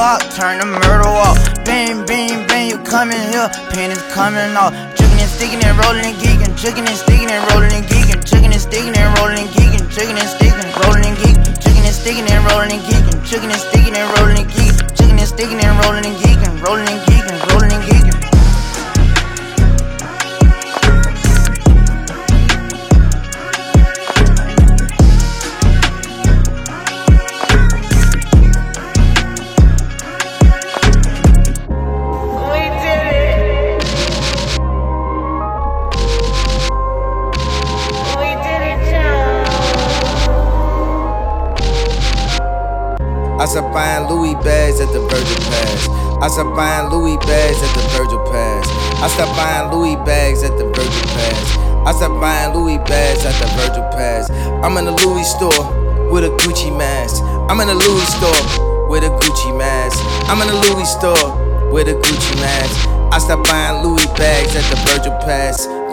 box, 0.07 0.23
turn 0.37 0.59
the 0.59 0.65
murder 0.65 1.03
off. 1.03 1.35
Bing, 1.67 2.05
bing, 2.07 2.47
bing, 2.47 2.65
you 2.71 2.79
coming 2.87 3.19
here, 3.27 3.49
pennies 3.75 4.01
coming 4.15 4.55
off. 4.55 4.71
Jugging 4.95 5.19
and 5.19 5.31
sticking 5.35 5.61
and 5.67 5.75
rolling 5.83 6.05
and 6.09 6.17
geeking, 6.23 6.53
jugging 6.61 6.87
and 6.87 6.99
sticking 7.03 7.29
and 7.35 7.43
rolling 7.51 7.73
and 7.75 7.85
geeking, 7.91 8.19
jugging 8.23 8.53
and 8.55 8.63
sticking 8.67 8.95
and 8.95 9.07
rolling 9.19 9.39
and 9.43 9.51
geeking, 9.51 9.83
jugging 9.93 10.15
and 10.23 10.29
sticking, 10.31 10.67
rolling 10.79 11.05
and 11.11 11.17
geeking, 11.19 11.43
jugging 11.59 11.85
and 11.89 11.95
sticking 11.99 12.27
and 12.31 12.41
rolling 12.47 12.71
and 12.71 12.83
geeking, 12.87 13.15
jugging 13.29 13.51
and 13.51 13.61
sticking 13.67 13.95
and 13.99 14.07
rolling 14.15 14.39
and 14.39 14.49
geeking, 14.55 14.87
jugging 14.95 15.19
and 15.19 15.27
sticking 15.27 15.59
and 15.59 15.75
rolling 15.83 16.05
and 16.07 16.17
geeking, 16.23 16.53
rolling 16.63 16.87
and 16.87 17.01
geeking, 17.07 17.37
rolling 17.51 17.71
and 17.75 17.83
geeking. 17.83 18.06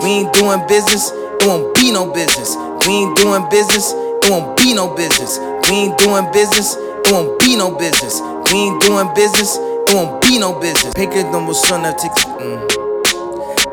We 0.05 0.11
ain't 0.11 0.33
doing 0.35 0.61
business, 0.69 1.11
it 1.11 1.49
won't 1.49 1.75
be 1.75 1.91
no 1.91 2.13
business. 2.13 2.55
We 2.87 2.93
ain't 2.93 3.17
doing 3.17 3.49
business, 3.49 3.93
it 3.97 4.31
won't 4.31 4.57
be 4.59 4.75
no 4.75 4.95
business. 4.95 5.39
We 5.65 5.89
ain't 5.89 5.97
doing 5.97 6.31
business, 6.31 6.77
it 6.77 7.11
won't 7.11 7.41
be 7.41 7.57
no 7.57 7.75
business. 7.75 8.21
We 8.53 8.59
ain't 8.69 8.83
doing 8.83 9.09
business, 9.15 9.57
it 9.57 9.95
won't 9.95 10.21
be 10.21 10.39
no 10.39 10.61
business. 10.61 10.93
Pick 10.93 11.09
it 11.17 11.25
on 11.27 11.55
son 11.55 11.87
of 11.87 11.97
ticks, 11.97 12.23
mm. 12.23 12.69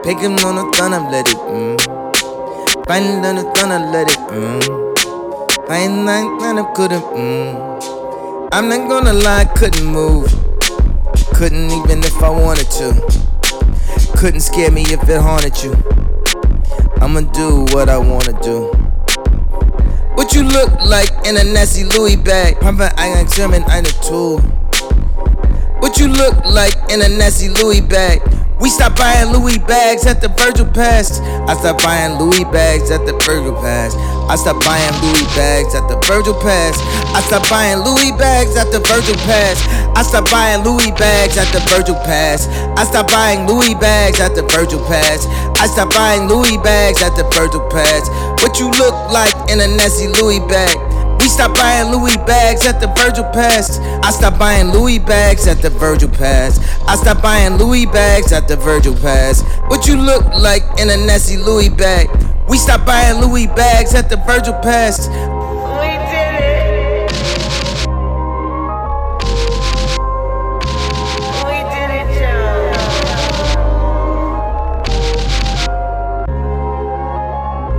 Pick 0.03 0.19
him 0.19 0.39
on 0.47 0.55
the 0.55 0.71
thunder, 0.77 1.03
let 1.11 1.27
it, 1.27 1.35
mm. 1.35 1.77
Thunder, 2.87 3.79
let 3.91 4.07
it, 4.07 4.17
mm. 4.31 5.67
Find 5.67 6.05
nine, 6.05 6.37
nine, 6.37 6.73
couldn't, 6.73 7.01
mm. 7.01 8.49
I'm 8.53 8.69
not 8.69 8.87
gonna 8.87 9.13
lie, 9.13 9.51
couldn't 9.55 9.85
move. 9.85 10.31
Couldn't 11.35 11.71
even 11.71 11.99
if 12.03 12.23
I 12.23 12.29
wanted 12.29 12.69
to. 12.71 14.17
Couldn't 14.17 14.41
scare 14.41 14.71
me 14.71 14.83
if 14.83 15.09
it 15.09 15.21
haunted 15.21 15.61
you. 15.63 16.10
I'ma 17.01 17.21
do 17.21 17.65
what 17.73 17.89
I 17.89 17.97
wanna 17.97 18.39
do. 18.43 18.67
What 20.13 20.35
you 20.35 20.43
look 20.43 20.69
like 20.85 21.09
in 21.25 21.35
a 21.35 21.43
nasty 21.43 21.83
Louis 21.83 22.15
bag? 22.15 22.59
Papa, 22.59 22.93
I 22.95 23.07
am 23.07 23.27
German, 23.27 23.63
I'm 23.65 23.85
a 23.85 23.89
tool. 24.05 24.39
What 25.81 25.97
you 25.97 26.07
look 26.07 26.45
like 26.45 26.75
in 26.91 27.01
a 27.01 27.09
nasty 27.09 27.49
Louis 27.49 27.81
bag? 27.81 28.21
We 28.59 28.69
stopped 28.69 28.99
buying 28.99 29.31
Louis 29.33 29.57
bags 29.57 30.05
at 30.05 30.21
the 30.21 30.29
Virgil 30.29 30.67
Pass. 30.67 31.19
I 31.19 31.55
stopped 31.55 31.81
buying 31.81 32.19
Louis 32.19 32.43
bags 32.45 32.91
at 32.91 33.03
the 33.07 33.13
Virgil 33.25 33.55
Pass. 33.55 33.95
I 34.31 34.35
stopped 34.35 34.63
buying 34.63 34.95
Louis 35.03 35.27
bags 35.35 35.75
at 35.75 35.91
the 35.91 35.99
Virgil 36.07 36.33
Pass. 36.39 36.79
I 37.11 37.19
stopped 37.19 37.51
buying 37.51 37.83
Louis 37.83 38.15
bags 38.15 38.55
at 38.55 38.71
the 38.71 38.79
Virgil 38.79 39.19
Pass. 39.27 39.59
I 39.91 40.03
stopped 40.07 40.31
buying 40.31 40.63
Louis 40.63 40.95
bags 40.95 41.35
at 41.35 41.51
the 41.51 41.59
Virgil 41.67 41.99
Pass. 42.07 42.47
I 42.79 42.87
stopped 42.87 43.11
buying 43.11 43.43
Louis 43.43 43.75
bags 43.75 44.21
at 44.21 44.31
the 44.33 44.47
Virgil 44.47 44.79
Pass. 44.87 45.27
I 45.59 45.67
stopped 45.67 45.91
buying 45.91 46.29
Louis 46.31 46.55
bags 46.63 47.03
at 47.03 47.11
the 47.19 47.27
Virgil 47.35 47.59
Pass. 47.75 48.07
What 48.39 48.55
you 48.55 48.71
look 48.71 48.95
like 49.11 49.35
in 49.51 49.59
a 49.59 49.67
nasty 49.67 50.07
Louis 50.07 50.39
bag? 50.47 50.79
We 51.19 51.27
stopped 51.27 51.59
buying 51.59 51.91
Louis 51.91 52.15
bags 52.23 52.65
at 52.65 52.79
the 52.79 52.87
Virgil 52.95 53.27
Pass. 53.35 53.83
I 53.99 54.15
stopped 54.15 54.39
buying 54.39 54.71
Louis 54.71 54.99
bags 54.99 55.45
at 55.45 55.61
the 55.61 55.71
Virgil 55.75 56.07
Pass. 56.07 56.55
I 56.87 56.95
stopped 56.95 57.21
buying 57.21 57.59
Louis 57.59 57.85
bags 57.85 58.31
at 58.31 58.47
the 58.47 58.55
Virgil 58.55 58.95
Pass. 58.95 59.43
What 59.67 59.91
you 59.91 59.99
look 59.99 60.23
like 60.39 60.63
in 60.79 60.87
a 60.89 60.95
nasty 60.95 61.35
Louis 61.35 61.67
bag? 61.67 62.07
We 62.51 62.57
stopped 62.57 62.85
buying 62.85 63.21
Louis 63.21 63.47
bags 63.47 63.95
at 63.95 64.09
the 64.09 64.17
Virgil 64.17 64.53
Pass. 64.55 65.07
We 65.07 65.13
did 66.11 66.35
it. 66.43 67.11
We 71.47 71.57
did 71.71 71.89
it, 71.95 72.07
Joe. 72.19 72.73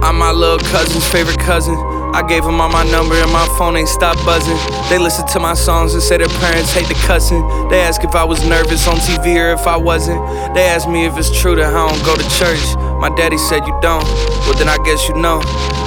I'm 0.02 0.16
my 0.16 0.32
little 0.32 0.58
cousin's 0.70 1.06
favorite 1.06 1.38
cousin. 1.38 1.91
I 2.14 2.22
gave 2.28 2.44
them 2.44 2.60
all 2.60 2.68
my 2.68 2.84
number 2.90 3.14
and 3.14 3.32
my 3.32 3.46
phone 3.56 3.76
ain't 3.76 3.88
stopped 3.88 4.24
buzzing. 4.24 4.56
They 4.90 4.98
listen 4.98 5.26
to 5.28 5.40
my 5.40 5.54
songs 5.54 5.94
and 5.94 6.02
say 6.02 6.18
their 6.18 6.28
parents 6.28 6.72
hate 6.72 6.88
the 6.88 6.94
cussing. 7.06 7.40
They 7.68 7.80
ask 7.80 8.04
if 8.04 8.14
I 8.14 8.24
was 8.24 8.46
nervous 8.46 8.86
on 8.86 8.96
TV 8.96 9.40
or 9.40 9.52
if 9.52 9.66
I 9.66 9.76
wasn't. 9.76 10.20
They 10.54 10.64
ask 10.64 10.88
me 10.88 11.06
if 11.06 11.16
it's 11.16 11.32
true 11.40 11.56
that 11.56 11.72
I 11.72 11.88
don't 11.88 12.04
go 12.04 12.14
to 12.14 12.28
church. 12.36 12.76
My 13.00 13.08
daddy 13.16 13.38
said 13.38 13.66
you 13.66 13.78
don't. 13.80 14.04
Well, 14.44 14.54
then 14.58 14.68
I 14.68 14.76
guess 14.84 15.08
you 15.08 15.14
know. 15.14 15.40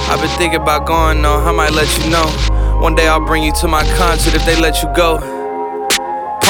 I've 0.08 0.20
been 0.20 0.36
thinking 0.38 0.60
about 0.60 0.86
going 0.86 1.22
though, 1.22 1.38
I 1.38 1.52
might 1.52 1.72
let 1.72 1.88
you 1.98 2.10
know. 2.10 2.26
One 2.80 2.94
day 2.94 3.06
I'll 3.06 3.24
bring 3.24 3.42
you 3.42 3.52
to 3.60 3.68
my 3.68 3.84
concert 3.96 4.34
if 4.34 4.44
they 4.44 4.60
let 4.60 4.82
you 4.82 4.92
go. 4.94 5.35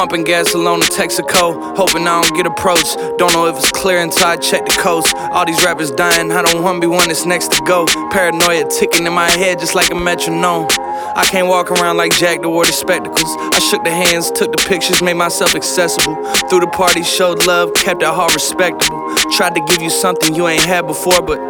Pumping 0.07 0.23
gas 0.23 0.55
alone 0.55 0.79
in 0.79 0.87
Texaco, 0.87 1.77
hoping 1.77 2.07
I 2.07 2.23
don't 2.23 2.37
get 2.37 2.47
approached. 2.47 2.97
Don't 3.19 3.33
know 3.33 3.49
if 3.49 3.57
it's 3.57 3.73
clear 3.73 3.99
until 3.99 4.25
I 4.25 4.37
check 4.37 4.65
the 4.65 4.71
coast. 4.81 5.13
All 5.17 5.45
these 5.45 5.65
rappers 5.65 5.91
dying, 5.91 6.31
I 6.31 6.43
don't 6.43 6.63
wanna 6.63 6.79
be 6.79 6.87
one 6.87 7.09
that's 7.09 7.27
next 7.27 7.51
to 7.55 7.63
go. 7.67 7.87
Paranoia 8.13 8.69
ticking 8.71 9.05
in 9.05 9.13
my 9.13 9.29
head 9.29 9.59
just 9.59 9.75
like 9.75 9.91
a 9.91 9.97
metronome. 9.97 10.69
I 11.17 11.27
can't 11.29 11.49
walk 11.49 11.73
around 11.73 11.97
like 11.97 12.13
Jack 12.13 12.43
to 12.43 12.49
wear 12.49 12.67
the 12.67 12.73
spectacles. 12.73 13.35
I 13.53 13.59
shook 13.59 13.83
the 13.83 13.91
hands, 13.91 14.31
took 14.31 14.53
the 14.53 14.65
pictures, 14.69 15.03
made 15.03 15.15
myself 15.15 15.57
accessible. 15.57 16.15
Through 16.49 16.61
the 16.61 16.69
party, 16.69 17.03
showed 17.03 17.45
love, 17.45 17.75
kept 17.75 18.01
it 18.01 18.07
all 18.07 18.29
respectable. 18.29 19.13
Tried 19.33 19.57
to 19.57 19.61
give 19.67 19.83
you 19.83 19.91
something 19.91 20.37
you 20.37 20.47
ain't 20.47 20.63
had 20.63 20.87
before, 20.87 21.21
but 21.21 21.41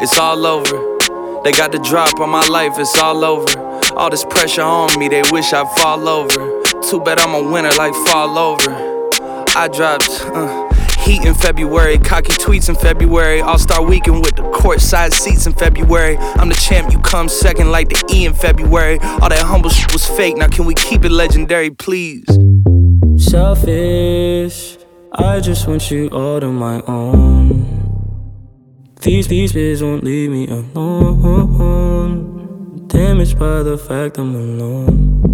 it's 0.00 0.16
all 0.16 0.46
over. 0.46 1.42
They 1.42 1.50
got 1.50 1.72
the 1.72 1.80
drop 1.80 2.20
on 2.20 2.30
my 2.30 2.46
life, 2.46 2.78
it's 2.78 2.96
all 2.96 3.24
over. 3.24 3.58
All 3.96 4.08
this 4.08 4.24
pressure 4.24 4.62
on 4.62 4.96
me, 5.00 5.08
they 5.08 5.24
wish 5.32 5.52
I'd 5.52 5.68
fall 5.80 6.08
over. 6.08 6.65
Too 6.82 7.00
bad 7.00 7.18
I'm 7.18 7.34
a 7.34 7.42
winner, 7.50 7.70
like 7.78 7.94
fall 8.08 8.38
over. 8.38 8.70
I 9.56 9.68
dropped 9.68 10.08
uh, 10.08 10.68
heat 11.00 11.24
in 11.24 11.34
February, 11.34 11.98
cocky 11.98 12.32
tweets 12.32 12.68
in 12.68 12.74
February, 12.76 13.40
All 13.40 13.58
Star 13.58 13.82
Weekend 13.82 14.22
with 14.22 14.36
the 14.36 14.42
courtside 14.42 15.12
seats 15.12 15.46
in 15.46 15.52
February. 15.54 16.16
I'm 16.18 16.48
the 16.48 16.54
champ, 16.54 16.92
you 16.92 16.98
come 17.00 17.28
second, 17.28 17.70
like 17.70 17.88
the 17.88 18.04
E 18.12 18.26
in 18.26 18.34
February. 18.34 18.98
All 19.00 19.28
that 19.28 19.42
humble 19.44 19.70
shit 19.70 19.92
was 19.92 20.06
fake. 20.06 20.36
Now 20.36 20.48
can 20.48 20.64
we 20.64 20.74
keep 20.74 21.04
it 21.04 21.10
legendary, 21.10 21.70
please? 21.70 22.26
Selfish, 23.16 24.78
I 25.12 25.40
just 25.40 25.66
want 25.66 25.90
you 25.90 26.08
all 26.08 26.38
to 26.40 26.52
my 26.52 26.82
own. 26.82 27.64
These 29.00 29.28
these 29.28 29.52
bitches 29.52 29.82
won't 29.82 30.04
leave 30.04 30.30
me 30.30 30.46
alone. 30.48 32.06
Damaged 32.88 33.38
by 33.38 33.62
the 33.62 33.78
fact 33.78 34.18
I'm 34.18 34.34
alone. 34.34 35.25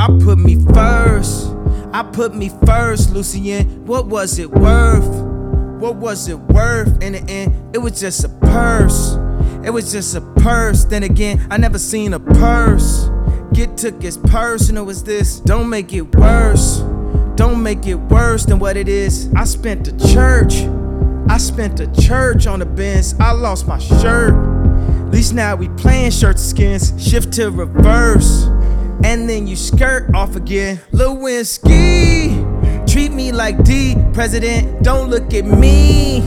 I 0.00 0.06
put 0.24 0.38
me 0.38 0.56
first. 0.72 1.54
I 1.92 2.02
put 2.02 2.34
me 2.34 2.50
first, 2.64 3.12
Lucien. 3.12 3.84
What 3.84 4.06
was 4.06 4.38
it 4.38 4.50
worth? 4.50 5.06
What 5.78 5.96
was 5.96 6.26
it 6.26 6.38
worth 6.38 7.02
in 7.02 7.12
the 7.12 7.22
end? 7.30 7.76
It 7.76 7.80
was 7.80 8.00
just 8.00 8.24
a 8.24 8.30
purse. 8.30 9.18
It 9.62 9.68
was 9.68 9.92
just 9.92 10.14
a 10.14 10.22
purse. 10.40 10.84
Then 10.86 11.02
again, 11.02 11.46
I 11.50 11.58
never 11.58 11.78
seen 11.78 12.14
a 12.14 12.18
purse. 12.18 13.10
Get 13.52 13.76
took 13.76 14.02
as 14.02 14.16
personal 14.16 14.88
as 14.88 15.04
this. 15.04 15.38
Don't 15.40 15.68
make 15.68 15.92
it 15.92 16.16
worse. 16.16 16.78
Don't 17.36 17.62
make 17.62 17.86
it 17.86 17.96
worse 17.96 18.46
than 18.46 18.58
what 18.58 18.78
it 18.78 18.88
is. 18.88 19.30
I 19.36 19.44
spent 19.44 19.84
the 19.84 20.08
church. 20.14 20.62
I 21.30 21.36
spent 21.36 21.76
the 21.76 21.88
church 22.00 22.46
on 22.46 22.60
the 22.60 22.66
bench. 22.66 23.08
I 23.20 23.32
lost 23.32 23.68
my 23.68 23.78
shirt. 23.78 24.32
At 24.32 25.10
least 25.10 25.34
now 25.34 25.56
we 25.56 25.68
playing 25.68 26.12
shirts 26.12 26.40
skins. 26.42 26.94
Shift 26.96 27.34
to 27.34 27.50
reverse. 27.50 28.48
And 29.02 29.28
then 29.28 29.46
you 29.46 29.56
skirt 29.56 30.14
off 30.14 30.36
again. 30.36 30.80
Lewinsky, 30.92 32.36
treat 32.90 33.12
me 33.12 33.32
like 33.32 33.62
D, 33.64 33.96
President. 34.12 34.82
Don't 34.82 35.08
look 35.08 35.32
at 35.32 35.44
me 35.44 36.20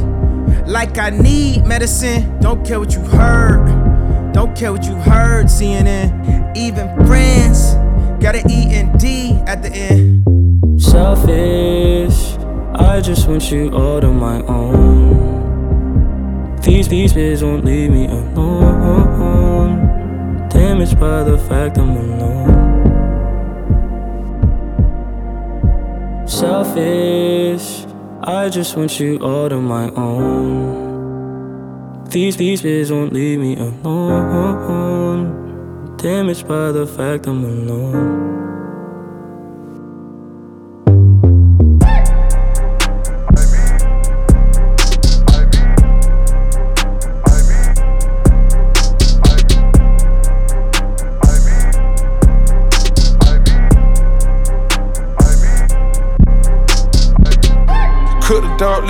like 0.66 0.98
I 0.98 1.12
need 1.12 1.66
medicine. 1.66 2.40
Don't 2.40 2.66
care 2.66 2.80
what 2.80 2.94
you 2.94 3.02
heard. 3.02 4.34
Don't 4.34 4.56
care 4.58 4.72
what 4.72 4.84
you 4.86 4.96
heard, 4.96 5.46
CNN. 5.46 6.58
Even 6.58 6.88
friends 7.06 7.74
got 8.22 8.36
an 8.36 8.50
E 8.50 8.74
and 8.74 9.00
D 9.00 9.34
at 9.46 9.62
the 9.62 9.70
end. 9.70 10.24
Selfish, 10.82 12.36
I 12.74 13.02
just 13.02 13.28
want 13.28 13.52
you 13.52 13.70
all 13.72 14.02
to 14.02 14.12
my 14.12 14.42
own. 14.48 15.14
These 16.62 16.88
these 16.88 17.14
bitches 17.14 17.44
won't 17.44 17.66
leave 17.66 17.92
me 17.92 18.08
alone. 18.08 19.23
Damaged 20.64 20.98
by 20.98 21.24
the 21.24 21.38
fact 21.50 21.78
I'm 21.78 21.90
alone. 21.90 22.48
Selfish, 26.26 27.86
I 28.22 28.48
just 28.48 28.78
want 28.78 28.98
you 28.98 29.18
all 29.18 29.50
to 29.50 29.60
my 29.60 29.90
own. 29.90 32.06
These 32.06 32.38
bitches 32.38 32.92
won't 32.92 33.12
leave 33.12 33.40
me 33.40 33.58
alone. 33.58 35.28
Damaged 35.98 36.48
by 36.48 36.72
the 36.72 36.88
fact 36.88 37.28
I'm 37.28 37.44
alone. 37.44 38.53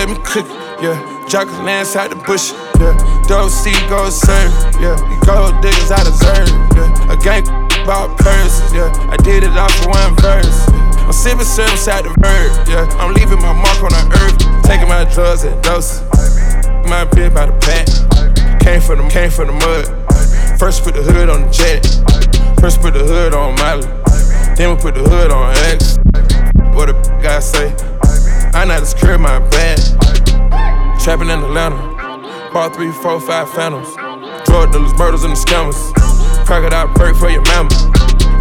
Let 0.04 0.18
me 0.18 0.24
cook 0.26 0.44
it, 0.44 0.84
yeah. 0.84 1.00
Jockers 1.32 1.64
lands 1.64 1.96
out 1.96 2.10
the 2.10 2.20
bush, 2.28 2.52
yeah. 2.76 2.92
Dog 3.32 3.50
see 3.50 3.72
go 3.88 4.10
serve, 4.12 4.52
yeah. 4.84 5.00
Gold 5.24 5.56
diggers 5.64 5.96
I 5.96 6.04
deserve, 6.04 6.52
yeah. 6.76 7.14
A 7.14 7.16
gang 7.16 7.48
bought 7.88 8.12
purses, 8.20 8.68
yeah. 8.76 8.92
I 9.08 9.16
did 9.24 9.48
it 9.48 9.56
off 9.56 9.72
for 9.80 9.96
one 9.96 10.12
verse. 10.20 10.68
I'm 11.08 11.14
sipping 11.14 11.48
syrup 11.48 11.72
inside 11.72 12.04
the 12.04 12.12
verb, 12.20 12.52
yeah. 12.68 12.84
I'm 13.00 13.14
leaving 13.16 13.40
my 13.40 13.56
mark 13.56 13.80
on 13.80 13.96
the 13.96 14.04
earth, 14.28 14.68
taking 14.68 14.90
my 14.92 15.08
drugs 15.08 15.46
at 15.46 15.64
doses. 15.64 16.04
My 16.84 17.08
bitch 17.08 17.34
by 17.34 17.48
the 17.48 17.56
pack, 17.64 17.88
came 18.60 18.82
from 18.82 19.00
the 19.00 19.08
came 19.08 19.32
from 19.32 19.48
the 19.48 19.58
mud. 19.64 19.88
First 20.60 20.84
put 20.84 20.96
the 20.96 21.04
hood 21.04 21.30
on 21.30 21.48
the 21.48 21.50
jet, 21.50 21.80
first 22.60 22.82
put 22.82 22.94
the 22.94 23.08
hood 23.08 23.34
on 23.34 23.56
Miley, 23.56 23.88
then 24.60 24.76
we 24.76 24.82
put 24.82 24.96
the 24.96 25.04
hood 25.08 25.32
on 25.32 25.56
X. 25.72 25.96
What 26.76 26.90
a 26.90 26.94
guy 27.24 27.40
say? 27.40 27.93
I 28.56 28.66
know 28.66 28.80
to 28.80 28.86
secure 28.86 29.18
my 29.18 29.40
bag. 29.50 29.80
Trapping 31.02 31.30
in 31.30 31.42
Atlanta, 31.42 31.76
bought 32.54 32.76
three, 32.76 32.92
four, 32.92 33.20
five 33.20 33.50
phantoms. 33.50 33.90
Drug 34.46 34.72
dealers, 34.72 34.94
murders, 34.94 35.24
and 35.24 35.34
the 35.34 35.40
scammers. 35.42 35.76
Crocodile 36.46 36.94
break 36.94 37.16
for 37.16 37.30
your 37.30 37.42
mama. 37.50 37.70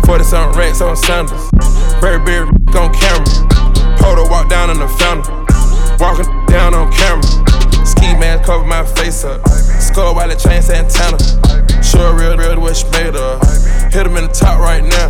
40 0.05 0.25
something 0.25 0.59
racks 0.59 0.83
on 0.83 0.97
sandals. 0.97 1.51
Bird 1.99 2.27
beard 2.27 2.49
on 2.77 2.93
camera. 2.93 3.25
Photo 3.97 4.29
walk 4.29 4.51
down 4.51 4.69
in 4.69 4.79
the 4.79 4.89
fountain. 5.01 5.33
Walking 5.97 6.29
down 6.47 6.75
on 6.75 6.93
camera. 6.93 7.25
Ski 7.87 8.13
mask 8.21 8.45
cover 8.45 8.67
my 8.67 8.85
face 8.85 9.25
up. 9.25 9.41
Skull 9.49 10.15
while 10.15 10.29
the 10.29 10.37
chain 10.37 10.61
Santana. 10.61 11.17
Sure, 11.83 12.13
real, 12.13 12.37
real, 12.37 12.75
she 12.75 12.85
made 12.91 13.17
of. 13.17 13.41
Hit 13.91 14.05
him 14.05 14.17
in 14.19 14.29
the 14.29 14.33
top 14.33 14.61
right 14.61 14.85
now. 14.85 15.09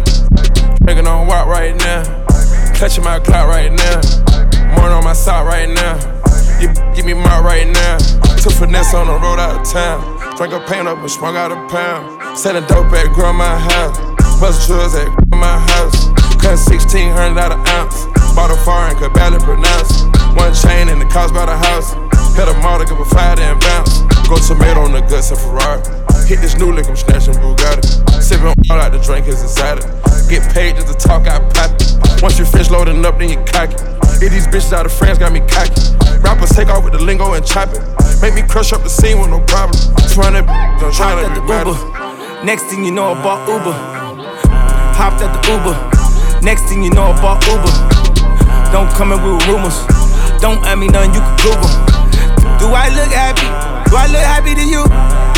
Drinking 0.87 1.09
on 1.09 1.27
walk 1.27 1.49
right 1.49 1.75
now. 1.75 2.22
Clutching 2.83 3.05
my 3.05 3.21
clock 3.21 3.47
right 3.47 3.71
now. 3.71 4.03
Morning 4.75 4.99
on 4.99 5.05
my 5.05 5.13
sock 5.13 5.47
right 5.47 5.71
now. 5.71 5.95
You 6.59 6.67
give 6.97 7.07
me 7.07 7.15
my 7.15 7.39
right 7.39 7.71
now. 7.71 7.97
Took 8.43 8.59
finesse 8.59 8.93
on 8.93 9.07
the 9.07 9.15
road 9.23 9.39
out 9.39 9.55
of 9.55 9.63
town. 9.71 10.03
Drank 10.35 10.53
a 10.53 10.59
paint 10.67 10.89
up 10.89 10.99
and 10.99 11.09
sprung 11.09 11.37
out 11.37 11.53
a 11.53 11.63
pound. 11.71 12.37
Selling 12.37 12.67
dope 12.67 12.91
at 12.91 13.07
grandma 13.15 13.57
house. 13.57 13.95
Bust 14.41 14.67
drugs 14.67 14.97
at 14.97 15.07
grandma 15.31 15.63
house. 15.63 16.11
Cut 16.43 16.59
1600 16.59 17.39
out 17.39 17.53
an 17.55 17.63
ounce. 17.71 18.03
Bought 18.35 18.51
a 18.51 18.59
foreign, 18.67 18.99
could 18.99 19.15
barely 19.15 19.39
pronounce. 19.39 20.03
One 20.35 20.51
chain 20.51 20.91
and 20.91 21.01
the 21.01 21.07
cost 21.07 21.31
about 21.31 21.47
the 21.47 21.55
house. 21.55 21.95
Hit 22.35 22.49
a 22.49 22.55
model, 22.67 22.85
give 22.85 22.99
a 22.99 23.05
fire 23.05 23.39
and 23.39 23.61
bounce. 23.61 24.03
Go 24.27 24.43
tomato 24.43 24.81
on 24.81 24.91
the 24.91 25.03
guts 25.03 25.31
of 25.31 25.39
Ferrari. 25.39 26.12
Hit 26.27 26.41
this 26.41 26.57
new 26.57 26.73
lick, 26.73 26.89
I'm 26.89 26.97
snatching 26.97 27.35
Bugatti. 27.35 28.23
Sipping 28.23 28.55
all 28.71 28.81
out 28.81 28.93
the 28.93 28.99
drink 28.99 29.27
is 29.27 29.43
inside 29.43 29.79
it. 29.79 29.87
Get 30.31 30.41
paid 30.55 30.77
just 30.77 30.89
to 30.89 30.95
talk, 30.95 31.27
I 31.29 31.39
pop 31.53 31.77
it. 31.77 32.23
Once 32.23 32.39
you 32.39 32.47
finish 32.47 32.71
loading 32.71 33.05
up, 33.05 33.19
then 33.19 33.29
you 33.29 33.37
cock 33.45 33.69
it. 33.69 33.81
Hit 34.17 34.31
these 34.31 34.47
bitches 34.47 34.73
out 34.73 34.87
of 34.87 34.93
France, 34.93 35.19
got 35.19 35.33
me 35.33 35.41
cocky. 35.51 35.77
Rappers 36.23 36.57
take 36.57 36.69
off 36.69 36.85
with 36.85 36.95
the 36.95 37.03
lingo 37.03 37.35
and 37.35 37.45
chop 37.45 37.69
it. 37.75 37.83
Make 38.23 38.35
me 38.35 38.43
crush 38.49 38.73
up 38.73 38.83
the 38.83 38.89
scene 38.89 39.19
with 39.21 39.29
no 39.29 39.41
problem. 39.45 39.77
Trying 40.15 40.39
to, 40.39 40.47
I'm 40.49 40.93
trying 40.95 41.21
to 41.21 41.29
the 41.35 41.45
Uber. 41.45 42.47
Next 42.47 42.65
thing 42.71 42.85
you 42.85 42.93
know, 42.93 43.13
I 43.13 43.23
bought 43.23 43.45
Uber. 43.45 43.75
Hopped 44.95 45.21
at 45.21 45.35
the 45.35 45.43
Uber. 45.53 45.75
Next 46.41 46.63
thing 46.71 46.83
you 46.83 46.91
know, 46.91 47.11
I 47.11 47.21
bought 47.21 47.45
Uber. 47.45 47.73
Don't 48.71 48.89
come 48.95 49.13
in 49.13 49.19
with 49.21 49.45
rumors. 49.51 49.77
Don't 50.41 50.63
ask 50.65 50.79
me 50.79 50.87
nothing, 50.89 51.13
you 51.13 51.21
can 51.21 51.37
Google. 51.43 51.73
Do 52.57 52.71
I 52.73 52.89
look 52.95 53.11
happy? 53.11 53.45
Do 53.91 53.97
I 53.99 54.07
look 54.07 54.23
happy 54.23 54.55
to 54.55 54.65
you? 54.65 55.32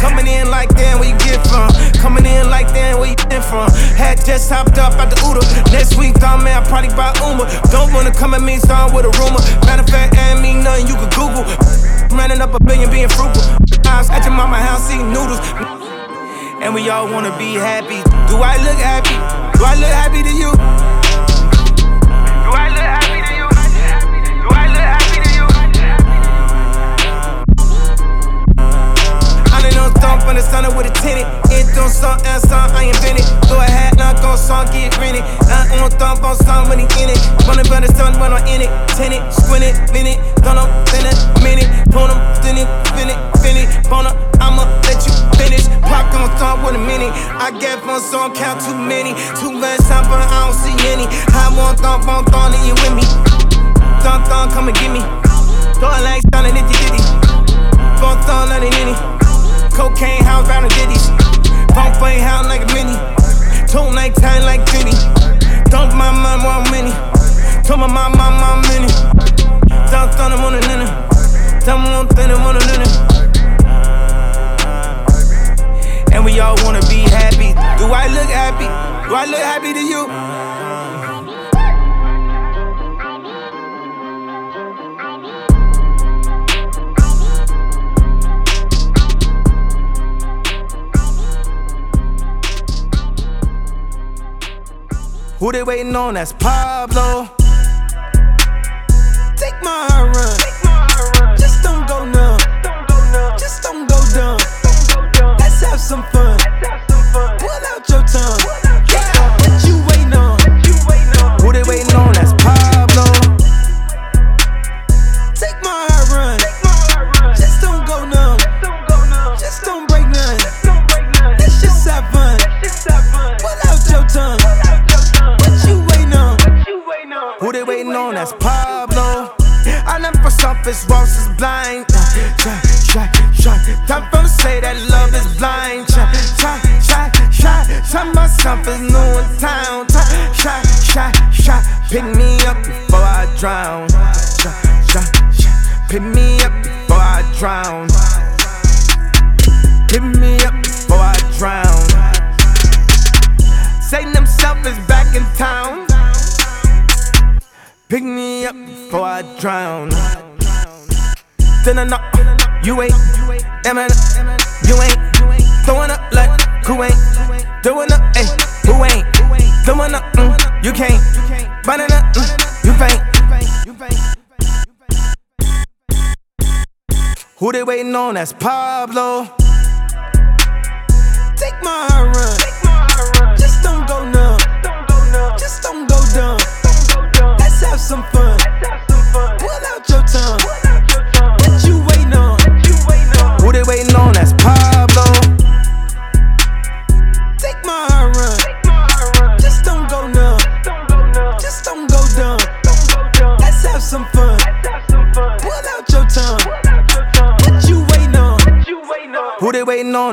Coming 0.00 0.26
in 0.26 0.50
like 0.50 0.68
damn, 0.74 0.98
where 0.98 1.10
you 1.12 1.18
get 1.18 1.46
from? 1.46 1.70
Coming 2.00 2.24
in 2.24 2.48
like 2.48 2.68
damn, 2.72 2.98
where 2.98 3.10
you 3.10 3.16
from? 3.50 3.68
Had 3.98 4.24
just 4.24 4.48
hopped 4.48 4.78
up 4.78 4.94
at 5.02 5.10
the 5.10 5.16
Uda. 5.26 5.42
Next 5.72 5.98
week, 5.98 6.14
dog 6.14 6.42
man, 6.44 6.62
I 6.62 6.66
probably 6.66 6.94
buy 6.94 7.10
Uber. 7.18 7.44
Don't 7.74 7.92
wanna 7.92 8.14
come 8.14 8.32
at 8.32 8.40
me, 8.40 8.58
start 8.58 8.94
with 8.94 9.04
a 9.04 9.12
rumor. 9.18 9.42
Matter 9.66 9.82
of 9.82 9.90
fact, 9.90 10.16
ain't 10.16 10.40
mean 10.40 10.62
nothing 10.62 10.86
you 10.86 10.94
can 10.94 11.10
Google. 11.10 11.44
Running 12.16 12.40
up 12.40 12.54
a 12.54 12.60
billion, 12.62 12.90
being 12.90 13.10
frugal. 13.10 13.42
I 13.90 13.98
was 13.98 14.10
at 14.10 14.24
your 14.24 14.32
mama 14.32 14.56
house 14.56 14.86
eating 14.90 15.10
noodles. 15.10 15.42
And 16.62 16.72
we 16.74 16.88
all 16.88 17.10
wanna 17.10 17.36
be 17.36 17.54
happy. 17.54 18.00
Do 18.30 18.38
I 18.38 18.56
look 18.62 18.78
happy? 18.78 19.18
Do 19.58 19.64
I 19.66 19.74
look 19.74 19.90
happy 19.90 20.22
to 20.22 20.32
you? 20.32 20.52
Do 22.46 22.50
I 22.54 22.68
look 22.70 22.86
happy 22.86 23.09
Thump 30.00 30.24
on 30.26 30.36
the 30.36 30.42
sun 30.42 30.64
with 30.76 30.86
a 30.86 30.90
tenant. 31.04 31.28
It 31.52 31.68
don't 31.74 31.90
song 31.90 32.20
and 32.24 32.40
song, 32.42 32.70
I 32.72 32.84
invented. 32.84 33.26
Go 33.48 33.60
ahead, 33.60 33.96
knock 33.96 34.09
on 34.09 34.09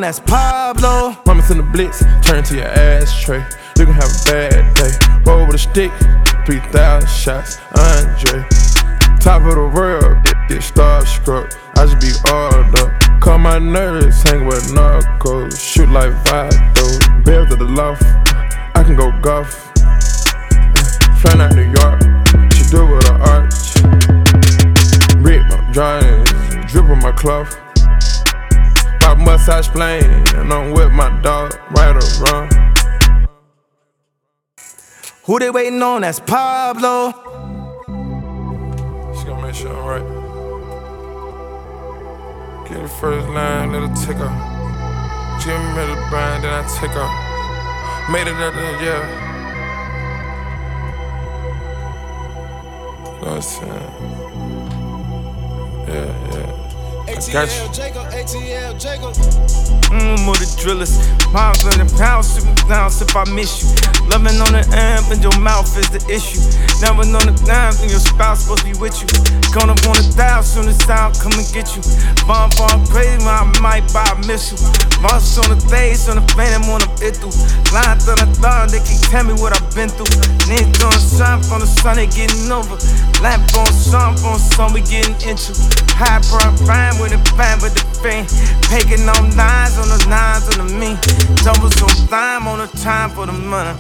That's 0.08 0.22
Pablo. 0.22 1.18
Mama's 1.26 1.52
in 1.52 1.58
the 1.58 1.64
blitz, 1.64 2.00
turn 2.26 2.42
to 2.46 2.56
your 2.56 2.64
ashtray. 2.64 3.44
You 3.78 3.84
can 3.84 3.94
have 3.94 4.08
a 4.08 4.24
bad 4.24 4.74
day. 4.74 4.92
Roll 5.26 5.46
with 5.46 5.56
a 5.56 5.58
stick, 5.58 5.92
3,000 6.46 7.10
shots, 7.10 7.60
Andre. 7.76 8.48
Top 9.20 9.44
of 9.44 9.56
the 9.56 9.70
world, 9.76 10.24
get 10.48 10.64
starstruck. 10.64 11.54
I 11.76 11.86
just 11.86 12.00
be 12.00 12.14
all 12.32 12.56
up. 12.80 13.20
Call 13.20 13.38
my 13.38 13.60
nerves, 13.60 14.24
hang 14.24 14.46
with 14.46 14.64
narcos. 14.72 15.60
Shoot 15.60 15.90
like 15.90 16.14
Vado. 16.24 17.24
Bells 17.24 17.52
of 17.52 17.60
the 17.60 17.66
loft, 17.66 18.04
I 18.78 18.84
can 18.86 18.96
go 18.96 19.12
golf. 19.20 19.74
Uh, 19.84 20.00
flying 21.20 21.42
out 21.42 21.54
New 21.54 21.68
York, 21.68 22.00
she 22.54 22.64
do 22.72 22.80
it 22.80 22.96
with 22.96 23.12
an 23.12 23.20
arch. 23.28 23.76
Rick, 25.18 25.44
I'm 25.52 25.70
drying, 25.74 26.24
drip 26.70 26.86
on 26.86 27.00
my 27.00 27.12
cloth. 27.12 27.67
Pop 29.08 29.20
mustache 29.20 29.70
plane, 29.70 30.04
and 30.36 30.52
I'm 30.52 30.74
with 30.74 30.92
my 30.92 31.10
dog, 31.22 31.58
right 31.72 31.96
or 31.96 32.02
wrong. 32.20 32.50
Who 35.24 35.40
they 35.40 35.50
waiting 35.50 35.82
on? 35.82 36.02
That's 36.02 36.20
Pablo. 36.20 37.14
She 39.16 39.24
gonna 39.26 39.42
make 39.44 39.56
sure 39.56 39.72
I'm 39.72 39.86
right. 39.86 40.04
Get 42.68 42.82
the 42.82 42.90
first 43.00 43.30
line, 43.30 43.72
let 43.72 43.84
it 43.90 43.96
tick 44.06 44.18
off. 44.18 45.42
Jimmy 45.42 45.72
made 45.74 45.88
the 45.88 45.96
bind, 46.12 46.44
then 46.44 46.52
I 46.52 46.68
tick 46.78 46.94
off. 46.98 48.12
Made 48.12 48.28
it 48.28 48.36
up 48.36 48.54
there, 48.56 48.84
yeah. 48.84 49.04
You 53.06 53.12
know 53.14 53.20
what 53.22 53.36
I'm 53.36 53.42
saying? 53.42 53.92
Yeah, 55.88 56.12
yeah. 56.34 56.67
I 57.18 57.34
got 57.34 57.50
you. 57.50 57.66
Jacob, 57.74 58.06
ATL, 58.14 58.78
Jacob. 58.78 59.14
Mmm, 59.90 60.30
with 60.30 60.38
the 60.38 60.50
drillers. 60.62 60.94
Miles 61.34 61.66
in 61.66 61.82
the 61.82 61.90
pound, 61.98 62.30
shoot 62.30 62.46
me 62.46 62.54
down 62.70 62.94
if 62.94 63.16
I 63.16 63.26
miss 63.34 63.66
you. 63.66 63.74
Loving 64.06 64.38
on 64.38 64.54
the 64.54 64.62
amp 64.70 65.10
and 65.10 65.24
your 65.26 65.34
mouth 65.42 65.66
is 65.82 65.90
the 65.90 65.98
issue. 66.06 66.38
Never 66.78 67.10
known 67.10 67.26
the 67.26 67.34
times 67.42 67.82
when 67.82 67.90
your 67.90 68.04
spouse 68.04 68.46
supposed 68.46 68.62
to 68.62 68.70
be 68.70 68.78
with 68.78 68.94
you. 69.02 69.10
Gonna 69.50 69.74
wanna 69.82 70.06
die 70.14 70.46
soon 70.46 70.70
as 70.70 70.78
time 70.86 71.10
come 71.18 71.34
and 71.34 71.48
get 71.50 71.74
you. 71.74 71.82
Bomb, 72.30 72.54
bomb, 72.54 72.86
crazy 72.86 73.18
when 73.26 73.34
I 73.34 73.50
might 73.66 73.90
buy 73.90 74.06
a 74.14 74.18
missile. 74.30 74.62
Monsters 75.02 75.42
on 75.42 75.58
the 75.58 75.60
face, 75.74 76.06
on 76.06 76.22
the 76.22 76.26
phantom, 76.38 76.70
on 76.70 76.86
the 76.86 76.90
it 77.02 77.18
through. 77.18 77.34
Lying 77.74 77.98
through 77.98 78.22
the 78.22 78.30
thought, 78.38 78.70
they 78.70 78.84
can 78.84 79.00
tell 79.10 79.26
me 79.26 79.34
what 79.42 79.58
I've 79.58 79.66
been 79.74 79.90
through. 79.90 80.12
Niggas 80.46 80.78
doing 80.78 81.02
something 81.02 81.50
from 81.50 81.60
the 81.66 81.70
sun, 81.70 81.98
they 81.98 82.06
getting 82.06 82.52
over. 82.54 82.78
Lamp 83.26 83.50
on 83.58 83.72
some, 83.74 84.14
on 84.22 84.38
sun, 84.38 84.74
we 84.78 84.86
getting 84.86 85.18
into. 85.26 85.58
High 85.98 86.22
prime 86.30 87.00
with 87.00 87.07
a 87.14 87.18
fine 87.36 87.60
with 87.62 87.74
the 87.74 87.84
fiend. 88.02 88.28
Taking 88.70 89.08
on 89.08 89.36
nines 89.36 89.78
on 89.78 89.88
the 89.90 90.00
nines 90.10 90.48
on 90.52 90.68
the 90.68 90.74
me. 90.74 90.98
Doubles 91.44 91.82
on 91.82 92.08
time 92.08 92.48
on 92.48 92.60
the 92.60 92.68
time 92.78 93.10
for 93.12 93.26
the 93.26 93.34
money. 93.34 93.78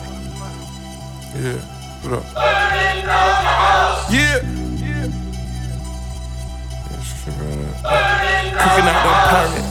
Yeah, 1.35 1.59
what 2.03 2.13
up? 2.19 2.25
Yeah. 4.11 4.39
Cooking 8.57 8.87
out 8.89 8.99
that 9.05 9.17
pirate. 9.29 9.67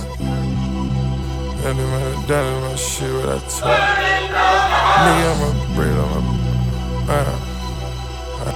That 1.62 1.74
in 1.76 1.76
my, 1.76 2.00
that 2.26 2.44
in 2.44 2.58
my 2.62 2.76
shit, 2.76 3.12
what 3.12 3.28
I 3.28 3.38
talk. 3.48 3.80
Nigga, 5.02 5.26
I'm 5.32 5.42
a 5.42 5.50
bread 5.74 5.96
on 5.98 6.08
my. 6.14 6.20
Uh, 7.08 7.24
uh. 8.40 8.54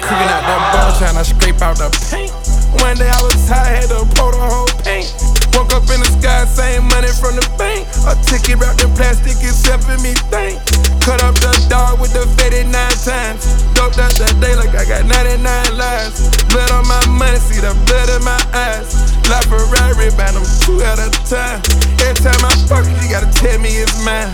Cooking 0.00 0.30
out 0.30 0.42
that 0.46 0.60
ball, 0.72 0.90
trying 0.98 1.16
to 1.16 1.24
scrape 1.24 1.60
out 1.62 1.76
the 1.78 1.88
paint. 2.10 2.39
One 2.78 2.96
day 2.96 3.10
I 3.10 3.20
was 3.22 3.34
tired, 3.48 3.82
had 3.82 3.90
to 3.90 4.06
pour 4.14 4.30
the 4.30 4.38
whole 4.38 4.70
paint. 4.86 5.10
Woke 5.58 5.74
up 5.74 5.82
in 5.90 5.98
the 5.98 6.10
sky, 6.22 6.46
same 6.46 6.86
money 6.86 7.10
from 7.10 7.34
the 7.34 7.42
bank. 7.58 7.82
A 8.06 8.14
ticket 8.22 8.62
wrapped 8.62 8.82
in 8.82 8.90
plastic, 8.94 9.34
it's 9.42 9.66
helping 9.66 9.98
me 10.02 10.14
think. 10.30 10.62
Cut 11.02 11.18
up 11.26 11.34
the 11.42 11.50
dog 11.66 11.98
with 11.98 12.14
the 12.14 12.22
faded 12.38 12.70
nine 12.70 12.94
times. 13.02 13.42
Doped 13.74 13.98
out 13.98 14.14
that 14.22 14.38
day 14.38 14.54
like 14.54 14.70
I 14.78 14.86
got 14.86 15.02
99 15.10 15.42
lives. 15.74 16.30
Blood 16.54 16.70
on 16.70 16.86
my 16.86 17.02
money, 17.10 17.38
see 17.42 17.58
the 17.58 17.74
blood 17.90 18.08
in 18.14 18.22
my 18.22 18.38
eyes. 18.54 18.94
Like 19.26 19.46
Ferrari, 19.50 20.14
man, 20.14 20.38
I'm 20.38 20.46
two 20.62 20.78
at 20.86 21.02
a 21.02 21.10
time. 21.26 21.58
Every 22.06 22.18
time 22.22 22.42
I 22.46 22.54
fuck 22.70 22.86
you 22.86 23.06
gotta 23.10 23.30
tell 23.34 23.58
me 23.58 23.82
it's 23.82 23.98
mine. 24.06 24.30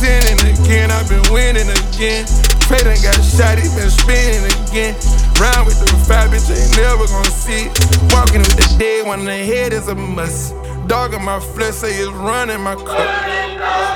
Sinning 0.00 0.40
again, 0.48 0.90
I've 0.90 1.08
been 1.08 1.24
winning 1.32 1.68
again. 1.68 2.24
Trey 2.64 2.80
done 2.80 2.96
got 3.04 3.16
shot, 3.20 3.60
he 3.60 3.68
been 3.76 3.92
spinning 3.92 4.44
again. 4.48 4.96
Round 5.40 5.66
with 5.66 5.80
the 5.80 5.86
five 6.06 6.30
bitch, 6.30 6.48
ain't 6.50 6.76
never 6.76 7.06
gonna 7.06 7.30
see 7.30 7.66
it. 7.66 8.12
Walking 8.12 8.40
with 8.40 8.56
the 8.56 8.76
dead, 8.78 9.06
one 9.06 9.20
in 9.20 9.26
the 9.26 9.36
head 9.36 9.72
is 9.72 9.88
a 9.88 9.94
must. 9.94 10.54
Dog 10.86 11.14
in 11.14 11.24
my 11.24 11.40
flesh, 11.40 11.74
say 11.74 11.94
it's 11.94 12.10
running 12.12 12.60
my 12.60 12.74
cup. 12.74 13.08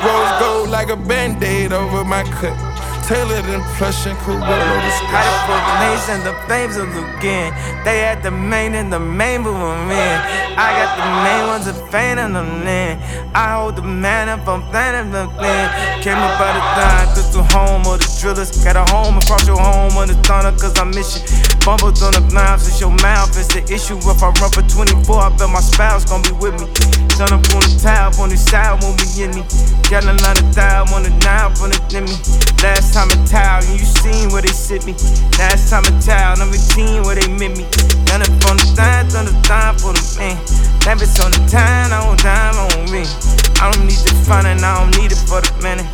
Rose 0.05 0.41
gold 0.41 0.69
like 0.71 0.89
a 0.89 0.97
band-aid 0.97 1.73
over 1.73 2.05
my 2.05 2.25
cut. 2.25 2.68
Tailored 3.09 3.47
in 3.47 3.55
and 3.55 4.19
cool 4.21 4.37
Hiding 4.37 5.41
for 5.49 5.57
the 5.65 5.75
nation, 5.81 6.21
the 6.29 6.37
babes 6.47 6.77
of 6.77 6.93
again. 7.17 7.55
They 7.83 8.01
had 8.01 8.23
the 8.23 8.31
main 8.31 8.75
and 8.75 8.93
the 8.93 9.01
main 9.01 9.41
moving 9.41 9.89
in. 9.89 10.19
I 10.61 10.77
got 10.77 10.93
the 11.01 11.09
main 11.25 11.47
ones 11.49 11.65
that 11.65 11.91
faint 11.91 12.21
on 12.21 12.35
them 12.35 12.69
in. 12.69 13.01
I 13.35 13.57
hold 13.57 13.77
the 13.77 13.83
man 13.83 14.29
up, 14.29 14.47
I'm 14.47 14.61
planning 14.69 15.11
the 15.11 15.25
thing. 15.41 16.03
Came 16.05 16.19
up 16.19 16.39
by 16.39 16.53
the 16.53 16.61
time, 16.77 17.09
through 17.15 17.33
the 17.33 17.45
home 17.49 17.81
of 17.87 17.99
the 17.99 18.19
drillers. 18.21 18.63
Got 18.63 18.77
a 18.77 18.85
home 18.93 19.17
across 19.17 19.47
your 19.47 19.57
home 19.57 19.97
on 19.97 20.09
the 20.09 20.15
thunder, 20.29 20.53
cause 20.61 20.79
I 20.79 20.85
miss 20.85 21.17
you. 21.69 21.77
Bumbled 21.77 22.01
on 22.03 22.13
the 22.17 22.25
knives, 22.33 22.67
it's 22.69 22.81
your 22.81 22.91
mouth, 23.03 23.37
it's 23.37 23.53
the 23.53 23.61
issue. 23.69 24.01
If 24.01 24.23
I 24.23 24.33
run 24.41 24.51
for 24.51 24.65
24, 24.65 25.21
I 25.21 25.29
bet 25.37 25.51
my 25.53 25.61
spouse 25.61 26.05
gon' 26.05 26.23
be 26.23 26.33
with 26.41 26.57
me. 26.57 26.67
Turn 27.17 27.29
up 27.29 27.45
on 27.53 27.61
the 27.61 27.73
tab, 27.81 28.15
on 28.21 28.31
the 28.31 28.37
side, 28.37 28.81
won't 28.81 28.97
be 28.97 29.05
in 29.21 29.37
me. 29.37 29.45
Got 29.93 30.09
a 30.09 30.15
line 30.25 30.39
of 30.41 30.49
dial 30.55 30.89
on 30.97 31.05
the 31.05 31.13
nine, 31.21 31.53
on 31.61 31.69
the 31.69 31.79
me. 32.01 32.17
Last 32.65 32.95
time 32.95 33.13
in 33.13 33.21
town, 33.29 33.63
you 33.69 33.85
seen 33.85 34.33
where 34.33 34.41
they 34.41 34.53
sit 34.53 34.87
me. 34.87 34.97
Last 35.37 35.69
time 35.69 35.85
in 35.85 35.97
town, 36.01 36.41
I'm 36.41 36.49
18 36.49 37.05
where 37.05 37.21
they 37.21 37.29
met 37.29 37.53
me. 37.53 37.69
Done 38.09 38.25
it 38.25 38.33
from 38.41 38.57
the 38.57 38.67
time, 38.73 39.09
done 39.13 39.29
the 39.29 39.37
time 39.45 39.77
for 39.77 39.93
the 39.93 40.03
man. 40.17 40.41
Bitch 40.89 41.21
on 41.21 41.31
the 41.31 41.43
time, 41.53 41.93
I 41.93 42.01
don't 42.01 42.19
time 42.19 42.57
on 42.57 42.89
me. 42.89 43.05
I 43.61 43.69
don't 43.69 43.85
need 43.85 44.01
the 44.09 44.17
fun 44.25 44.47
and 44.47 44.65
I 44.65 44.81
don't 44.81 44.97
need 44.97 45.13
it 45.13 45.21
for 45.29 45.45
the 45.45 45.53
money. 45.61 45.85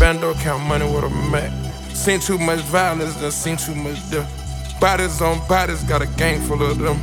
Bando 0.00 0.32
count 0.40 0.64
money 0.64 0.88
with 0.88 1.04
a 1.04 1.10
Mac. 1.30 1.52
Seen 2.00 2.18
too 2.18 2.38
much 2.38 2.60
violence, 2.60 3.14
done 3.16 3.30
seen 3.30 3.58
too 3.58 3.74
much 3.74 4.10
death. 4.10 4.80
Bodies 4.80 5.20
on 5.20 5.46
bodies, 5.46 5.84
got 5.84 6.00
a 6.00 6.06
gang 6.16 6.40
full 6.40 6.62
of 6.62 6.78
them. 6.78 6.98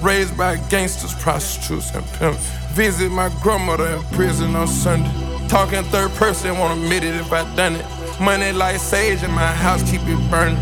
Raised 0.00 0.38
by 0.38 0.56
gangsters, 0.68 1.12
prostitutes, 1.14 1.92
and 1.92 2.06
pimps. 2.12 2.48
Visit 2.70 3.10
my 3.10 3.28
grandmother 3.42 3.88
in 3.88 4.02
prison 4.14 4.54
on 4.54 4.68
Sunday. 4.68 5.10
Talking 5.48 5.82
third 5.90 6.12
person, 6.12 6.56
won't 6.56 6.80
admit 6.80 7.02
it 7.02 7.16
if 7.16 7.32
I 7.32 7.42
done 7.56 7.74
it. 7.74 7.84
Money 8.20 8.52
like 8.52 8.76
sage 8.76 9.24
in 9.24 9.32
my 9.32 9.50
house, 9.50 9.82
keep 9.90 10.02
it 10.02 10.30
burning. 10.30 10.54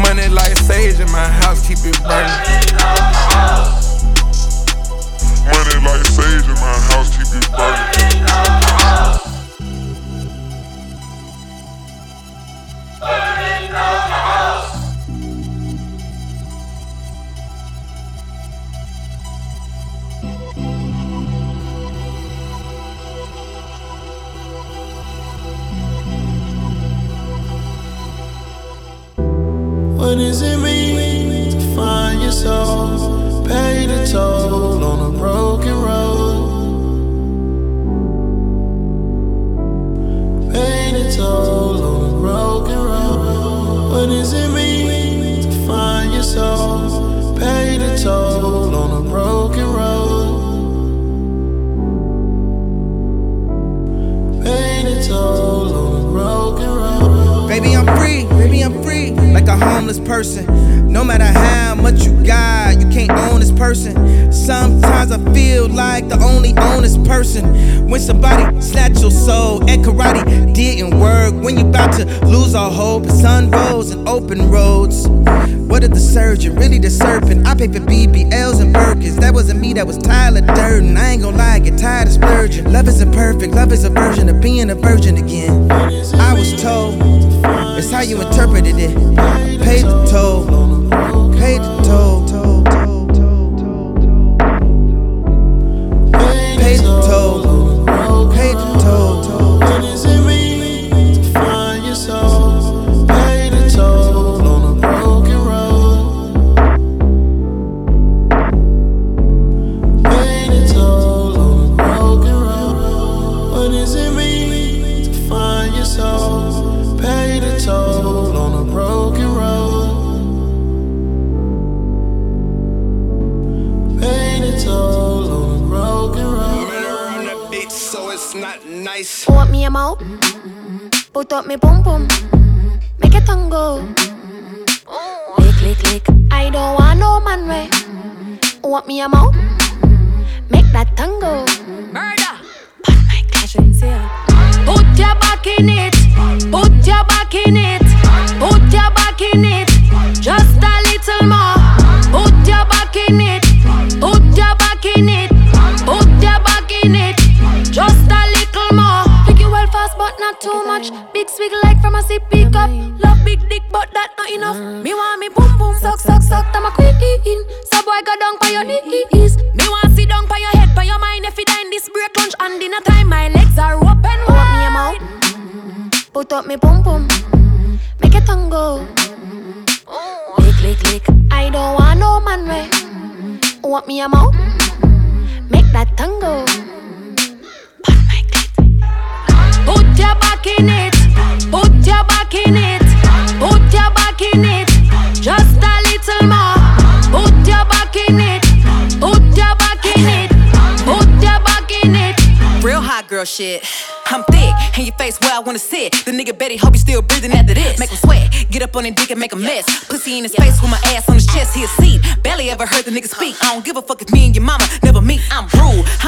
Money 0.00 0.28
like 0.28 0.56
sage 0.56 0.98
in 0.98 1.12
my 1.12 1.28
house, 1.28 1.68
keep 1.68 1.76
it 1.84 2.02
burning. 2.04 3.79
Money 5.44 5.76
like 5.86 6.04
sage 6.06 6.48
in 6.48 6.54
my 6.54 6.74
house, 6.90 7.10
keep 7.16 7.26
it 7.34 7.46
burning. 7.52 8.20
What 29.96 30.14
does 30.16 30.42
it 30.42 30.58
mean 30.58 31.50
to 31.52 31.60
find 31.76 32.22
your 32.22 32.32
soul? 32.32 33.44
Pay 33.46 33.79
toll 34.10 34.82
on 34.82 35.14
a 35.14 35.16
broken 35.16 35.72
road. 35.72 36.48
The 40.92 41.16
toll 41.16 41.82
on 41.82 42.10
a 42.10 42.20
broken 42.20 42.76
road. 42.76 43.90
What 43.92 44.06
does 44.06 44.32
it 44.32 44.50
mean 44.52 45.42
to 45.42 45.66
find 45.66 46.12
your 46.12 46.22
soul? 46.22 46.88
The 47.34 48.00
toll 48.02 48.74
on 48.74 49.06
a 49.06 49.08
broken 49.08 49.66
road. 49.66 50.30
The 54.44 55.06
toll 55.06 55.72
on 55.74 55.92
a 56.00 56.04
broken 56.10 56.68
road. 56.68 57.48
Baby, 57.48 57.76
I'm 57.76 57.86
free, 57.98 58.24
baby, 58.40 58.62
I'm 58.62 58.82
free, 58.82 59.12
like 59.32 59.48
a 59.48 59.56
homeless 59.56 60.00
person. 60.00 60.46
No 60.92 61.04
matter 61.04 61.24
how 61.24 61.49
much 61.80 62.04
you 62.04 62.24
got, 62.24 62.80
you 62.80 62.88
can't 62.88 63.10
own 63.10 63.40
this 63.40 63.52
person. 63.52 64.32
Sometimes 64.32 65.12
I 65.12 65.18
feel 65.32 65.68
like 65.68 66.08
the 66.08 66.22
only 66.22 66.56
honest 66.56 67.02
person. 67.04 67.88
When 67.88 68.00
somebody 68.00 68.60
snatch 68.60 69.00
your 69.00 69.10
soul 69.10 69.68
and 69.68 69.84
karate, 69.84 70.54
didn't 70.54 70.98
work. 70.98 71.34
When 71.34 71.58
you 71.58 71.68
about 71.68 71.92
to 71.94 72.04
lose 72.26 72.54
all 72.54 72.70
hope. 72.70 73.04
The 73.04 73.12
sun 73.12 73.50
rose 73.50 73.90
and 73.90 74.08
open 74.08 74.50
roads. 74.50 75.08
What 75.70 75.82
did 75.82 75.92
the 75.92 76.00
surgeon, 76.00 76.56
really 76.56 76.78
the 76.78 76.90
serpent? 76.90 77.46
I 77.46 77.54
paid 77.54 77.72
for 77.72 77.80
BBLs 77.80 78.60
and 78.60 78.74
Birkins. 78.74 79.20
That 79.20 79.32
wasn't 79.32 79.60
me, 79.60 79.72
that 79.74 79.86
was 79.86 79.98
Tyler 79.98 80.40
Durden. 80.40 80.96
I 80.96 81.10
ain't 81.10 81.22
gonna 81.22 81.36
lie, 81.36 81.54
I 81.54 81.58
get 81.60 81.78
tired 81.78 82.08
of 82.08 82.14
splurging. 82.14 82.72
Love 82.72 82.88
isn't 82.88 83.12
perfect, 83.12 83.54
love 83.54 83.72
is 83.72 83.84
a 83.84 83.90
version 83.90 84.28
of 84.28 84.40
being 84.40 84.68
a 84.70 84.74
virgin 84.74 85.16
again. 85.16 85.70
I 85.70 86.34
was 86.34 86.60
told, 86.60 86.96
it's 87.78 87.90
how 87.90 88.00
you 88.00 88.20
interpreted 88.20 88.74
it. 88.78 88.96
Paid 89.62 89.84
the 89.84 90.08
toll, 90.10 90.59
paid 91.50 91.62
the 91.62 91.82
toll. 91.82 92.19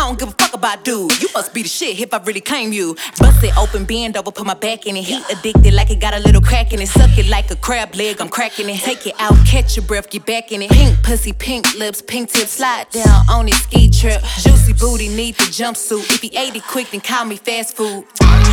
Don't 0.03 0.18
give 0.18 0.28
a 0.28 0.32
fuck 0.32 0.53
about 0.53 0.84
dude. 0.84 1.22
You 1.22 1.28
must 1.32 1.55
be 1.55 1.62
the 1.62 1.68
shit 1.68 2.00
if 2.00 2.12
I 2.12 2.18
really 2.18 2.40
claim 2.40 2.72
you. 2.72 2.96
Bust 3.18 3.44
it 3.44 3.57
open, 3.57 3.84
bend 3.84 4.16
over, 4.16 4.32
put 4.32 4.46
my 4.46 4.55
back 4.55 4.86
in 4.86 4.96
it. 4.96 5.05
Heat 5.05 5.22
addicted 5.30 5.74
like 5.74 5.90
it 5.90 6.00
got 6.00 6.14
a 6.14 6.18
little 6.18 6.40
crack 6.40 6.72
in 6.72 6.82
it. 6.82 6.88
Suck 6.88 7.16
it 7.18 7.28
like 7.28 7.50
a 7.50 7.57
crab 7.57 7.94
leg, 7.94 8.20
I'm 8.20 8.28
cracking 8.28 8.68
it. 8.68 8.80
Take 8.80 9.07
it 9.07 9.14
out, 9.20 9.36
catch 9.46 9.76
your 9.76 9.86
breath, 9.86 10.11
get 10.11 10.26
back 10.26 10.50
in 10.50 10.62
it. 10.62 10.70
Pink 10.70 11.00
pussy, 11.03 11.32
pink 11.32 11.74
lips, 11.76 12.03
pink 12.03 12.30
tip, 12.30 12.48
slide 12.48 12.90
down 12.90 13.28
on 13.30 13.46
his 13.46 13.61
ski 13.62 13.90
trip. 13.90 14.20
Juicy 14.40 14.72
booty, 14.72 15.09
need 15.09 15.36
the 15.36 15.44
jumpsuit. 15.44 16.11
If 16.12 16.20
he 16.20 16.36
ate 16.36 16.57
it 16.57 16.64
quick, 16.64 16.90
then 16.90 17.00
call 17.00 17.24
me 17.24 17.36
fast 17.36 17.76
food. 17.76 18.05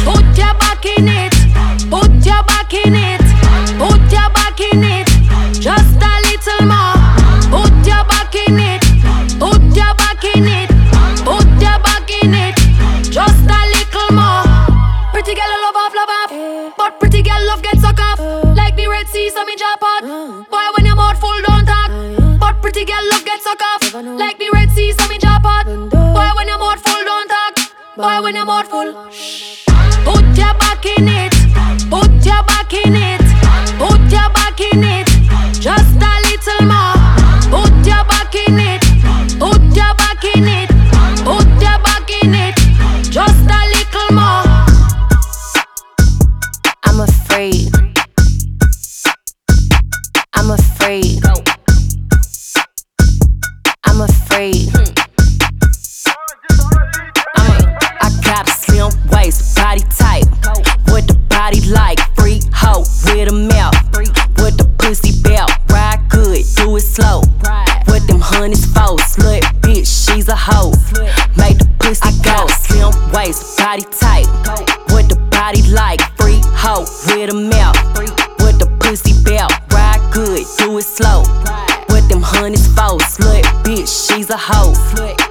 Put 0.06 0.26
your 0.38 0.54
back 0.62 0.86
in 0.86 1.08
it. 1.08 1.34
Put 1.90 2.12
your 2.26 2.44
back 2.44 2.74
in 2.74 2.94
it. 2.94 3.22
Put 3.82 4.02
your 4.12 4.30
back 4.38 4.60
in 4.60 4.84
it. 4.84 5.08
Just 5.60 5.98
a 5.98 6.14
little 6.30 6.68
more. 6.68 6.99
Off. 24.10 24.20
Like 24.20 24.38
the 24.38 24.50
Red 24.54 24.72
Sea, 24.72 24.92
so 24.94 25.08
me 25.08 25.18
drop 25.18 25.46
out. 25.46 25.66
Boy, 25.66 26.30
when 26.36 26.48
your 26.48 26.60
mouth 26.60 26.82
full, 26.82 27.04
don't 27.04 27.28
talk. 27.28 27.56
Boy, 27.96 28.24
when 28.24 28.36
your 28.36 28.46
mouth 28.46 28.68
full. 28.68 28.94
Put 30.06 30.38
your 30.38 30.54
back 30.56 30.86
in 30.86 31.08
it. 31.08 31.34
Put 31.90 32.26
your 32.26 32.44
back 32.44 32.74
in 32.74 32.96
it. 32.96 33.22
Put 33.78 34.02
your 34.12 34.30
back 34.32 34.60
in 34.60 34.84
it. 34.84 35.08
Just 35.60 35.96
a 36.02 36.14
little 36.30 36.68
more. 36.68 36.99
With 63.20 63.28
a 63.28 63.36
mouth. 63.36 63.76
With 64.40 64.56
the 64.58 64.70
pussy 64.78 65.22
belt, 65.22 65.52
ride 65.70 66.00
good, 66.10 66.46
do 66.56 66.78
it 66.78 66.82
slow. 66.82 67.22
With 67.88 68.08
them 68.08 68.22
honeys 68.22 68.66
for, 68.66 68.96
slut 69.12 69.42
bitch, 69.60 69.88
she's 69.88 70.30
a 70.30 70.36
hoe. 70.36 70.72
Make 71.36 71.58
the 71.60 71.68
pussy 71.80 72.16
go. 72.24 72.48
Slim 72.48 72.94
waist, 73.12 73.58
body 73.58 73.84
type. 74.00 74.28
What 74.92 75.10
the 75.10 75.18
body 75.32 75.64
like? 75.70 76.00
Free 76.18 76.40
hoe 76.56 76.86
with 77.08 77.32
a 77.32 77.36
mouth. 77.36 77.76
With 78.40 78.58
the 78.60 78.72
pussy 78.80 79.12
belt, 79.24 79.52
ride 79.74 80.00
good, 80.14 80.46
do 80.58 80.78
it 80.78 80.84
slow. 80.84 81.24
With 81.90 82.08
them 82.08 82.22
honeys 82.24 82.68
for, 82.68 83.00
slut 83.04 83.44
bitch, 83.64 83.92
she's 84.08 84.30
a 84.30 84.38
hoe. 84.38 84.72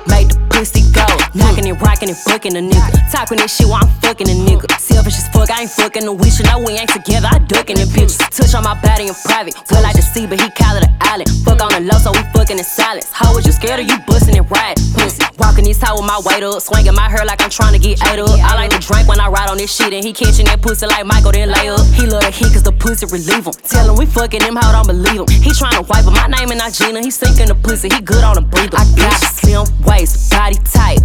Make 0.08 0.28
the 0.28 0.40
pussy 0.50 0.84
go. 0.92 1.06
Knocking 1.38 1.68
and 1.70 1.80
rocking 1.80 2.08
and 2.08 2.18
fucking 2.18 2.56
a 2.56 2.60
nigga. 2.60 2.90
Talking 3.10 3.38
this 3.38 3.54
shit 3.56 3.68
while 3.68 3.82
I'm 3.82 3.90
fucking 4.02 4.28
a 4.28 4.34
nigga. 4.34 4.66
Selfish 4.80 5.16
as 5.16 5.28
fuck, 5.28 5.50
I 5.50 5.62
ain't 5.62 5.70
fucking 5.70 6.04
no 6.04 6.12
wish. 6.12 6.42
Know 6.42 6.58
we 6.58 6.74
ain't 6.74 6.90
together, 6.90 7.28
I 7.30 7.38
ducking 7.38 7.76
the 7.76 7.86
bitches. 7.86 8.18
Touch 8.30 8.54
on 8.54 8.64
my 8.64 8.74
body 8.82 9.06
in 9.08 9.14
private. 9.14 9.54
Well, 9.70 9.82
like 9.82 9.96
to 9.96 10.02
see, 10.02 10.26
but 10.26 10.40
he 10.40 10.50
call 10.50 10.76
it 10.76 10.84
an 10.84 10.94
island. 11.00 11.30
Fuck 11.44 11.62
on 11.62 11.70
the 11.70 11.80
low, 11.86 11.98
so 11.98 12.12
we 12.12 12.22
fucking 12.34 12.58
in 12.58 12.64
silence. 12.64 13.10
How 13.12 13.34
was 13.34 13.46
you 13.46 13.52
scared 13.52 13.80
of 13.80 13.86
you 13.88 13.98
busting 14.06 14.36
and 14.36 14.50
ride? 14.50 14.76
Pussy. 14.94 15.22
Walking 15.38 15.64
this 15.64 15.80
hoe 15.80 15.94
with 15.96 16.06
my 16.06 16.18
weight 16.26 16.42
up. 16.42 16.60
Swinging 16.62 16.94
my 16.94 17.08
hair 17.08 17.24
like 17.24 17.42
I'm 17.42 17.50
trying 17.50 17.72
to 17.72 17.78
get 17.78 18.02
ate 18.10 18.18
up. 18.18 18.30
I 18.42 18.54
like 18.54 18.70
to 18.70 18.80
drink 18.82 19.08
when 19.08 19.20
I 19.20 19.28
ride 19.28 19.50
on 19.50 19.58
this 19.58 19.70
shit. 19.74 19.92
And 19.92 20.04
he 20.04 20.12
catching 20.12 20.46
that 20.46 20.60
pussy 20.62 20.86
like 20.86 21.06
Michael, 21.06 21.32
then 21.32 21.50
lay 21.50 21.68
up. 21.68 21.86
He 21.94 22.06
love 22.06 22.22
the 22.22 22.30
heat 22.30 22.52
cause 22.52 22.62
the 22.62 22.72
pussy 22.72 23.06
relieve 23.06 23.46
him. 23.46 23.54
Tell 23.66 23.90
him 23.90 23.96
we 23.96 24.06
fucking 24.06 24.42
him, 24.42 24.56
how 24.56 24.72
don't 24.72 24.86
believe 24.86 25.22
him. 25.22 25.28
He 25.30 25.50
trying 25.54 25.78
to 25.78 25.84
wipe 25.86 26.06
up 26.06 26.14
my 26.14 26.26
name 26.26 26.50
and 26.50 26.58
not 26.58 26.72
Gina. 26.72 27.00
He 27.00 27.10
sinking 27.10 27.48
the 27.48 27.54
pussy, 27.54 27.88
he 27.88 28.00
good 28.00 28.24
on 28.24 28.34
the 28.34 28.42
breather. 28.42 28.78
I 28.78 28.84
got 28.96 29.18
slim 29.18 29.66
waist, 29.86 30.30
body 30.30 30.58
tight. 30.66 30.98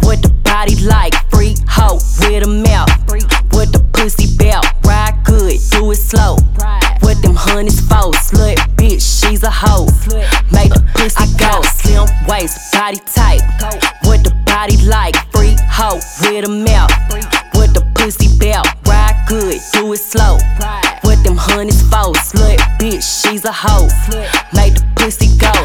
What 0.00 0.22
the 0.22 0.30
body 0.44 0.76
like? 0.84 1.14
Free 1.30 1.56
hoe 1.68 1.98
with 2.20 2.44
a 2.44 2.48
mouth. 2.48 2.90
With 3.52 3.72
the 3.72 3.84
pussy 3.92 4.36
belt, 4.36 4.66
ride 4.84 5.18
good, 5.24 5.58
do 5.70 5.90
it 5.90 5.96
slow. 5.96 6.36
With 7.02 7.20
them 7.22 7.34
honeys 7.34 7.80
for, 7.80 8.12
slut 8.12 8.56
bitch, 8.76 9.02
she's 9.02 9.42
a 9.42 9.50
hoe. 9.50 9.86
Make 10.52 10.72
the 10.72 10.84
pussy 10.94 11.26
go. 11.36 11.62
Slim 11.62 12.06
waist, 12.28 12.72
body 12.72 12.98
tight. 13.14 13.42
What 14.04 14.22
the 14.24 14.32
body 14.46 14.76
like? 14.86 15.16
Free 15.32 15.56
hoe 15.68 16.00
with 16.22 16.46
a 16.46 16.48
mouth. 16.48 16.92
With 17.54 17.74
the 17.74 17.82
pussy 17.94 18.28
belt, 18.38 18.68
ride 18.86 19.24
good, 19.28 19.60
do 19.72 19.92
it 19.92 19.98
slow. 19.98 20.38
What 21.02 21.22
them 21.24 21.36
honeys 21.36 21.82
for? 21.82 22.14
Slut, 22.14 22.58
bitch, 22.78 23.02
she's 23.02 23.44
a 23.44 23.52
hoe. 23.52 23.88
Make 24.54 24.74
the 24.74 24.84
pussy 24.96 25.36
go. 25.38 25.57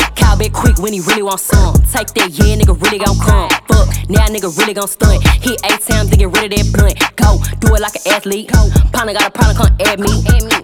Back 0.43 0.51
quick 0.51 0.77
when 0.79 0.91
he 0.91 0.99
really 0.99 1.23
want 1.23 1.39
some. 1.39 1.71
Take 1.87 2.11
that, 2.19 2.35
yeah, 2.35 2.59
nigga 2.59 2.75
really 2.75 2.99
gon' 2.99 3.15
come. 3.15 3.47
Fuck, 3.71 3.87
now 4.11 4.27
nigga 4.27 4.51
really 4.59 4.75
gon' 4.75 4.91
stunt. 4.91 5.23
Hit 5.39 5.55
eight 5.63 5.79
times 5.79 6.11
to 6.11 6.19
get 6.19 6.35
rid 6.35 6.51
of 6.51 6.59
that 6.59 6.67
blunt. 6.75 6.99
Go, 7.15 7.39
do 7.63 7.71
it 7.71 7.79
like 7.79 7.95
an 8.03 8.11
athlete. 8.11 8.51
Partner 8.91 9.15
got 9.15 9.23
a 9.23 9.31
problem, 9.31 9.55
come 9.55 9.71
at 9.87 10.03
me. 10.03 10.11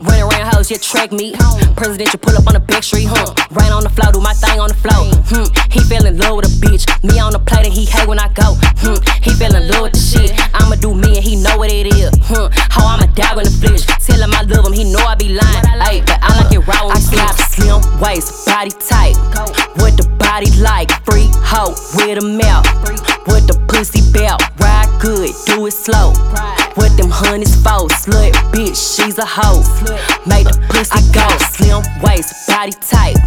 Run 0.03 0.19
around 0.19 0.51
hoes, 0.51 0.67
yeah, 0.67 0.83
track 0.83 1.15
me. 1.15 1.31
Presidential 1.79 2.19
pull 2.19 2.35
up 2.35 2.43
on 2.51 2.59
the 2.59 2.63
back 2.67 2.83
street, 2.83 3.07
huh? 3.07 3.31
Rain 3.55 3.71
on 3.71 3.87
the 3.87 3.93
floor, 3.95 4.11
do 4.11 4.19
my 4.19 4.35
thing 4.35 4.59
on 4.59 4.67
the 4.67 4.75
floor. 4.83 5.15
Hmm, 5.31 5.47
he 5.71 5.79
fell 5.87 6.03
in 6.03 6.19
love 6.19 6.43
with 6.43 6.51
a 6.51 6.53
bitch. 6.59 6.83
Me 7.07 7.15
on 7.23 7.31
the 7.31 7.39
plate 7.39 7.63
and 7.63 7.71
he 7.71 7.87
hate 7.87 8.03
when 8.03 8.19
I 8.19 8.27
go. 8.35 8.59
Hmm, 8.83 8.99
he 9.23 9.31
fell 9.39 9.55
in 9.55 9.63
love 9.71 9.87
with 9.87 9.95
the 9.95 10.03
shit. 10.03 10.35
I'ma 10.59 10.75
do 10.75 10.91
me 10.91 11.15
and 11.15 11.23
he 11.23 11.39
know 11.39 11.55
what 11.55 11.71
it 11.71 11.87
is. 11.87 12.11
Hmm, 12.27 12.51
how 12.67 12.83
I'ma 12.83 13.07
die 13.15 13.31
in 13.31 13.47
the 13.47 13.55
flesh. 13.55 13.87
Tell 14.03 14.19
him 14.19 14.35
I 14.35 14.43
love 14.43 14.67
him, 14.67 14.75
he 14.75 14.91
know 14.91 14.99
I 15.07 15.15
be 15.15 15.31
lying. 15.39 15.63
Ayy, 15.87 16.03
but 16.03 16.19
I 16.19 16.35
like 16.35 16.51
it 16.51 16.67
raw 16.67 16.91
I 16.91 16.99
got 17.15 17.39
slim 17.47 17.79
waist, 18.03 18.43
body 18.43 18.75
tight. 18.75 19.15
What 19.75 19.97
the 19.97 20.07
body 20.17 20.49
like? 20.61 20.91
Free 21.05 21.29
hoe 21.43 21.75
with 21.95 22.17
a 22.17 22.25
mouth. 22.25 22.65
What 23.27 23.47
the 23.47 23.57
pussy 23.67 24.01
belt? 24.11 24.41
Ride 24.59 24.89
good, 25.01 25.31
do 25.45 25.65
it 25.67 25.71
slow. 25.73 26.13
What 26.75 26.95
them 26.97 27.09
honeys 27.09 27.55
for? 27.61 27.87
Slut, 27.89 28.33
bitch, 28.51 28.77
she's 28.77 29.17
a 29.17 29.25
hoe. 29.25 29.61
Make 30.25 30.47
the 30.47 30.57
pussy 30.69 31.01
go. 31.13 31.27
Slim 31.53 31.83
waist, 32.01 32.47
body 32.47 32.71
tight. 32.71 33.17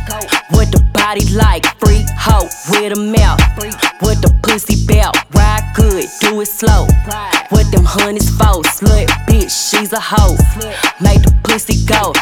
What 0.51 0.73
the 0.73 0.81
body 0.93 1.25
like? 1.35 1.67
Free 1.79 2.05
hoe 2.19 2.49
with 2.71 2.93
a 2.93 3.01
mouth. 3.01 3.41
What 4.01 4.23
the 4.23 4.33
pussy 4.43 4.87
belt? 4.87 5.17
Ride 5.35 5.65
good, 5.75 6.07
do 6.21 6.41
it 6.41 6.47
slow. 6.47 6.87
What 7.51 7.71
them 7.71 7.85
honeys 7.85 8.29
for? 8.31 8.63
Slut, 8.77 9.07
bitch, 9.29 9.53
she's 9.53 9.93
a 9.93 10.01
hoe. 10.01 10.37
Make 11.01 11.23
the 11.23 11.35
pussy 11.45 11.85
go. 11.87 12.13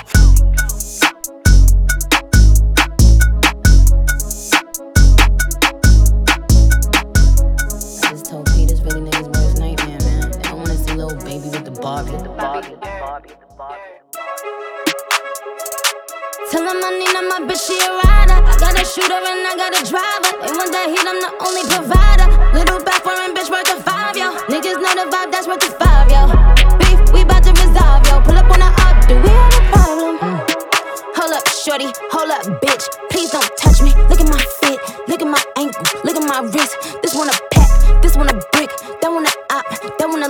Really 8.91 9.11
niggas' 9.11 9.29
worst 9.35 9.59
nightmare, 9.59 9.99
man. 10.01 10.31
They 10.33 10.43
don't 10.43 10.59
wanna 10.59 10.77
see 10.77 10.95
little 10.95 11.17
baby 11.23 11.49
with 11.49 11.65
the 11.65 11.71
Barbie. 11.71 12.11
Tell 16.51 16.67
him 16.67 16.83
I 16.83 16.91
need 16.99 17.15
my 17.31 17.39
bitch, 17.47 17.63
she 17.67 17.79
a 17.79 17.91
rider. 18.03 18.35
I 18.35 18.55
got 18.59 18.75
a 18.75 18.85
shooter 18.85 19.15
and 19.15 19.47
I 19.47 19.55
got 19.55 19.71
a 19.71 19.83
driver. 19.87 20.31
They 20.43 20.51
want 20.59 20.73
that 20.75 20.91
heat, 20.91 21.07
I'm 21.07 21.23
the 21.23 21.31
only 21.47 21.63
provider. 21.71 22.27
Little 22.59 22.83
back 22.83 23.03
foreign 23.07 23.31
bitch 23.35 23.51
worth 23.51 23.71
a 23.71 23.79
five, 23.79 24.17
yo. 24.17 24.35
Niggas 24.51 24.83
know 24.83 24.95
the 24.99 25.07
vibe, 25.07 25.31
that's 25.31 25.47
worth 25.47 25.63
a 25.63 25.71
five, 25.79 26.11
yo. 26.11 26.27
Beef, 26.83 26.99
we 27.15 27.23
bout 27.23 27.47
to 27.47 27.55
resolve, 27.55 28.03
yo. 28.11 28.19
Pull 28.27 28.35
up 28.35 28.51
on 28.51 28.59
the 28.59 28.71
up, 28.83 29.07
do 29.07 29.15
we 29.15 29.31
have 29.31 29.55
a 29.55 29.63
problem? 29.71 30.19
Hold 31.15 31.33
up, 31.39 31.47
shorty, 31.47 31.95
hold 32.11 32.35
up, 32.35 32.43
bitch. 32.59 32.85
Please 33.15 33.31
don't 33.31 33.47
touch 33.55 33.79
me. 33.83 33.95
Look 34.11 34.19
at 34.19 34.27
my 34.27 34.43
fit, 34.59 34.79
look 35.07 35.23
at 35.23 35.31
my 35.31 35.43
ankle, 35.55 35.87
look 36.03 36.19
at 36.19 36.27
my 36.27 36.43
wrist. 36.51 36.75
This 37.03 37.15
one 37.15 37.31
a 37.31 37.37
pack, 37.55 37.71
this 38.03 38.17
one 38.19 38.27
a 38.27 38.35
brick, 38.51 38.60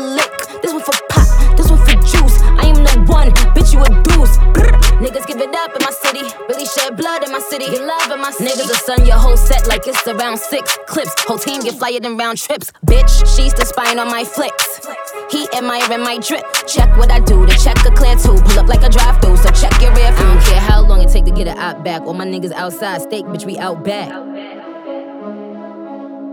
lick. 0.00 0.32
This 0.62 0.72
one 0.72 0.82
for 0.82 0.96
pop, 1.08 1.56
this 1.56 1.70
one 1.70 1.78
for 1.78 1.96
juice. 2.02 2.40
I 2.58 2.66
am 2.72 2.82
the 2.84 3.04
one, 3.06 3.30
bitch, 3.54 3.72
you 3.72 3.80
a 3.80 3.90
deuce. 4.02 4.36
Brr. 4.52 4.80
Niggas 5.00 5.26
give 5.26 5.40
it 5.40 5.54
up 5.54 5.74
in 5.74 5.82
my 5.82 5.90
city, 5.90 6.20
really 6.48 6.66
shed 6.66 6.94
blood 6.94 7.24
in 7.24 7.32
my 7.32 7.38
city, 7.38 7.64
get 7.64 7.80
love 7.80 8.10
in 8.10 8.20
my 8.20 8.30
city. 8.30 8.50
Niggas 8.50 8.68
will 8.68 8.74
sun 8.74 9.06
your 9.06 9.16
whole 9.16 9.36
set 9.36 9.66
like 9.66 9.86
it's 9.86 10.06
around 10.06 10.38
six 10.38 10.78
clips. 10.86 11.14
Whole 11.24 11.38
team 11.38 11.62
get 11.62 11.78
flyer 11.78 12.00
than 12.00 12.18
round 12.18 12.36
trips. 12.36 12.70
Bitch, 12.84 13.08
she's 13.34 13.54
the 13.54 13.64
spine 13.64 13.98
on 13.98 14.08
my 14.08 14.24
flicks. 14.24 14.86
He 15.30 15.48
admiring 15.54 16.02
my 16.02 16.18
drip. 16.18 16.44
Check 16.66 16.94
what 16.98 17.10
I 17.10 17.20
do 17.20 17.46
to 17.46 17.56
check 17.56 17.78
a 17.86 17.90
clear 17.92 18.14
two. 18.16 18.36
Pull 18.44 18.58
up 18.58 18.68
like 18.68 18.82
a 18.82 18.90
drive 18.90 19.22
through, 19.22 19.38
so 19.38 19.48
check 19.50 19.80
your 19.80 19.94
rear 19.94 20.12
view. 20.12 20.26
I 20.26 20.34
don't 20.34 20.44
care 20.44 20.60
how 20.60 20.82
long 20.82 21.00
it 21.00 21.08
take 21.08 21.24
to 21.24 21.30
get 21.30 21.46
it 21.46 21.56
out 21.56 21.82
back. 21.82 22.02
All 22.02 22.12
my 22.12 22.26
niggas 22.26 22.52
outside, 22.52 23.00
steak, 23.00 23.24
bitch, 23.24 23.46
we 23.46 23.56
out 23.56 23.82
back. 23.82 24.10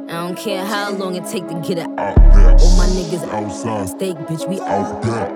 I 0.09 0.13
don't 0.25 0.37
care 0.37 0.63
how 0.63 0.91
long 0.91 1.15
it 1.15 1.25
take 1.25 1.49
to 1.49 1.55
get 1.55 1.79
it 1.79 1.89
out 1.97 2.15
back. 2.15 2.61
All 2.61 2.77
my 2.77 2.87
niggas 2.87 3.27
outside, 3.27 3.89
steak, 3.89 4.15
bitch, 4.15 4.47
we 4.47 4.61
out 4.61 5.01
back. 5.01 5.27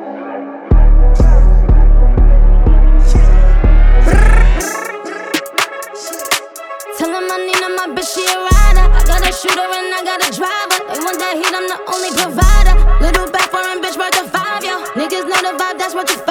Tell 6.98 7.10
him 7.10 7.28
I 7.28 7.38
need 7.44 7.62
my 7.76 7.88
bitch, 8.00 8.16
she 8.16 8.24
a 8.24 8.38
rider. 8.40 8.88
I 8.96 9.04
got 9.06 9.28
a 9.28 9.34
shooter 9.34 9.60
and 9.60 9.92
I 9.92 10.04
got 10.06 10.24
a 10.24 10.32
driver. 10.32 10.80
They 10.88 11.04
want 11.04 11.20
that 11.20 11.36
heat, 11.36 11.52
I'm 11.52 11.68
the 11.68 11.76
only 11.92 12.12
provider. 12.16 12.76
Little 13.04 13.30
back 13.30 13.52
foreign 13.52 13.84
bitch 13.84 13.98
worth 14.00 14.24
a 14.24 14.30
five, 14.30 14.64
yo. 14.64 14.80
Niggas 14.96 15.28
know 15.28 15.52
the 15.52 15.58
vibe, 15.60 15.80
that's 15.80 15.94
worth 15.94 16.12
a 16.12 16.18
five, 16.24 16.31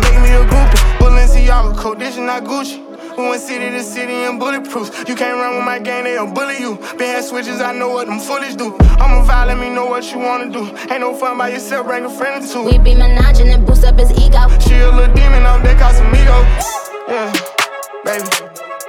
make 0.00 0.20
me 0.20 0.30
a 0.34 0.44
groupie. 0.44 0.80
Balenciaga, 0.98 1.76
Codition, 1.76 2.26
not 2.26 2.44
Gucci. 2.44 2.78
We 3.16 3.28
went 3.28 3.42
city 3.42 3.68
to 3.70 3.82
city 3.82 4.14
and 4.24 4.38
bulletproof. 4.38 5.04
You 5.08 5.14
can't 5.14 5.36
run 5.36 5.56
with 5.56 5.64
my 5.66 5.78
gang, 5.78 6.04
they'll 6.04 6.32
bully 6.32 6.58
you. 6.58 6.76
Been 6.96 7.14
had 7.14 7.24
switches, 7.24 7.60
I 7.60 7.72
know 7.72 7.90
what 7.90 8.06
them 8.06 8.20
foolish 8.20 8.54
do. 8.54 8.76
I'm 9.02 9.12
a 9.20 9.26
vibe, 9.26 9.48
let 9.48 9.58
me 9.58 9.68
know 9.68 9.86
what 9.86 10.10
you 10.12 10.18
wanna 10.18 10.48
do. 10.50 10.64
Ain't 10.90 11.00
no 11.00 11.14
fun 11.14 11.36
by 11.36 11.50
yourself, 11.50 11.86
bring 11.86 12.04
a 12.04 12.10
friend 12.10 12.42
or 12.42 12.46
two. 12.46 12.64
We 12.64 12.78
be 12.78 12.94
menaging 12.94 13.52
and 13.52 13.66
boost 13.66 13.84
up 13.84 13.98
his 13.98 14.10
ego. 14.12 14.48
She 14.60 14.74
a 14.78 14.88
little 14.88 15.12
demon 15.12 15.44
on 15.44 15.62
that 15.64 15.76
Casamigo. 15.76 16.38
Yeah, 17.08 17.28
baby. 18.06 18.24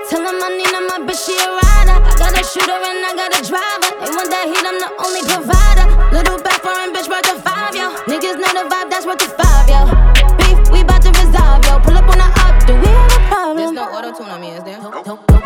Tell 0.08 0.22
him 0.22 0.38
I 0.44 0.50
need 0.56 0.72
him, 0.72 0.86
my 0.88 1.00
bitch, 1.08 1.26
she 1.26 1.36
a 1.36 1.48
rider. 1.52 1.98
I 2.00 2.14
got 2.20 2.36
a 2.36 2.44
shooter 2.44 2.72
and 2.72 3.04
I 3.04 3.12
got 3.16 3.32
a 3.36 3.42
driver. 3.44 3.90
They 4.00 4.12
want 4.16 4.30
that 4.32 4.46
heat, 4.48 4.64
I'm 4.64 4.80
the 4.80 4.92
only 5.02 5.24
provider. 5.28 5.88
Little 6.16 6.40
back 6.44 6.60
foreign 6.62 6.92
bitch 6.96 7.08
worth 7.08 7.32
a 7.32 7.36
five, 7.42 7.76
yo. 7.76 7.92
Niggas 8.08 8.38
know 8.38 8.52
the 8.54 8.68
vibe, 8.70 8.92
that's 8.92 9.06
worth 9.06 9.24
a 9.24 9.30
five, 9.40 9.51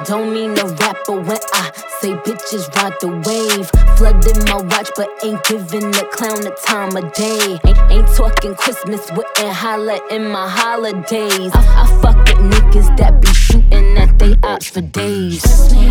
Don't, 0.05 0.33
mean 0.33 0.53
to 0.55 0.65
rap, 0.65 0.97
but 1.07 1.25
when 1.25 1.39
I 1.53 1.71
say 1.99 2.13
bitches 2.13 2.73
ride 2.75 2.93
the 3.01 3.07
wave, 3.25 3.67
flooding 3.97 4.45
my 4.45 4.61
watch, 4.69 4.91
but 4.95 5.09
ain't 5.23 5.43
giving 5.45 5.89
the 5.89 6.07
clown 6.11 6.41
the 6.41 6.55
time 6.63 6.95
of 6.95 7.11
day. 7.13 7.57
Ain't, 7.65 7.91
ain't 7.91 8.07
talking 8.15 8.53
Christmas, 8.53 9.09
wouldn't 9.11 9.53
holla 9.53 9.99
in 10.11 10.29
my 10.29 10.47
holidays. 10.47 11.51
I, 11.55 11.83
I 11.83 12.01
fuck 12.01 12.17
with 12.17 12.37
niggas 12.37 12.95
that 12.97 13.19
be 13.19 13.33
shooting 13.33 13.97
at 13.97 14.19
they 14.19 14.35
ops 14.43 14.69
for 14.69 14.81
days. 14.81 15.41
Trust 15.41 15.73
me, 15.73 15.85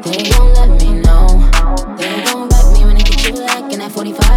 They 0.00 0.30
gon' 0.30 0.54
let 0.54 0.80
me 0.80 1.00
know. 1.00 1.26
They 1.98 2.24
gon' 2.24 2.48
wreck 2.48 2.72
me 2.72 2.84
when 2.86 2.96
they 2.96 3.04
get 3.04 3.28
you 3.28 3.34
like 3.34 3.72
in 3.72 3.80
that 3.80 3.92
45 3.92 4.29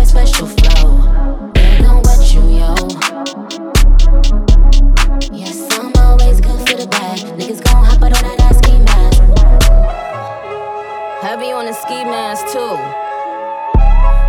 on 11.64 11.68
the 11.68 11.74
ski 11.74 12.04
mask 12.04 12.46
too. 12.52 12.76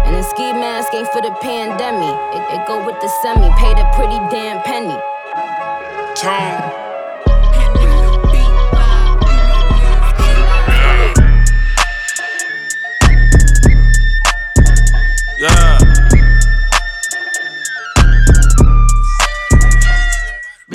And 0.06 0.14
the 0.14 0.22
ski 0.22 0.52
mask 0.52 0.94
ain't 0.94 1.08
for 1.08 1.20
the 1.20 1.32
pandemic. 1.42 2.14
It, 2.32 2.60
it 2.60 2.66
go 2.68 2.84
with 2.86 3.00
the 3.00 3.08
semi. 3.22 3.50
Paid 3.58 3.76
a 3.76 3.90
pretty 3.94 4.18
damn 4.30 4.62
penny. 4.62 4.94
Tone. 6.14 6.70
Yeah. 15.36 15.73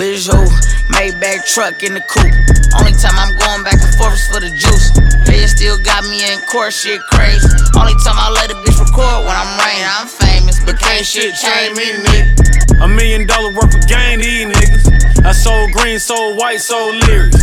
Bijou, 0.00 0.48
Maybach 0.88 1.44
truck 1.44 1.82
in 1.82 1.92
the 1.92 2.00
coupe. 2.00 2.32
Only 2.80 2.96
time 2.96 3.12
I'm 3.20 3.36
going 3.36 3.62
back 3.68 3.76
and 3.84 3.94
forth 4.00 4.16
is 4.16 4.24
for 4.32 4.40
the 4.40 4.48
juice. 4.48 4.88
They 5.28 5.44
still 5.44 5.76
got 5.76 6.08
me 6.08 6.24
in 6.24 6.40
court, 6.48 6.72
shit 6.72 7.02
crazy. 7.12 7.44
Only 7.76 7.92
time 8.00 8.16
I 8.16 8.32
let 8.32 8.48
a 8.48 8.56
bitch 8.64 8.80
record 8.80 9.28
when 9.28 9.36
I'm 9.36 9.52
rain. 9.60 9.84
I'm 9.84 10.08
famous, 10.08 10.56
but 10.64 10.80
can't 10.80 11.04
shit 11.04 11.36
change 11.36 11.76
me, 11.76 11.92
nigga. 12.00 12.80
A 12.80 12.88
million 12.88 13.26
dollar 13.26 13.52
worth 13.52 13.76
of 13.76 13.86
game, 13.86 14.20
these 14.24 14.48
niggas. 14.48 15.20
I 15.26 15.32
sold 15.32 15.70
green, 15.72 15.98
sold 15.98 16.38
white, 16.38 16.62
sold 16.62 16.96
lyrics. 17.04 17.36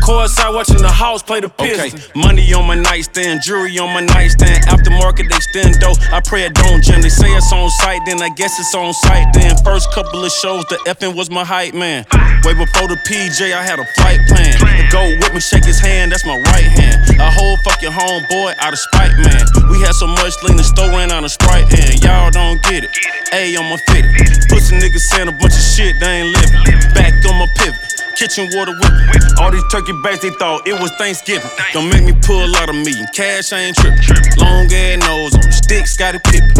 Courtside 0.00 0.54
watching 0.54 0.80
the 0.80 0.90
house 0.90 1.22
play 1.22 1.40
the 1.40 1.48
Pistons. 1.48 1.94
Okay. 1.94 2.18
Money 2.18 2.52
on 2.54 2.66
my 2.66 2.74
nightstand, 2.74 3.42
jewelry 3.42 3.78
on 3.78 3.92
my 3.92 4.00
nightstand. 4.00 4.64
Aftermarket 4.66 5.28
Though 5.80 5.94
I 6.10 6.20
pray 6.20 6.44
it 6.44 6.54
don't 6.54 6.82
jam. 6.82 7.02
They 7.02 7.08
say 7.08 7.28
it's 7.28 7.52
on 7.52 7.68
site, 7.70 8.00
then 8.06 8.22
I 8.22 8.30
guess 8.30 8.58
it's 8.58 8.74
on 8.74 8.94
site. 8.94 9.32
Then 9.34 9.56
first 9.64 9.92
couple 9.92 10.24
of 10.24 10.32
shows, 10.32 10.64
the 10.70 10.76
effing 10.86 11.14
was 11.14 11.30
my 11.30 11.44
hype 11.44 11.74
man. 11.74 12.06
Way 12.44 12.54
before 12.54 12.88
the 12.88 12.96
PJ, 13.06 13.52
I 13.52 13.62
had 13.62 13.78
a 13.78 13.84
flight 13.96 14.20
plan. 14.28 14.58
To 14.58 14.88
go 14.90 15.04
with 15.20 15.34
me, 15.34 15.40
shake 15.40 15.64
his 15.64 15.78
hand, 15.78 16.12
that's 16.12 16.24
my 16.24 16.36
right 16.36 16.64
hand. 16.64 17.20
A 17.20 17.30
whole 17.30 17.56
fucking 17.58 17.90
homeboy 17.90 18.56
out 18.58 18.72
of 18.72 18.78
spite, 18.78 19.16
man. 19.18 19.44
We 19.70 19.80
had 19.80 19.94
so 19.94 20.06
much 20.06 20.34
lean, 20.42 20.56
the 20.56 20.64
store 20.64 20.88
ran 20.88 21.12
out 21.12 21.24
of 21.24 21.30
Sprite, 21.30 21.72
and 21.72 22.02
y'all 22.02 22.30
don't 22.30 22.62
get 22.62 22.84
it. 22.84 23.21
A 23.32 23.56
on 23.56 23.64
my 23.70 23.76
fitted. 23.88 24.12
Pussy 24.48 24.76
niggas 24.76 25.00
saying 25.00 25.28
a 25.28 25.32
bunch 25.32 25.54
of 25.54 25.64
shit, 25.64 25.98
they 26.00 26.20
ain't 26.20 26.36
living. 26.36 26.92
Back 26.92 27.14
on 27.24 27.38
my 27.40 27.48
pivot. 27.56 27.80
Kitchen 28.16 28.50
water 28.52 28.76
whipping. 28.76 29.22
All 29.40 29.50
these 29.50 29.64
turkey 29.72 29.92
bags, 30.04 30.20
they 30.20 30.30
thought 30.36 30.68
it 30.68 30.78
was 30.78 30.92
Thanksgiving. 31.00 31.50
Don't 31.72 31.88
make 31.88 32.04
me 32.04 32.12
pull 32.22 32.54
out 32.56 32.68
of 32.68 32.76
me. 32.76 32.92
Cash, 33.12 33.52
I 33.52 33.72
ain't 33.72 33.76
tripping. 33.76 34.04
Long 34.36 34.68
ass 34.68 35.00
nose 35.00 35.34
on 35.34 35.50
stick, 35.50 35.86
Scottie 35.86 36.20
Pippen. 36.24 36.52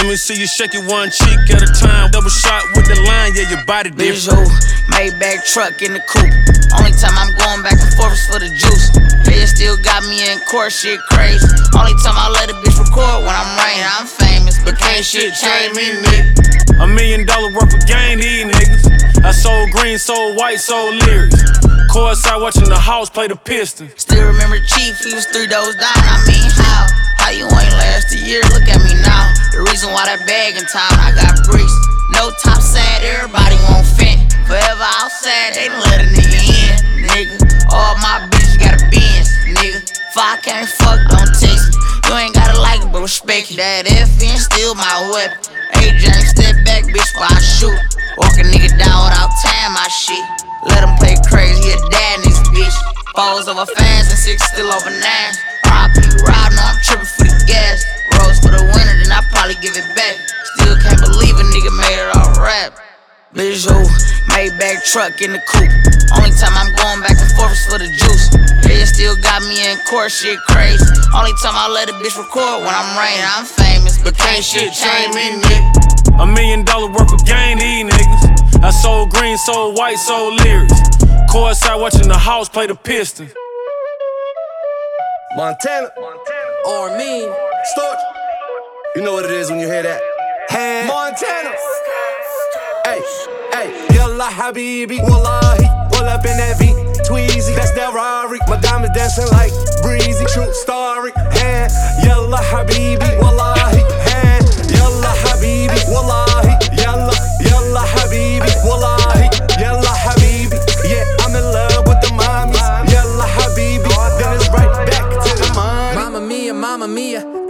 Let 0.00 0.08
me 0.08 0.16
see 0.16 0.40
you 0.40 0.46
shake 0.46 0.72
it 0.72 0.80
one 0.88 1.10
cheek 1.10 1.36
at 1.52 1.60
a 1.60 1.68
time. 1.76 2.10
Double 2.10 2.32
shot 2.32 2.64
with 2.72 2.88
the 2.88 2.96
line, 3.04 3.36
yeah, 3.36 3.52
your 3.52 3.64
body 3.68 3.90
different. 3.90 4.32
Oh, 4.32 4.48
Maybach 4.96 5.44
truck 5.44 5.82
in 5.84 5.92
the 5.92 6.00
coupe. 6.08 6.32
Only 6.72 6.96
time 6.96 7.12
I'm 7.20 7.36
going 7.36 7.60
back 7.60 7.76
and 7.76 7.92
forth 8.00 8.16
is 8.16 8.24
for 8.24 8.40
the 8.40 8.48
juice. 8.48 8.88
They 9.28 9.44
still 9.44 9.76
got 9.76 10.00
me 10.08 10.24
in 10.24 10.40
court, 10.48 10.72
shit 10.72 11.00
crazy. 11.12 11.44
Only 11.76 11.92
time 12.00 12.16
I 12.16 12.32
let 12.32 12.48
a 12.48 12.56
bitch 12.64 12.80
record 12.80 13.28
when 13.28 13.34
I'm 13.36 13.50
raining. 13.60 13.84
I'm 13.92 14.08
famous, 14.08 14.39
but 14.70 14.78
can't 14.78 15.04
shit 15.04 15.34
change 15.34 15.74
me, 15.74 15.90
nigga. 15.98 16.82
A 16.82 16.86
million 16.86 17.26
dollar 17.26 17.50
worth 17.52 17.74
of 17.74 17.82
gain, 17.86 18.18
these 18.18 18.46
niggas. 18.46 19.24
I 19.24 19.32
sold 19.32 19.70
green, 19.72 19.98
sold 19.98 20.36
white, 20.36 20.60
sold 20.60 20.94
lyrics. 21.06 21.42
Courtside 21.90 22.40
watching 22.40 22.68
the 22.68 22.78
house 22.78 23.10
play 23.10 23.26
the 23.26 23.34
Pistons. 23.34 23.90
Still 23.98 24.26
remember 24.26 24.58
Chief, 24.62 24.94
he 25.02 25.14
was 25.14 25.26
three 25.26 25.46
doors 25.50 25.74
down. 25.74 25.98
I 25.98 26.22
mean, 26.26 26.50
how? 26.54 26.86
How 27.18 27.30
you 27.30 27.44
ain't 27.50 27.74
last 27.82 28.14
a 28.14 28.18
year? 28.22 28.42
Look 28.54 28.70
at 28.70 28.78
me 28.86 28.94
now. 29.02 29.34
The 29.50 29.66
reason 29.66 29.90
why 29.90 30.06
that 30.06 30.22
bag 30.26 30.54
in 30.54 30.64
town, 30.70 30.94
I 31.02 31.10
got 31.18 31.34
bricks. 31.50 31.74
No 32.14 32.30
top 32.38 32.62
sad, 32.62 33.02
everybody 33.02 33.58
won't 33.66 33.86
fit. 33.98 34.22
Forever 34.46 34.86
outside, 35.02 35.58
they 35.58 35.68
let 35.68 35.98
a 35.98 36.08
nigga 36.14 36.40
in, 36.46 36.74
nigga. 37.10 37.36
All 37.74 37.98
my 37.98 38.22
bitches 38.30 38.58
got 38.62 38.78
a 38.78 38.82
Benz, 38.86 39.34
nigga. 39.50 39.82
If 39.82 40.16
I 40.16 40.38
can't 40.42 40.68
fuck, 40.68 40.98
don't 41.10 41.34
text. 41.34 41.69
You 42.10 42.16
ain't 42.16 42.34
gotta 42.34 42.58
like 42.58 42.82
it, 42.82 42.90
but 42.90 43.06
respect 43.06 43.54
it. 43.54 43.62
That 43.62 43.86
FN 43.86 44.34
still 44.34 44.74
my 44.74 44.98
weapon. 45.14 45.38
AJ, 45.78 46.10
step 46.34 46.58
back, 46.66 46.82
bitch, 46.90 47.06
while 47.14 47.30
I 47.30 47.38
shoot. 47.38 47.78
Walk 48.18 48.34
a 48.34 48.42
nigga 48.42 48.66
down 48.74 49.06
without 49.06 49.30
tying 49.38 49.70
my 49.70 49.86
shit. 49.86 50.18
Let 50.66 50.82
him 50.82 50.98
play 50.98 51.14
crazy, 51.30 51.70
a 51.70 51.78
dad 51.86 52.18
in 52.18 52.26
this 52.26 52.42
bitch. 52.50 52.74
Balls 53.14 53.46
over 53.46 53.62
fans 53.62 54.10
and 54.10 54.18
six 54.18 54.42
still 54.42 54.74
over 54.74 54.90
nine. 54.90 55.32
RIP 55.70 56.26
ride, 56.26 56.50
no, 56.50 56.74
I'm 56.74 56.82
tripping 56.82 57.06
for 57.14 57.30
the 57.30 57.38
gas. 57.46 57.78
Rose 58.18 58.42
for 58.42 58.50
the 58.58 58.66
winter, 58.74 58.94
then 59.06 59.14
I 59.14 59.22
probably 59.30 59.54
give 59.62 59.78
it 59.78 59.86
back. 59.94 60.18
Still 60.58 60.74
can't 60.82 60.98
believe 60.98 61.38
a 61.38 61.46
nigga 61.46 61.70
made 61.78 61.94
it 61.94 62.10
all 62.10 62.42
rap. 62.42 62.74
Visual, 63.32 63.86
Maybach 64.34 64.82
truck 64.90 65.22
in 65.22 65.30
the 65.30 65.38
coupe. 65.46 65.70
Only 66.18 66.34
time 66.34 66.50
I'm 66.50 66.74
going 66.74 66.98
back 66.98 67.14
and 67.14 67.30
forth 67.38 67.54
is 67.54 67.62
for 67.70 67.78
the 67.78 67.86
juice. 67.86 68.26
They 68.66 68.82
still 68.84 69.14
got 69.22 69.42
me 69.46 69.70
in 69.70 69.78
court, 69.86 70.10
shit 70.10 70.36
crazy. 70.50 70.82
Only 71.14 71.30
time 71.38 71.54
I 71.54 71.70
let 71.70 71.88
a 71.88 71.92
bitch 72.02 72.18
record 72.18 72.66
when 72.66 72.74
I'm 72.74 72.90
raining. 72.98 73.22
I'm 73.22 73.46
famous, 73.46 74.02
but 74.02 74.18
can't 74.18 74.42
shit 74.42 74.74
change 74.74 75.14
me, 75.14 75.38
nigga. 75.38 76.18
A 76.18 76.26
million 76.26 76.64
dollar 76.64 76.90
worth 76.90 77.12
of 77.12 77.24
gain, 77.24 77.58
these 77.58 77.86
niggas. 77.86 78.64
I 78.64 78.70
sold 78.70 79.10
green, 79.10 79.38
sold 79.38 79.78
white, 79.78 79.98
sold 79.98 80.34
lyrics. 80.42 80.74
Courtside 81.30 81.80
watching 81.80 82.08
the 82.08 82.18
house 82.18 82.48
play 82.48 82.66
the 82.66 82.74
Pistons. 82.74 83.32
Montana. 85.36 85.92
Montana. 85.94 86.66
Or 86.66 86.98
me, 86.98 87.30
Storch. 87.78 88.02
You 88.96 89.02
know 89.02 89.12
what 89.12 89.24
it 89.24 89.30
is 89.30 89.50
when 89.50 89.60
you 89.60 89.68
hear 89.68 89.84
that. 89.84 90.02
Hey, 90.50 90.84
Montana. 90.88 91.54
Hey. 92.90 93.86
Yalla 93.94 94.24
habibi. 94.24 94.98
Wallahi. 95.02 95.66
Pull 95.92 96.08
up 96.08 96.26
in 96.26 96.36
that 96.38 96.58
V. 96.58 96.74
Tweezy. 97.06 97.54
That's 97.54 97.70
that 97.72 97.94
Rari. 97.94 98.40
My 98.48 98.58
diamonds 98.60 98.96
dancing 98.96 99.28
like 99.30 99.52
breezy. 99.82 100.24
True 100.26 100.52
story. 100.54 101.12
Hand. 101.38 101.70
Yalla 102.04 102.38
habibi. 102.38 103.20
Wallahi. 103.20 103.59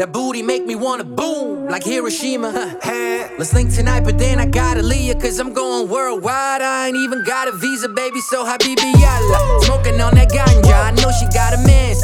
That 0.00 0.12
booty 0.12 0.42
make 0.42 0.64
me 0.64 0.74
wanna 0.74 1.04
boom 1.04 1.68
like 1.68 1.84
Hiroshima. 1.84 2.50
Let's 3.38 3.52
link 3.52 3.70
tonight, 3.70 4.00
but 4.00 4.18
then 4.18 4.40
I 4.40 4.46
gotta 4.46 4.82
leave 4.82 5.12
ya, 5.12 5.20
cause 5.20 5.38
I'm 5.38 5.52
going 5.52 5.90
worldwide. 5.90 6.62
I 6.62 6.88
ain't 6.88 6.96
even 6.96 7.22
got 7.24 7.48
a 7.48 7.52
visa, 7.52 7.86
baby, 7.90 8.20
so 8.20 8.42
habibi 8.42 8.92
yalla. 8.98 9.60
Smoking 9.60 10.00
on 10.00 10.14
that 10.14 10.30
ganja, 10.30 10.72
I 10.72 10.92
know 10.92 11.10
she 11.20 11.26
got 11.36 11.52
a 11.52 11.58
man. 11.66 11.94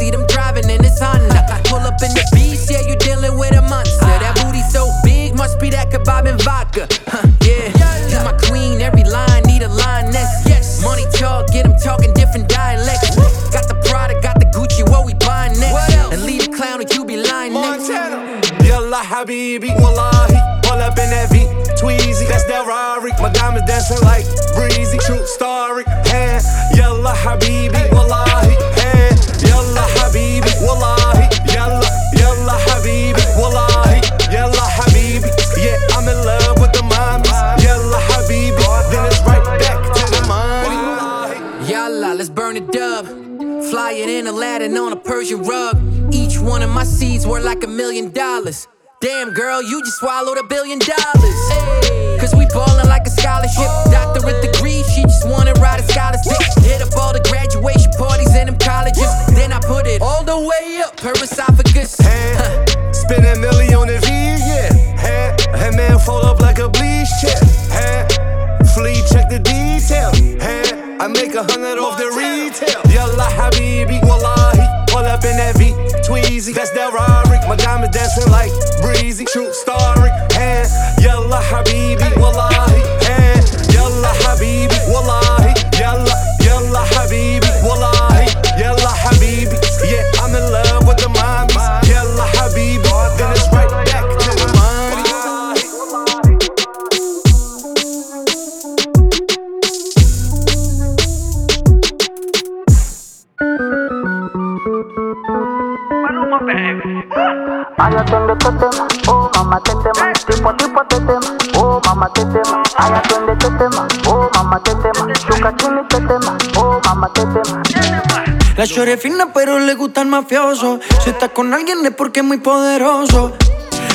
La 118.86 118.92
chore 118.92 118.98
es 118.98 119.02
fina 119.02 119.32
pero 119.34 119.58
le 119.58 119.74
gusta 119.74 120.00
el 120.00 120.06
mafioso. 120.06 120.78
Si 121.02 121.10
está 121.10 121.28
con 121.30 121.52
alguien 121.52 121.84
es 121.84 121.90
porque 121.90 122.20
es 122.20 122.26
muy 122.26 122.38
poderoso. 122.38 123.32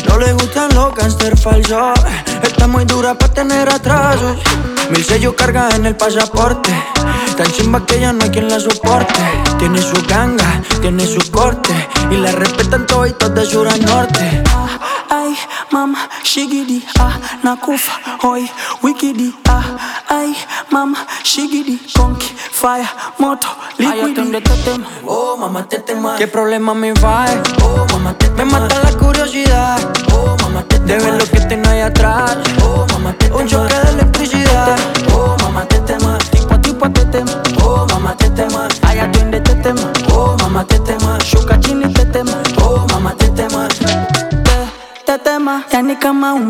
No 0.09 0.17
le 0.17 0.33
gustan 0.33 0.67
los 0.75 0.93
gangster 0.93 1.37
falsos. 1.37 1.97
Está 2.43 2.67
muy 2.67 2.83
dura 2.83 3.13
para 3.13 3.33
tener 3.33 3.69
atrasos. 3.69 4.35
Mil 4.89 5.01
sellos 5.05 5.33
carga 5.35 5.69
en 5.77 5.85
el 5.85 5.95
pasaporte. 5.95 6.71
Tan 7.37 7.49
chimba 7.53 7.85
que 7.85 8.01
ya 8.01 8.11
no 8.11 8.21
hay 8.25 8.31
quien 8.31 8.49
la 8.49 8.59
soporte. 8.59 9.21
Tiene 9.59 9.81
su 9.81 9.95
ganga, 10.09 10.61
tiene 10.81 11.07
su 11.07 11.31
corte. 11.31 11.73
Y 12.09 12.17
la 12.17 12.33
respetan 12.33 12.85
todos 12.85 13.17
de 13.33 13.45
sur 13.45 13.69
a 13.69 13.77
norte. 13.77 14.43
Ay, 15.71 15.77
mama, 15.77 15.97
shigidi, 16.23 16.83
ah, 16.99 17.17
nakufa, 17.43 17.91
hoy, 18.21 18.43
wikidi, 18.83 19.33
ah, 19.47 19.63
ay, 20.09 20.35
mama, 20.69 20.97
shigidi, 21.23 21.79
conky, 21.95 22.27
fire, 22.51 22.85
moto, 23.17 23.47
liquidi. 23.79 24.43
oh, 25.07 25.37
mamá, 25.37 25.63
te 25.69 25.79
tema. 25.79 26.17
¿Qué 26.17 26.27
problema 26.27 26.73
me 26.73 26.91
va? 26.93 27.25
Oh, 27.63 27.85
mamá, 27.93 28.13
te 28.17 28.29
Me 28.31 28.43
mata 28.43 28.81
la 28.83 28.91
curiosidad, 28.97 29.79
oh, 30.13 30.30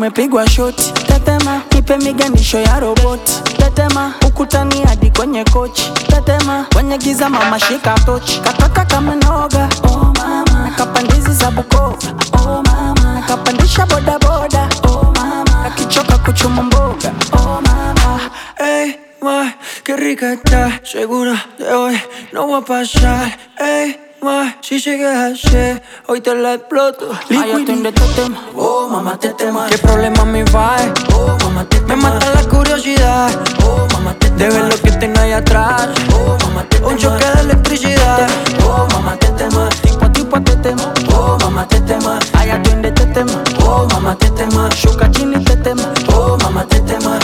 umepigwa 0.02 0.50
shoti. 0.50 0.92
Tetema, 0.92 1.62
nipe 1.74 1.96
miganisho 1.96 2.58
ya 2.60 2.80
roboti. 2.80 3.32
Tetema, 3.56 4.14
ukutani 4.26 4.82
hadi 4.82 5.10
kwenye 5.10 5.44
kochi. 5.44 5.90
Tetema, 6.06 6.66
kwenye 6.74 6.98
giza 6.98 7.28
mama 7.28 7.60
shika 7.60 7.94
tochi, 7.94 8.40
kataka 8.40 8.84
kama 8.84 9.14
noga. 9.14 9.68
Oh 9.84 10.12
mama, 10.18 10.64
nakapandizi 10.64 11.32
za 11.32 11.50
Bukoba. 11.50 11.96
Oh 12.32 12.62
mama, 12.62 13.14
nakapandisha 13.14 13.86
bodaboda 13.86 14.68
oh 14.88 15.12
mama, 15.16 15.64
akichoka 15.66 16.18
kuchuma 16.18 16.62
mboga. 16.62 17.12
Oh 17.32 17.60
mama, 17.62 18.20
hey, 18.58 18.94
qué 19.84 19.96
rica 19.96 20.32
está, 20.32 20.80
segura 20.84 21.36
de 21.58 21.72
hoy 21.72 21.96
no 22.32 22.48
va 22.48 22.58
a 22.58 22.60
pasar, 22.64 23.38
hey 24.24 24.54
si 24.60 24.78
sigues 24.78 25.16
así, 25.16 25.80
hoy 26.06 26.20
te 26.20 26.34
la 26.34 26.54
exploto. 26.54 27.10
Ay, 27.30 27.64
te 27.64 27.74
tema, 28.14 28.48
oh 28.54 28.88
mamá 28.88 29.18
te 29.18 29.30
tema. 29.30 29.66
¿Qué 29.68 29.78
problema 29.78 30.24
me 30.24 30.44
va? 30.44 30.76
Oh 31.14 31.36
mamá 31.42 31.64
te 31.64 31.78
tema. 31.78 31.88
Me 31.88 31.96
mata 31.96 32.30
la 32.32 32.42
curiosidad, 32.48 33.30
oh 33.64 33.86
mamá 33.92 34.14
te 34.14 34.30
tema. 34.30 34.38
De 34.38 34.50
ver 34.50 34.62
lo 34.62 34.82
que 34.82 34.92
tengo 34.92 35.20
ahí 35.20 35.32
atrás, 35.32 35.88
oh 36.14 36.36
mamá 36.46 36.62
te 36.68 36.76
tema. 36.76 36.88
Un 36.88 36.98
choque 36.98 37.24
de 37.24 37.40
electricidad, 37.40 38.28
oh 38.64 38.86
mamá 38.92 39.16
te 39.16 39.26
tema. 39.32 39.68
Tipo 39.82 40.04
a 40.04 40.12
tipo 40.12 40.40
te 40.42 40.56
tema, 40.56 40.92
oh 41.14 41.36
mamá 41.40 41.66
te 41.66 41.80
tema. 41.80 42.18
Ay, 42.34 42.50
atiende 42.50 42.92
te 42.92 43.06
tema, 43.06 43.42
oh 43.66 43.86
mamá 43.90 44.16
te 44.16 44.30
tema. 44.30 44.68
Shuka 44.70 45.10
chini 45.10 45.42
te 45.44 45.56
tema, 45.56 45.92
oh 46.14 46.36
mamá 46.42 46.64
te 46.66 46.80
tema. 46.80 47.18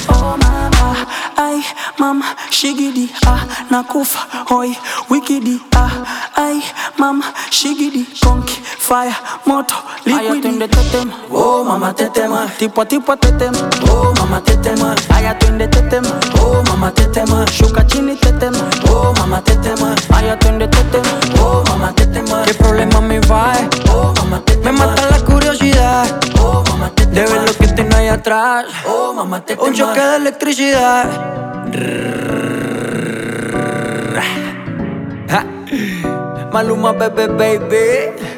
Mama, 1.38 1.50
ay 1.50 1.62
mama, 1.98 2.24
shigidi, 2.50 3.08
ah, 3.26 3.44
nakufa, 3.70 4.18
hoy, 4.48 4.74
wikidi, 5.08 5.60
ah, 5.76 5.90
ay 6.36 6.60
mama, 6.98 7.24
shigidi, 7.50 8.04
konki, 8.20 8.58
fire, 8.78 9.14
moto, 9.46 9.74
liquidi. 10.04 10.48
Aya 10.48 11.04
oh 11.30 11.64
mama 11.64 11.92
tetema, 11.94 12.48
tipo 12.58 12.84
tipo 12.84 13.14
tetema, 13.16 13.70
oh 13.90 14.12
mama 14.18 14.40
tetema. 14.40 14.96
Aya 15.14 15.34
twende 15.34 15.68
tetema, 15.68 16.20
oh 16.40 16.62
mama 16.66 16.90
tetema, 16.90 17.46
shuka 17.52 17.84
chini 17.84 18.16
tetema, 18.16 18.68
oh 18.90 19.12
mama 19.18 19.40
tetema. 19.42 19.94
Aya 20.16 20.36
twende 20.36 20.66
tetema, 20.66 21.20
atrás, 28.28 28.66
oh 28.86 29.14
mama 29.14 29.40
tetema. 29.40 29.68
Un 29.68 29.74
choque 29.74 30.00
de 30.00 30.16
electricidad. 30.16 31.04
Maluma, 36.52 36.92
baby, 36.92 37.26
baby. 37.26 38.37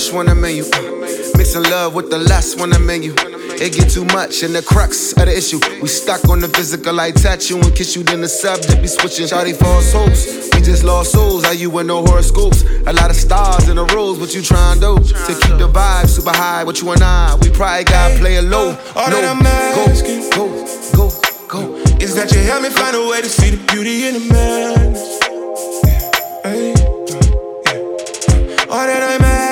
rush 0.00 0.12
when 0.12 0.28
I'm 0.28 0.44
in 0.44 0.56
you. 0.56 0.64
Mixing 1.36 1.62
love 1.64 1.94
with 1.94 2.10
the 2.10 2.18
lust 2.18 2.58
when 2.58 2.72
I'm 2.72 2.88
in 2.90 3.02
you. 3.02 3.14
It 3.60 3.74
get 3.74 3.90
too 3.90 4.04
much, 4.06 4.42
and 4.42 4.54
the 4.54 4.62
crux 4.62 5.12
of 5.12 5.26
the 5.26 5.36
issue. 5.36 5.60
We 5.82 5.88
stuck 5.88 6.26
on 6.28 6.40
the 6.40 6.48
physical, 6.48 6.98
I 6.98 7.10
touch 7.10 7.50
you 7.50 7.60
and 7.60 7.74
kiss 7.74 7.94
you, 7.96 8.02
then 8.02 8.22
the 8.22 8.28
subject 8.28 8.80
be 8.80 8.88
switching. 8.88 9.26
Shawty 9.26 9.54
false 9.54 9.92
hopes, 9.92 10.48
we 10.54 10.62
just 10.62 10.84
lost 10.84 11.12
souls. 11.12 11.44
Are 11.44 11.54
you 11.54 11.68
with 11.68 11.86
no 11.86 12.02
horoscopes? 12.02 12.64
A 12.86 12.92
lot 12.92 13.10
of 13.10 13.16
stars 13.16 13.68
in 13.68 13.76
the 13.76 13.84
rows, 13.86 14.18
what 14.18 14.34
you 14.34 14.42
trying 14.42 14.80
to 14.80 14.96
do? 14.96 15.04
To 15.04 15.32
keep 15.42 15.58
the 15.58 15.68
vibe 15.68 16.08
super 16.08 16.32
high, 16.32 16.64
what 16.64 16.80
you 16.80 16.90
and 16.90 17.02
I, 17.02 17.36
we 17.42 17.50
probably 17.50 17.84
gotta 17.84 18.18
play 18.18 18.36
it 18.36 18.44
low. 18.44 18.70
Uh, 18.70 18.92
all 18.96 19.10
no, 19.10 19.20
that 19.20 19.36
I'm 19.36 19.46
asking, 19.46 20.30
go, 20.30 20.48
go, 20.96 21.10
go, 21.48 21.76
go. 21.76 21.76
Is 22.00 22.14
that 22.14 22.32
you 22.32 22.40
help 22.40 22.62
me 22.62 22.70
find 22.70 22.96
a 22.96 23.06
way 23.08 23.20
to 23.20 23.28
see 23.28 23.50
the 23.50 23.72
beauty 23.72 24.08
in 24.08 24.14
the 24.14 24.20
madness? 24.32 25.20
Hey. 26.44 26.72
All 28.70 28.86
that 28.86 29.02
I'm 29.02 29.49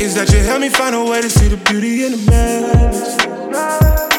is 0.00 0.14
that 0.14 0.32
you 0.32 0.38
help 0.38 0.60
me 0.60 0.68
find 0.68 0.94
a 0.94 1.04
way 1.04 1.20
to 1.20 1.28
see 1.28 1.48
the 1.48 1.56
beauty 1.56 2.04
in 2.04 2.12
the 2.12 2.30
madness. 2.30 4.17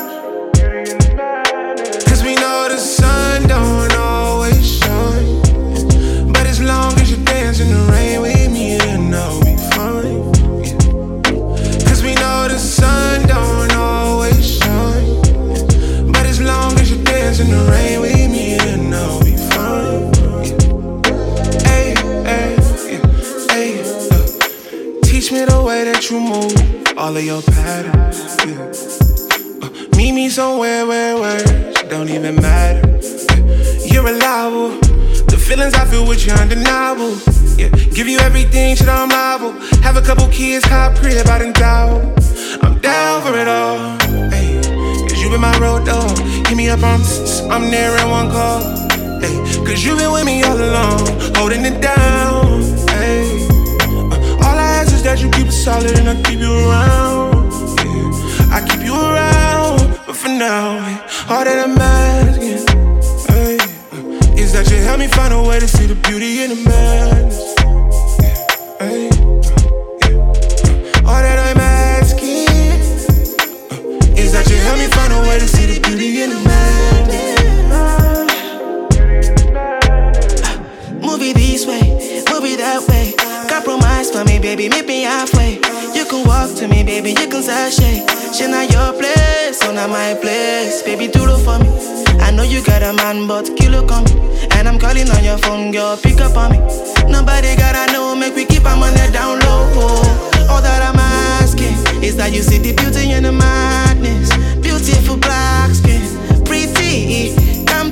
You 26.12 26.20
move, 26.20 26.98
all 26.98 27.16
of 27.16 27.24
your 27.24 27.42
patterns. 27.42 28.18
Yeah. 28.44 29.62
Uh, 29.62 29.70
meet 29.96 30.12
me 30.12 30.28
somewhere 30.30 30.88
where 30.88 31.16
words 31.16 31.84
don't 31.84 32.10
even 32.10 32.36
matter. 32.36 32.88
Yeah. 32.88 33.94
You're 33.94 34.04
reliable. 34.04 34.70
The 35.30 35.38
feelings 35.38 35.76
I 35.76 35.86
feel 35.86 36.08
with 36.08 36.26
you 36.26 36.34
undeniable. 36.34 37.16
Yeah, 37.58 37.70
give 37.94 38.08
you 38.08 38.18
everything, 38.20 38.76
shit, 38.76 38.88
I'm 38.88 39.10
liable. 39.10 39.52
Have 39.82 39.98
a 39.98 40.02
couple 40.02 40.28
kids, 40.30 40.66
hot 40.66 40.96
crib 40.98 41.28
out 41.28 41.42
in 41.42 41.54
doubt. 41.54 42.02
I'm 42.64 42.80
down 42.80 43.22
for 43.22 43.38
it 43.38 43.48
all. 43.48 44.00
Hey, 44.32 44.60
cause 45.08 45.22
you 45.22 45.30
been 45.30 45.42
my 45.42 45.56
road 45.60 45.86
dog. 45.86 46.18
Hit 46.48 46.58
me 46.58 46.70
up, 46.70 46.82
I'm, 46.82 47.02
I'm 47.52 47.70
there 47.70 47.96
in 48.02 48.10
one 48.10 48.32
call. 48.32 48.62
Hey, 49.20 49.36
cause 49.64 49.86
you 49.86 49.96
been 49.96 50.12
with 50.12 50.26
me 50.26 50.42
all 50.42 50.58
along, 50.58 51.06
holding 51.36 51.66
it 51.66 51.80
down. 51.82 52.49
Is 55.00 55.06
that 55.06 55.22
you 55.22 55.30
keep 55.32 55.48
it 55.48 55.54
solid 55.54 55.98
and 55.98 56.10
I 56.10 56.22
keep 56.24 56.42
you 56.42 56.52
around. 56.52 57.54
Yeah, 57.80 58.52
I 58.52 58.60
keep 58.68 58.84
you 58.84 58.94
around, 58.94 59.98
but 60.06 60.14
for 60.14 60.28
now, 60.28 60.76
all 61.30 61.46
that 61.46 61.58
I'm 61.58 61.78
asking 61.80 62.68
hey, 63.32 63.56
is 64.36 64.52
that 64.52 64.70
you 64.70 64.76
help 64.84 65.00
me 65.00 65.08
find 65.08 65.34
a 65.34 65.42
way 65.42 65.58
to 65.62 65.70
see 65.70 65.86
the 65.86 65.96
beauty 65.96 66.44
in 66.44 66.50
the 66.50 66.56
madness. 66.68 67.56
Yeah, 68.20 68.44
hey. 68.84 69.08
All 71.08 71.22
that 71.24 71.40
I'm 71.48 71.62
asking 71.62 72.50
uh, 73.72 74.20
is 74.20 74.34
that 74.34 74.50
you 74.50 74.58
help 74.58 74.80
me 74.80 74.88
find 74.88 75.14
a 75.14 75.22
way 75.30 75.40
to 75.40 75.48
see 75.48 75.66
the 75.66 75.80
beauty 75.80 76.24
in 76.24 76.32
the 76.32 76.36
madness. 76.36 76.69
for 84.20 84.26
me, 84.26 84.40
baby, 84.40 84.68
meet 84.70 84.86
me 84.86 85.04
halfway. 85.04 85.56
You 85.96 86.06
can 86.06 86.28
walk 86.28 86.56
to 86.58 86.68
me, 86.68 86.84
baby, 86.84 87.12
you 87.12 87.28
can 87.28 87.42
sashay. 87.42 88.04
She 88.34 88.48
not 88.48 88.72
your 88.72 88.92
place, 88.94 89.60
so 89.60 89.72
not 89.72 89.90
my 89.90 90.14
place. 90.20 90.82
Baby, 90.84 91.08
do 91.08 91.24
it 91.24 91.40
for 91.46 91.58
me. 91.60 91.70
I 92.20 92.32
know 92.32 92.44
you 92.44 92.62
got 92.64 92.84
a 92.84 92.94
man, 92.94 93.28
but 93.28 93.56
kill 93.56 93.76
a 93.76 93.88
come. 93.88 94.06
And 94.52 94.68
I'm 94.68 94.78
calling 94.78 95.10
on 95.10 95.24
your 95.24 95.38
phone, 95.38 95.72
girl, 95.72 95.96
pick 95.98 96.20
up 96.20 96.36
on 96.36 96.52
me. 96.52 96.60
Nobody 97.08 97.56
gotta 97.56 97.92
know, 97.94 98.16
make 98.16 98.36
we 98.36 98.46
keep 98.46 98.66
our 98.66 98.76
money 98.76 99.08
down 99.12 99.40
low. 99.40 99.64
All 100.50 100.62
that 100.62 100.82
I'm 100.84 101.00
asking 101.42 102.04
is 102.04 102.18
that 102.18 102.34
you 102.34 102.42
see 102.42 102.58
the 102.58 102.74
beauty 102.74 103.12
in 103.12 103.24
the 103.24 103.32
madness. 103.32 104.30
Beautiful 104.60 105.18
black 105.18 105.72
skin, 105.72 106.04
pretty 106.44 107.39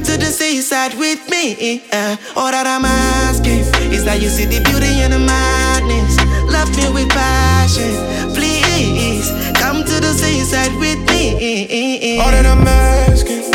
to 0.07 0.15
the 0.17 0.31
seaside 0.31 0.93
with 0.97 1.19
me. 1.29 1.83
Uh, 1.91 2.15
all 2.37 2.49
that 2.49 2.65
I'm 2.65 2.85
asking 2.85 3.67
is 3.91 4.05
that 4.05 4.21
you 4.21 4.29
see 4.29 4.45
the 4.45 4.63
beauty 4.63 5.03
in 5.03 5.11
the 5.11 5.19
madness. 5.19 6.15
Love 6.47 6.71
me 6.79 6.87
with 6.95 7.09
passion, 7.09 7.91
please. 8.31 9.27
Come 9.59 9.83
to 9.83 9.99
the 9.99 10.13
seaside 10.15 10.71
with 10.79 10.99
me. 11.11 12.19
All 12.23 12.31
that 12.31 12.45
I'm 12.45 12.65
asking 12.65 13.51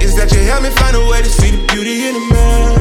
is 0.00 0.14
that 0.14 0.30
you 0.30 0.38
help 0.46 0.62
me 0.62 0.70
find 0.70 0.94
a 0.94 1.04
way 1.10 1.20
to 1.20 1.28
see 1.28 1.50
the 1.50 1.66
beauty 1.66 2.06
in 2.06 2.14
the 2.14 2.20
madness. 2.30 2.75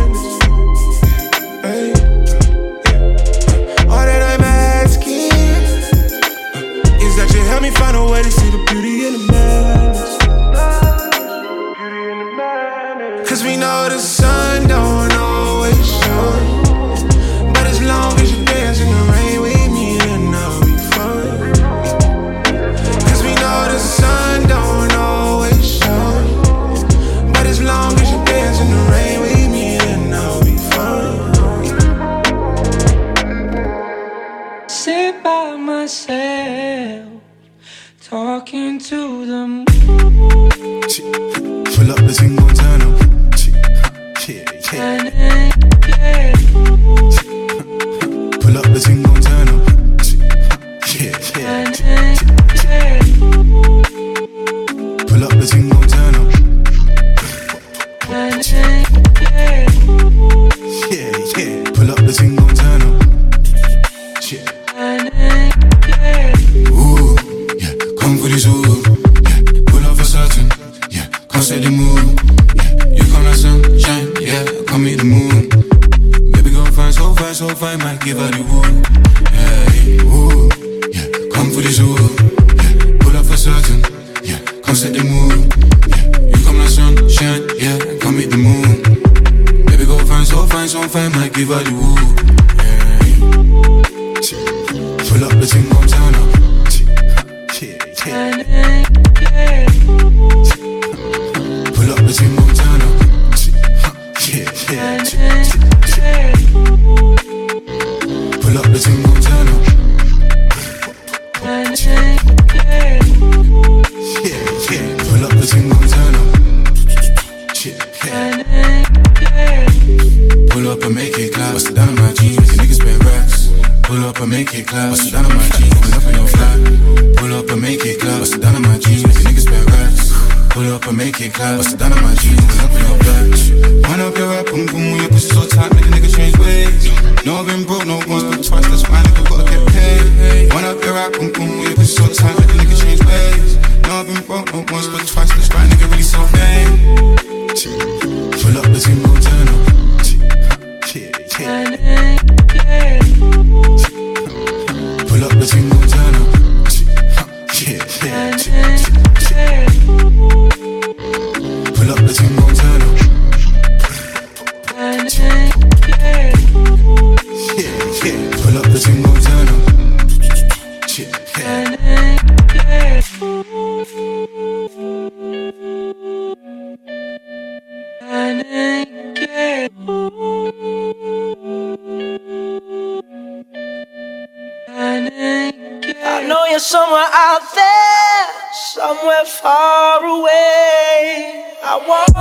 I 191.76 191.78
want. 191.90 192.15